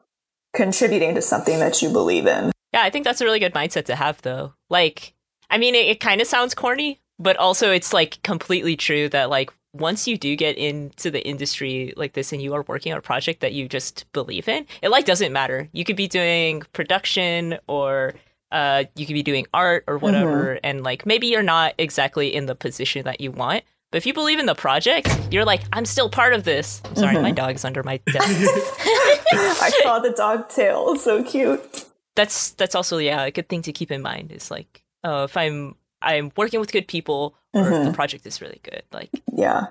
contributing 0.53 1.15
to 1.15 1.21
something 1.21 1.59
that 1.59 1.81
you 1.81 1.89
believe 1.89 2.25
in. 2.25 2.53
Yeah, 2.73 2.83
I 2.83 2.89
think 2.89 3.03
that's 3.03 3.19
a 3.19 3.25
really 3.25 3.39
good 3.39 3.53
mindset 3.53 3.85
to 3.85 3.95
have, 3.95 4.21
though. 4.21 4.53
Like, 4.69 5.13
I 5.49 5.57
mean, 5.57 5.75
it, 5.75 5.87
it 5.87 5.99
kind 5.99 6.21
of 6.21 6.27
sounds 6.27 6.55
corny, 6.55 7.01
but 7.19 7.35
also 7.35 7.71
it's 7.71 7.91
like 7.91 8.23
completely 8.23 8.77
true 8.77 9.09
that 9.09 9.29
like 9.29 9.51
once 9.73 10.07
you 10.07 10.17
do 10.17 10.35
get 10.35 10.57
into 10.57 11.09
the 11.09 11.25
industry 11.27 11.93
like 11.97 12.13
this 12.13 12.31
and 12.31 12.41
you 12.41 12.53
are 12.53 12.63
working 12.67 12.91
on 12.91 12.99
a 12.99 13.01
project 13.01 13.41
that 13.41 13.53
you 13.53 13.67
just 13.67 14.11
believe 14.13 14.47
in, 14.47 14.65
it 14.81 14.89
like 14.89 15.05
doesn't 15.05 15.33
matter. 15.33 15.67
You 15.73 15.83
could 15.83 15.95
be 15.95 16.07
doing 16.07 16.61
production 16.73 17.57
or 17.67 18.13
uh, 18.51 18.83
you 18.95 19.05
could 19.07 19.13
be 19.13 19.23
doing 19.23 19.47
art 19.51 19.83
or 19.87 19.97
whatever, 19.97 20.59
and 20.63 20.83
like 20.83 21.07
maybe 21.07 21.25
you're 21.27 21.41
not 21.41 21.73
exactly 21.79 22.33
in 22.33 22.45
the 22.45 22.53
position 22.53 23.03
that 23.05 23.19
you 23.19 23.31
want. 23.31 23.63
But 23.91 23.97
if 23.97 24.05
you 24.05 24.13
believe 24.13 24.39
in 24.39 24.45
the 24.45 24.55
project, 24.55 25.09
you're 25.31 25.45
like, 25.45 25.61
I'm 25.73 25.85
still 25.85 26.09
part 26.09 26.33
of 26.33 26.43
this. 26.43 26.81
I'm 26.85 26.95
sorry, 26.95 27.19
my 27.19 27.31
dog's 27.31 27.65
under 27.65 27.81
my 27.83 27.97
desk. 28.05 28.27
I 28.29 29.71
saw 29.81 29.99
the 29.99 30.11
dog 30.11 30.49
tail, 30.49 30.95
so 30.95 31.23
cute. 31.23 31.85
that's 32.15 32.51
that's 32.51 32.75
also 32.75 32.99
yeah 32.99 33.23
a 33.23 33.31
good 33.31 33.49
thing 33.49 33.63
to 33.63 33.71
keep 33.71 33.89
in 33.91 34.01
mind 34.01 34.31
is 34.31 34.51
like 34.51 34.83
uh, 35.03 35.23
if 35.27 35.35
i'm 35.35 35.75
i'm 36.01 36.31
working 36.37 36.59
with 36.59 36.71
good 36.71 36.87
people 36.87 37.35
or 37.53 37.71
if 37.71 37.85
the 37.85 37.93
project 37.93 38.25
is 38.25 38.41
really 38.41 38.59
good 38.63 38.83
like 38.91 39.09
Yeah. 39.31 39.67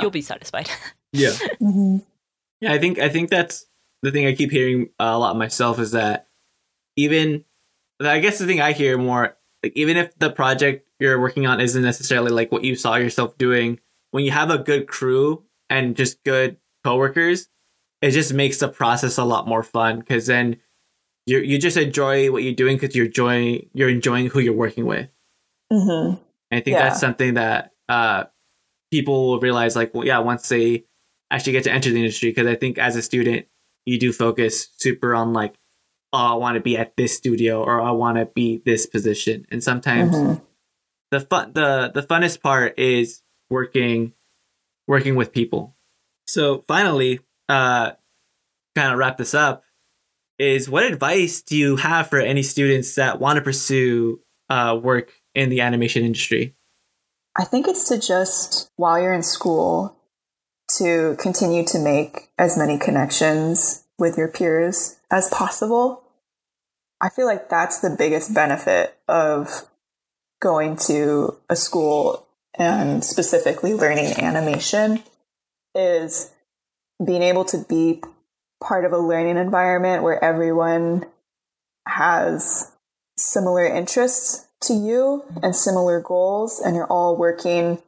you'll 0.00 0.10
be 0.10 0.22
satisfied 0.22 0.68
Yeah. 1.12 1.30
Mm-hmm. 1.60 1.98
Yeah, 2.60 2.72
I 2.72 2.78
think 2.78 2.98
I 2.98 3.08
think 3.10 3.28
that's 3.28 3.66
the 4.02 4.10
thing 4.10 4.26
I 4.26 4.34
keep 4.34 4.50
hearing 4.50 4.88
a 4.98 5.18
lot 5.18 5.36
myself 5.36 5.78
is 5.78 5.90
that 5.92 6.28
even 6.96 7.44
I 8.00 8.18
guess 8.20 8.38
the 8.38 8.46
thing 8.46 8.60
I 8.60 8.72
hear 8.72 8.96
more 8.98 9.36
like 9.62 9.72
even 9.76 9.96
if 9.96 10.16
the 10.18 10.30
project 10.30 10.88
you're 10.98 11.20
working 11.20 11.46
on 11.46 11.60
isn't 11.60 11.82
necessarily 11.82 12.30
like 12.30 12.50
what 12.50 12.64
you 12.64 12.74
saw 12.76 12.96
yourself 12.96 13.36
doing, 13.38 13.78
when 14.12 14.24
you 14.24 14.30
have 14.30 14.50
a 14.50 14.58
good 14.58 14.86
crew 14.88 15.44
and 15.68 15.96
just 15.96 16.22
good 16.24 16.56
coworkers, 16.84 17.48
it 18.00 18.10
just 18.12 18.32
makes 18.32 18.58
the 18.58 18.68
process 18.68 19.18
a 19.18 19.24
lot 19.24 19.46
more 19.46 19.62
fun 19.62 19.98
because 20.00 20.26
then 20.26 20.56
you 21.26 21.38
you 21.38 21.58
just 21.58 21.76
enjoy 21.76 22.30
what 22.32 22.42
you're 22.42 22.54
doing 22.54 22.76
because 22.78 22.96
you're 22.96 23.06
enjoying 23.06 23.68
you're 23.74 23.88
enjoying 23.90 24.26
who 24.28 24.40
you're 24.40 24.52
working 24.54 24.86
with. 24.86 25.10
hmm 25.70 26.14
And 26.52 26.58
I 26.58 26.62
think 26.62 26.76
Yeah. 26.76 26.88
that's 26.90 27.00
something 27.00 27.34
that 27.34 27.72
uh, 27.88 28.24
people 28.92 29.28
will 29.28 29.40
realize, 29.40 29.74
like, 29.74 29.94
well, 29.94 30.06
yeah, 30.06 30.18
once 30.18 30.46
they 30.50 30.84
actually 31.30 31.52
get 31.52 31.64
to 31.64 31.72
enter 31.72 31.90
the 31.90 31.96
industry, 31.96 32.28
because 32.30 32.46
I 32.46 32.54
think 32.56 32.76
as 32.78 32.94
a 32.94 33.00
student, 33.02 33.46
you 33.86 33.98
do 33.98 34.12
focus 34.12 34.68
super 34.76 35.14
on 35.14 35.32
like, 35.32 35.54
oh, 36.12 36.18
I 36.18 36.34
want 36.34 36.56
to 36.56 36.60
be 36.60 36.76
at 36.76 36.94
this 36.96 37.16
studio 37.16 37.62
or 37.64 37.80
I 37.80 37.90
want 37.92 38.18
to 38.18 38.26
be 38.26 38.60
this 38.66 38.84
position, 38.84 39.46
and 39.50 39.64
sometimes 39.64 40.14
Mhm. 40.14 40.42
the 41.10 41.20
fun, 41.20 41.52
the 41.54 41.90
the 41.94 42.02
funnest 42.02 42.42
part 42.42 42.78
is 42.78 43.22
working, 43.48 44.12
working 44.86 45.16
with 45.16 45.32
people. 45.32 45.74
So 46.26 46.64
finally, 46.68 47.20
uh, 47.48 47.92
kind 48.76 48.92
of 48.92 48.98
wrap 48.98 49.16
this 49.16 49.32
up. 49.34 49.64
Is 50.38 50.68
what 50.68 50.84
advice 50.84 51.40
do 51.40 51.56
you 51.56 51.76
have 51.76 52.08
for 52.10 52.18
any 52.18 52.42
students 52.42 52.94
that 52.96 53.18
want 53.20 53.36
to 53.36 53.42
pursue 53.42 54.20
uh, 54.50 54.78
work 54.82 55.21
in 55.34 55.48
the 55.48 55.60
animation 55.60 56.04
industry? 56.04 56.54
I 57.36 57.44
think 57.44 57.66
it's 57.66 57.88
to 57.88 57.98
just, 57.98 58.70
while 58.76 59.00
you're 59.00 59.14
in 59.14 59.22
school, 59.22 59.96
to 60.76 61.16
continue 61.18 61.64
to 61.66 61.78
make 61.78 62.30
as 62.38 62.56
many 62.56 62.78
connections 62.78 63.84
with 63.98 64.16
your 64.16 64.28
peers 64.28 64.96
as 65.10 65.28
possible. 65.30 66.02
I 67.00 67.08
feel 67.08 67.26
like 67.26 67.48
that's 67.48 67.80
the 67.80 67.94
biggest 67.96 68.34
benefit 68.34 68.96
of 69.08 69.68
going 70.40 70.76
to 70.76 71.38
a 71.48 71.56
school 71.56 72.26
and 72.58 73.04
specifically 73.04 73.74
learning 73.74 74.12
animation 74.18 75.02
is 75.74 76.30
being 77.04 77.22
able 77.22 77.44
to 77.46 77.58
be 77.68 78.02
part 78.62 78.84
of 78.84 78.92
a 78.92 78.98
learning 78.98 79.36
environment 79.36 80.02
where 80.02 80.22
everyone 80.22 81.04
has 81.86 82.70
similar 83.16 83.66
interests 83.66 84.46
to 84.62 84.74
you 84.74 85.24
and 85.42 85.54
similar 85.54 86.00
goals 86.00 86.60
and 86.60 86.76
you're 86.76 86.86
all 86.86 87.16
working 87.16 87.82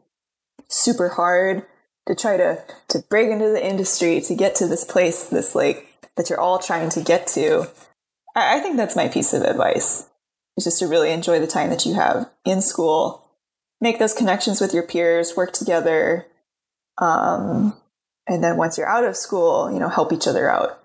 super 0.69 1.11
hard 1.11 1.65
to 2.07 2.15
try 2.15 2.37
to 2.37 2.63
to 2.89 2.99
break 3.09 3.31
into 3.31 3.49
the 3.49 3.65
industry 3.65 4.21
to 4.21 4.35
get 4.35 4.55
to 4.57 4.67
this 4.67 4.85
place, 4.85 5.29
this 5.29 5.55
like 5.55 5.89
that 6.17 6.31
you're 6.31 6.41
all 6.41 6.59
trying 6.59 6.91
to 6.91 7.01
get 7.01 7.27
to. 7.29 7.67
I, 8.35 8.59
I 8.59 8.61
think 8.61 8.77
that's 8.77 8.97
my 8.97 9.09
piece 9.09 9.33
of 9.33 9.43
advice. 9.43 10.09
Is 10.57 10.65
just 10.65 10.79
to 10.79 10.87
really 10.87 11.11
enjoy 11.11 11.41
the 11.41 11.49
time 11.49 11.71
that 11.71 11.85
you 11.85 11.95
have 11.95 12.31
in 12.45 12.63
school, 12.63 13.29
make 13.81 13.99
those 13.99 14.15
connections 14.15 14.61
with 14.61 14.73
your 14.73 14.85
peers, 14.85 15.37
work 15.37 15.53
together, 15.53 16.27
um, 16.99 17.75
and 18.29 18.43
then 18.43 18.57
once 18.57 18.79
you're 18.79 18.89
out 18.89 19.05
of 19.05 19.17
school, 19.17 19.73
you 19.73 19.81
know, 19.81 19.89
help 19.89 20.13
each 20.13 20.29
other 20.29 20.49
out, 20.49 20.81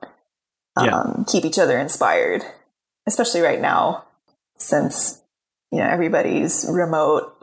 um, 0.76 0.88
yeah. 0.88 1.24
keep 1.28 1.46
each 1.46 1.60
other 1.60 1.78
inspired, 1.78 2.44
especially 3.06 3.42
right 3.42 3.62
now, 3.62 4.06
since 4.58 5.22
you 5.72 5.80
know 5.80 5.86
everybody's 5.86 6.66
remote 6.70 7.36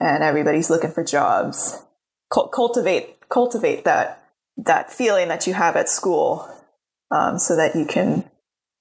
and 0.00 0.22
everybody's 0.22 0.70
looking 0.70 0.90
for 0.90 1.04
jobs. 1.04 1.82
cultivate 2.30 3.28
cultivate 3.28 3.84
that 3.84 4.22
that 4.56 4.92
feeling 4.92 5.28
that 5.28 5.46
you 5.46 5.54
have 5.54 5.76
at 5.76 5.88
school, 5.88 6.48
um, 7.10 7.38
so 7.38 7.56
that 7.56 7.74
you 7.74 7.84
can 7.84 8.28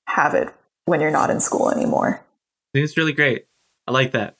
have 0.08 0.34
it 0.34 0.50
when 0.86 1.02
you're 1.02 1.12
not 1.12 1.30
in 1.30 1.40
school 1.40 1.72
anymore. 1.72 2.22
I 2.22 2.78
think 2.78 2.86
it's 2.86 2.98
really 2.98 3.14
great. 3.14 3.46
I 3.88 3.92
like 3.92 4.12
that. 4.12 4.38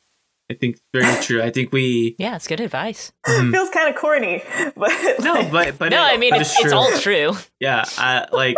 I 0.50 0.54
think 0.54 0.76
it's 0.76 0.84
very 0.94 1.22
true. 1.22 1.42
I 1.42 1.50
think 1.50 1.72
we. 1.72 2.16
Yeah, 2.18 2.36
it's 2.36 2.48
good 2.48 2.60
advice. 2.60 3.12
Mm. 3.26 3.52
Feels 3.52 3.70
kind 3.70 3.90
of 3.90 3.96
corny, 4.00 4.44
but 4.76 4.92
no, 5.22 5.50
but 5.52 5.78
but 5.78 5.90
no, 5.90 6.06
it, 6.06 6.14
I 6.14 6.18
mean 6.18 6.34
it's, 6.36 6.60
it's, 6.60 6.74
all 6.74 6.92
true. 7.00 7.34
Yeah, 7.60 7.84
I 7.98 8.28
like. 8.32 8.58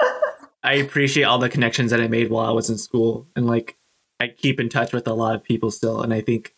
I 0.63 0.73
appreciate 0.73 1.23
all 1.23 1.37
the 1.37 1.49
connections 1.49 1.91
that 1.91 2.01
I 2.01 2.07
made 2.07 2.29
while 2.29 2.45
I 2.45 2.51
was 2.51 2.69
in 2.69 2.77
school, 2.77 3.27
and 3.35 3.47
like 3.47 3.77
I 4.19 4.27
keep 4.27 4.59
in 4.59 4.69
touch 4.69 4.93
with 4.93 5.07
a 5.07 5.13
lot 5.13 5.35
of 5.35 5.43
people 5.43 5.71
still, 5.71 6.01
and 6.01 6.13
I 6.13 6.21
think, 6.21 6.55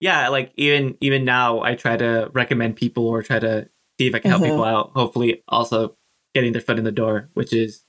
yeah, 0.00 0.28
like 0.28 0.52
even 0.56 0.96
even 1.00 1.24
now, 1.24 1.60
I 1.62 1.74
try 1.74 1.96
to 1.96 2.30
recommend 2.32 2.76
people 2.76 3.06
or 3.06 3.22
try 3.22 3.38
to 3.38 3.68
see 3.98 4.06
if 4.06 4.14
I 4.14 4.18
can 4.18 4.30
help 4.30 4.42
mm-hmm. 4.42 4.52
people 4.52 4.64
out. 4.64 4.92
Hopefully, 4.94 5.42
also 5.48 5.96
getting 6.34 6.52
their 6.52 6.62
foot 6.62 6.78
in 6.78 6.84
the 6.84 6.92
door, 6.92 7.30
which 7.34 7.52
is 7.52 7.84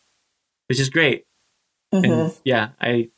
which 0.67 0.79
is 0.79 0.89
great. 0.89 1.25
Mm-hmm. 1.93 2.11
And 2.11 2.33
yeah, 2.43 2.69
I 2.79 3.09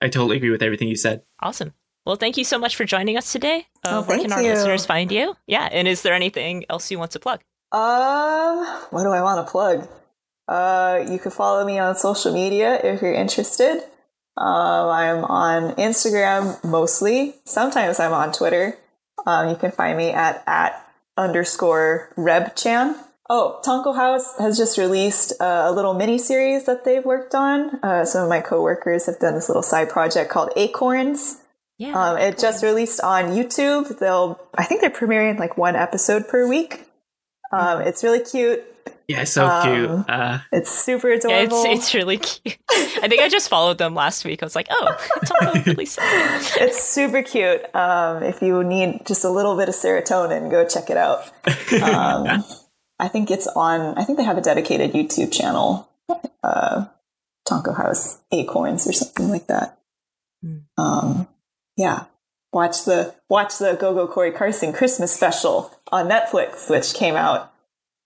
I 0.00 0.08
totally 0.08 0.36
agree 0.36 0.50
with 0.50 0.62
everything 0.62 0.88
you 0.88 0.96
said. 0.96 1.22
Awesome. 1.40 1.74
Well, 2.04 2.16
thank 2.16 2.36
you 2.36 2.44
so 2.44 2.58
much 2.58 2.76
for 2.76 2.84
joining 2.84 3.16
us 3.16 3.32
today. 3.32 3.66
Uh, 3.84 3.98
oh, 3.98 4.02
where 4.02 4.18
can 4.20 4.32
our 4.32 4.40
you. 4.40 4.50
listeners 4.50 4.86
find 4.86 5.10
you? 5.10 5.34
Yeah, 5.48 5.68
and 5.72 5.88
is 5.88 6.02
there 6.02 6.14
anything 6.14 6.64
else 6.70 6.88
you 6.90 7.00
want 7.00 7.10
to 7.12 7.18
plug? 7.18 7.40
Um, 7.72 8.64
what 8.90 9.02
do 9.02 9.10
I 9.10 9.22
want 9.22 9.44
to 9.44 9.50
plug? 9.50 9.88
Uh, 10.46 11.04
you 11.10 11.18
can 11.18 11.32
follow 11.32 11.66
me 11.66 11.80
on 11.80 11.96
social 11.96 12.32
media 12.32 12.80
if 12.82 13.02
you're 13.02 13.12
interested. 13.12 13.82
Um, 14.36 14.88
I'm 14.90 15.24
on 15.24 15.74
Instagram 15.76 16.62
mostly. 16.62 17.36
Sometimes 17.44 17.98
I'm 17.98 18.12
on 18.12 18.32
Twitter. 18.32 18.76
Um, 19.26 19.48
you 19.48 19.56
can 19.56 19.72
find 19.72 19.96
me 19.96 20.10
at 20.10 20.42
at 20.46 20.82
underscore 21.16 22.10
rebchan. 22.16 22.96
Oh, 23.28 23.60
Tonko 23.64 23.96
House 23.96 24.38
has 24.38 24.56
just 24.56 24.78
released 24.78 25.32
a 25.40 25.72
little 25.72 25.94
mini 25.94 26.18
series 26.18 26.66
that 26.66 26.84
they've 26.84 27.04
worked 27.04 27.34
on. 27.34 27.80
Uh, 27.82 28.04
some 28.04 28.22
of 28.22 28.28
my 28.28 28.40
coworkers 28.40 29.06
have 29.06 29.18
done 29.18 29.34
this 29.34 29.48
little 29.48 29.64
side 29.64 29.88
project 29.88 30.30
called 30.30 30.50
Acorns. 30.54 31.38
Yeah, 31.78 31.92
um, 31.92 32.18
it 32.18 32.38
just 32.38 32.62
released 32.62 33.00
on 33.00 33.32
YouTube. 33.32 33.98
They'll, 33.98 34.40
I 34.56 34.64
think 34.64 34.80
they're 34.80 34.90
premiering 34.90 35.38
like 35.38 35.58
one 35.58 35.76
episode 35.76 36.28
per 36.28 36.46
week. 36.46 36.86
Um, 37.52 37.80
it's 37.82 38.04
really 38.04 38.22
cute. 38.22 38.62
Yeah, 39.08 39.22
so 39.24 39.46
um, 39.46 39.62
cute. 39.62 40.10
Uh, 40.10 40.38
it's 40.50 40.70
super 40.70 41.10
adorable. 41.10 41.64
Yeah, 41.64 41.72
it's, 41.72 41.84
it's 41.84 41.94
really 41.94 42.18
cute. 42.18 42.58
I 42.68 43.06
think 43.08 43.22
I 43.22 43.28
just 43.28 43.48
followed 43.48 43.78
them 43.78 43.94
last 43.94 44.24
week. 44.24 44.42
I 44.42 44.46
was 44.46 44.56
like, 44.56 44.66
oh, 44.70 45.08
it's 45.22 45.32
really 45.66 45.84
It's 46.64 46.82
super 46.82 47.22
cute. 47.22 47.72
Um, 47.74 48.24
if 48.24 48.42
you 48.42 48.64
need 48.64 49.06
just 49.06 49.24
a 49.24 49.30
little 49.30 49.56
bit 49.56 49.68
of 49.68 49.76
serotonin, 49.76 50.50
go 50.50 50.66
check 50.66 50.90
it 50.90 50.96
out. 50.96 51.30
Um, 51.82 52.44
I 52.98 53.08
think 53.08 53.30
it's 53.30 53.46
on. 53.48 53.96
I 53.96 54.04
think 54.04 54.18
they 54.18 54.24
have 54.24 54.38
a 54.38 54.42
dedicated 54.42 54.92
YouTube 54.92 55.32
channel, 55.32 55.88
uh, 56.42 56.86
Tonko 57.48 57.76
House 57.76 58.18
Acorns 58.32 58.88
or 58.88 58.92
something 58.92 59.28
like 59.28 59.46
that. 59.46 59.78
Mm. 60.44 60.62
Um, 60.78 61.28
yeah, 61.76 62.04
watch 62.52 62.84
the 62.84 63.14
watch 63.28 63.58
the 63.58 63.76
Go 63.78 63.94
Go 63.94 64.08
Cory 64.08 64.32
Carson 64.32 64.72
Christmas 64.72 65.12
special 65.12 65.72
on 65.92 66.08
Netflix, 66.08 66.68
which 66.70 66.94
came 66.94 67.14
out. 67.14 67.52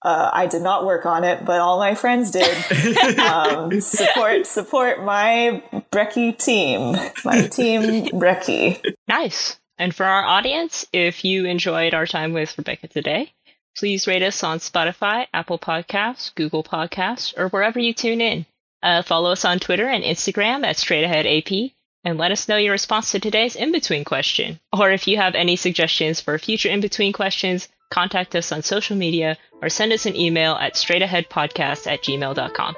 Uh, 0.03 0.31
I 0.33 0.47
did 0.47 0.63
not 0.63 0.87
work 0.87 1.05
on 1.05 1.25
it, 1.25 1.45
but 1.45 1.61
all 1.61 1.79
my 1.79 1.95
friends 1.95 2.31
did. 2.31 3.19
um, 3.19 3.81
support 3.81 4.47
support 4.47 5.05
my 5.05 5.63
Brecky 5.93 6.37
team, 6.37 6.97
my 7.25 7.47
team 7.49 8.07
Brecky. 8.07 8.83
Nice. 9.09 9.59
And 9.79 9.95
for 9.95 10.05
our 10.05 10.25
audience, 10.25 10.87
if 10.93 11.25
you 11.25 11.47
enjoyed 11.47 11.95
our 11.95 12.07
time 12.07 12.33
with 12.33 12.57
Rebecca 12.57 12.89
today, 12.89 13.33
please 13.77 14.07
rate 14.07 14.23
us 14.23 14.43
on 14.43 14.59
Spotify, 14.59 15.27
Apple 15.33 15.59
Podcasts, 15.59 16.35
Google 16.35 16.63
Podcasts, 16.63 17.37
or 17.37 17.49
wherever 17.49 17.79
you 17.79 17.95
tune 17.95 18.21
in. 18.21 18.47
Uh, 18.83 19.03
follow 19.03 19.33
us 19.33 19.45
on 19.45 19.59
Twitter 19.59 19.87
and 19.87 20.05
Instagram 20.05 20.65
at 20.65 20.77
StraightAheadAP 20.77 21.73
and 22.05 22.19
let 22.19 22.33
us 22.33 22.49
know 22.49 22.57
your 22.57 22.73
response 22.73 23.13
to 23.13 23.21
today's 23.21 23.57
in 23.57 23.73
between 23.73 24.05
question. 24.05 24.59
Or 24.73 24.91
if 24.91 25.07
you 25.07 25.19
have 25.19 25.35
any 25.35 25.57
suggestions 25.57 26.21
for 26.21 26.39
future 26.39 26.71
in 26.71 26.81
between 26.81 27.13
questions, 27.13 27.69
contact 27.91 28.35
us 28.35 28.53
on 28.53 28.63
social 28.63 28.97
media 28.97 29.37
or 29.61 29.69
send 29.69 29.93
us 29.93 30.07
an 30.07 30.17
email 30.17 30.55
at 30.55 30.75
straightaheadpodcast 30.75 31.87
at 31.87 32.03
gmail.com. 32.03 32.77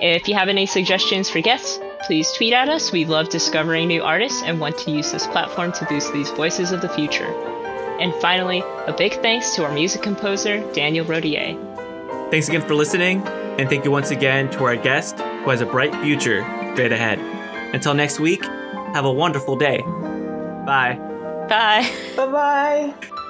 If 0.00 0.28
you 0.28 0.34
have 0.34 0.48
any 0.48 0.66
suggestions 0.66 1.30
for 1.30 1.40
guests, 1.40 1.80
please 2.06 2.30
tweet 2.32 2.52
at 2.52 2.68
us. 2.68 2.92
We 2.92 3.06
love 3.06 3.30
discovering 3.30 3.88
new 3.88 4.02
artists 4.02 4.42
and 4.42 4.60
want 4.60 4.78
to 4.78 4.90
use 4.90 5.10
this 5.10 5.26
platform 5.26 5.72
to 5.72 5.86
boost 5.86 6.12
these 6.12 6.30
voices 6.30 6.70
of 6.70 6.82
the 6.82 6.88
future. 6.88 7.26
And 7.98 8.14
finally, 8.20 8.60
a 8.86 8.94
big 8.96 9.14
thanks 9.22 9.54
to 9.56 9.64
our 9.64 9.72
music 9.72 10.02
composer, 10.02 10.60
Daniel 10.74 11.06
Rodier. 11.06 11.56
Thanks 12.30 12.48
again 12.48 12.60
for 12.60 12.74
listening, 12.74 13.26
and 13.58 13.70
thank 13.70 13.84
you 13.84 13.90
once 13.90 14.10
again 14.10 14.50
to 14.50 14.64
our 14.64 14.76
guest 14.76 15.18
who 15.18 15.50
has 15.50 15.62
a 15.62 15.66
bright 15.66 15.94
future 16.02 16.42
straight 16.74 16.92
ahead. 16.92 17.18
Until 17.74 17.94
next 17.94 18.20
week, 18.20 18.44
have 18.44 19.06
a 19.06 19.12
wonderful 19.12 19.56
day. 19.56 19.80
Bye. 20.66 20.98
Bye. 21.48 21.90
Bye 22.16 22.26
bye. 22.26 23.22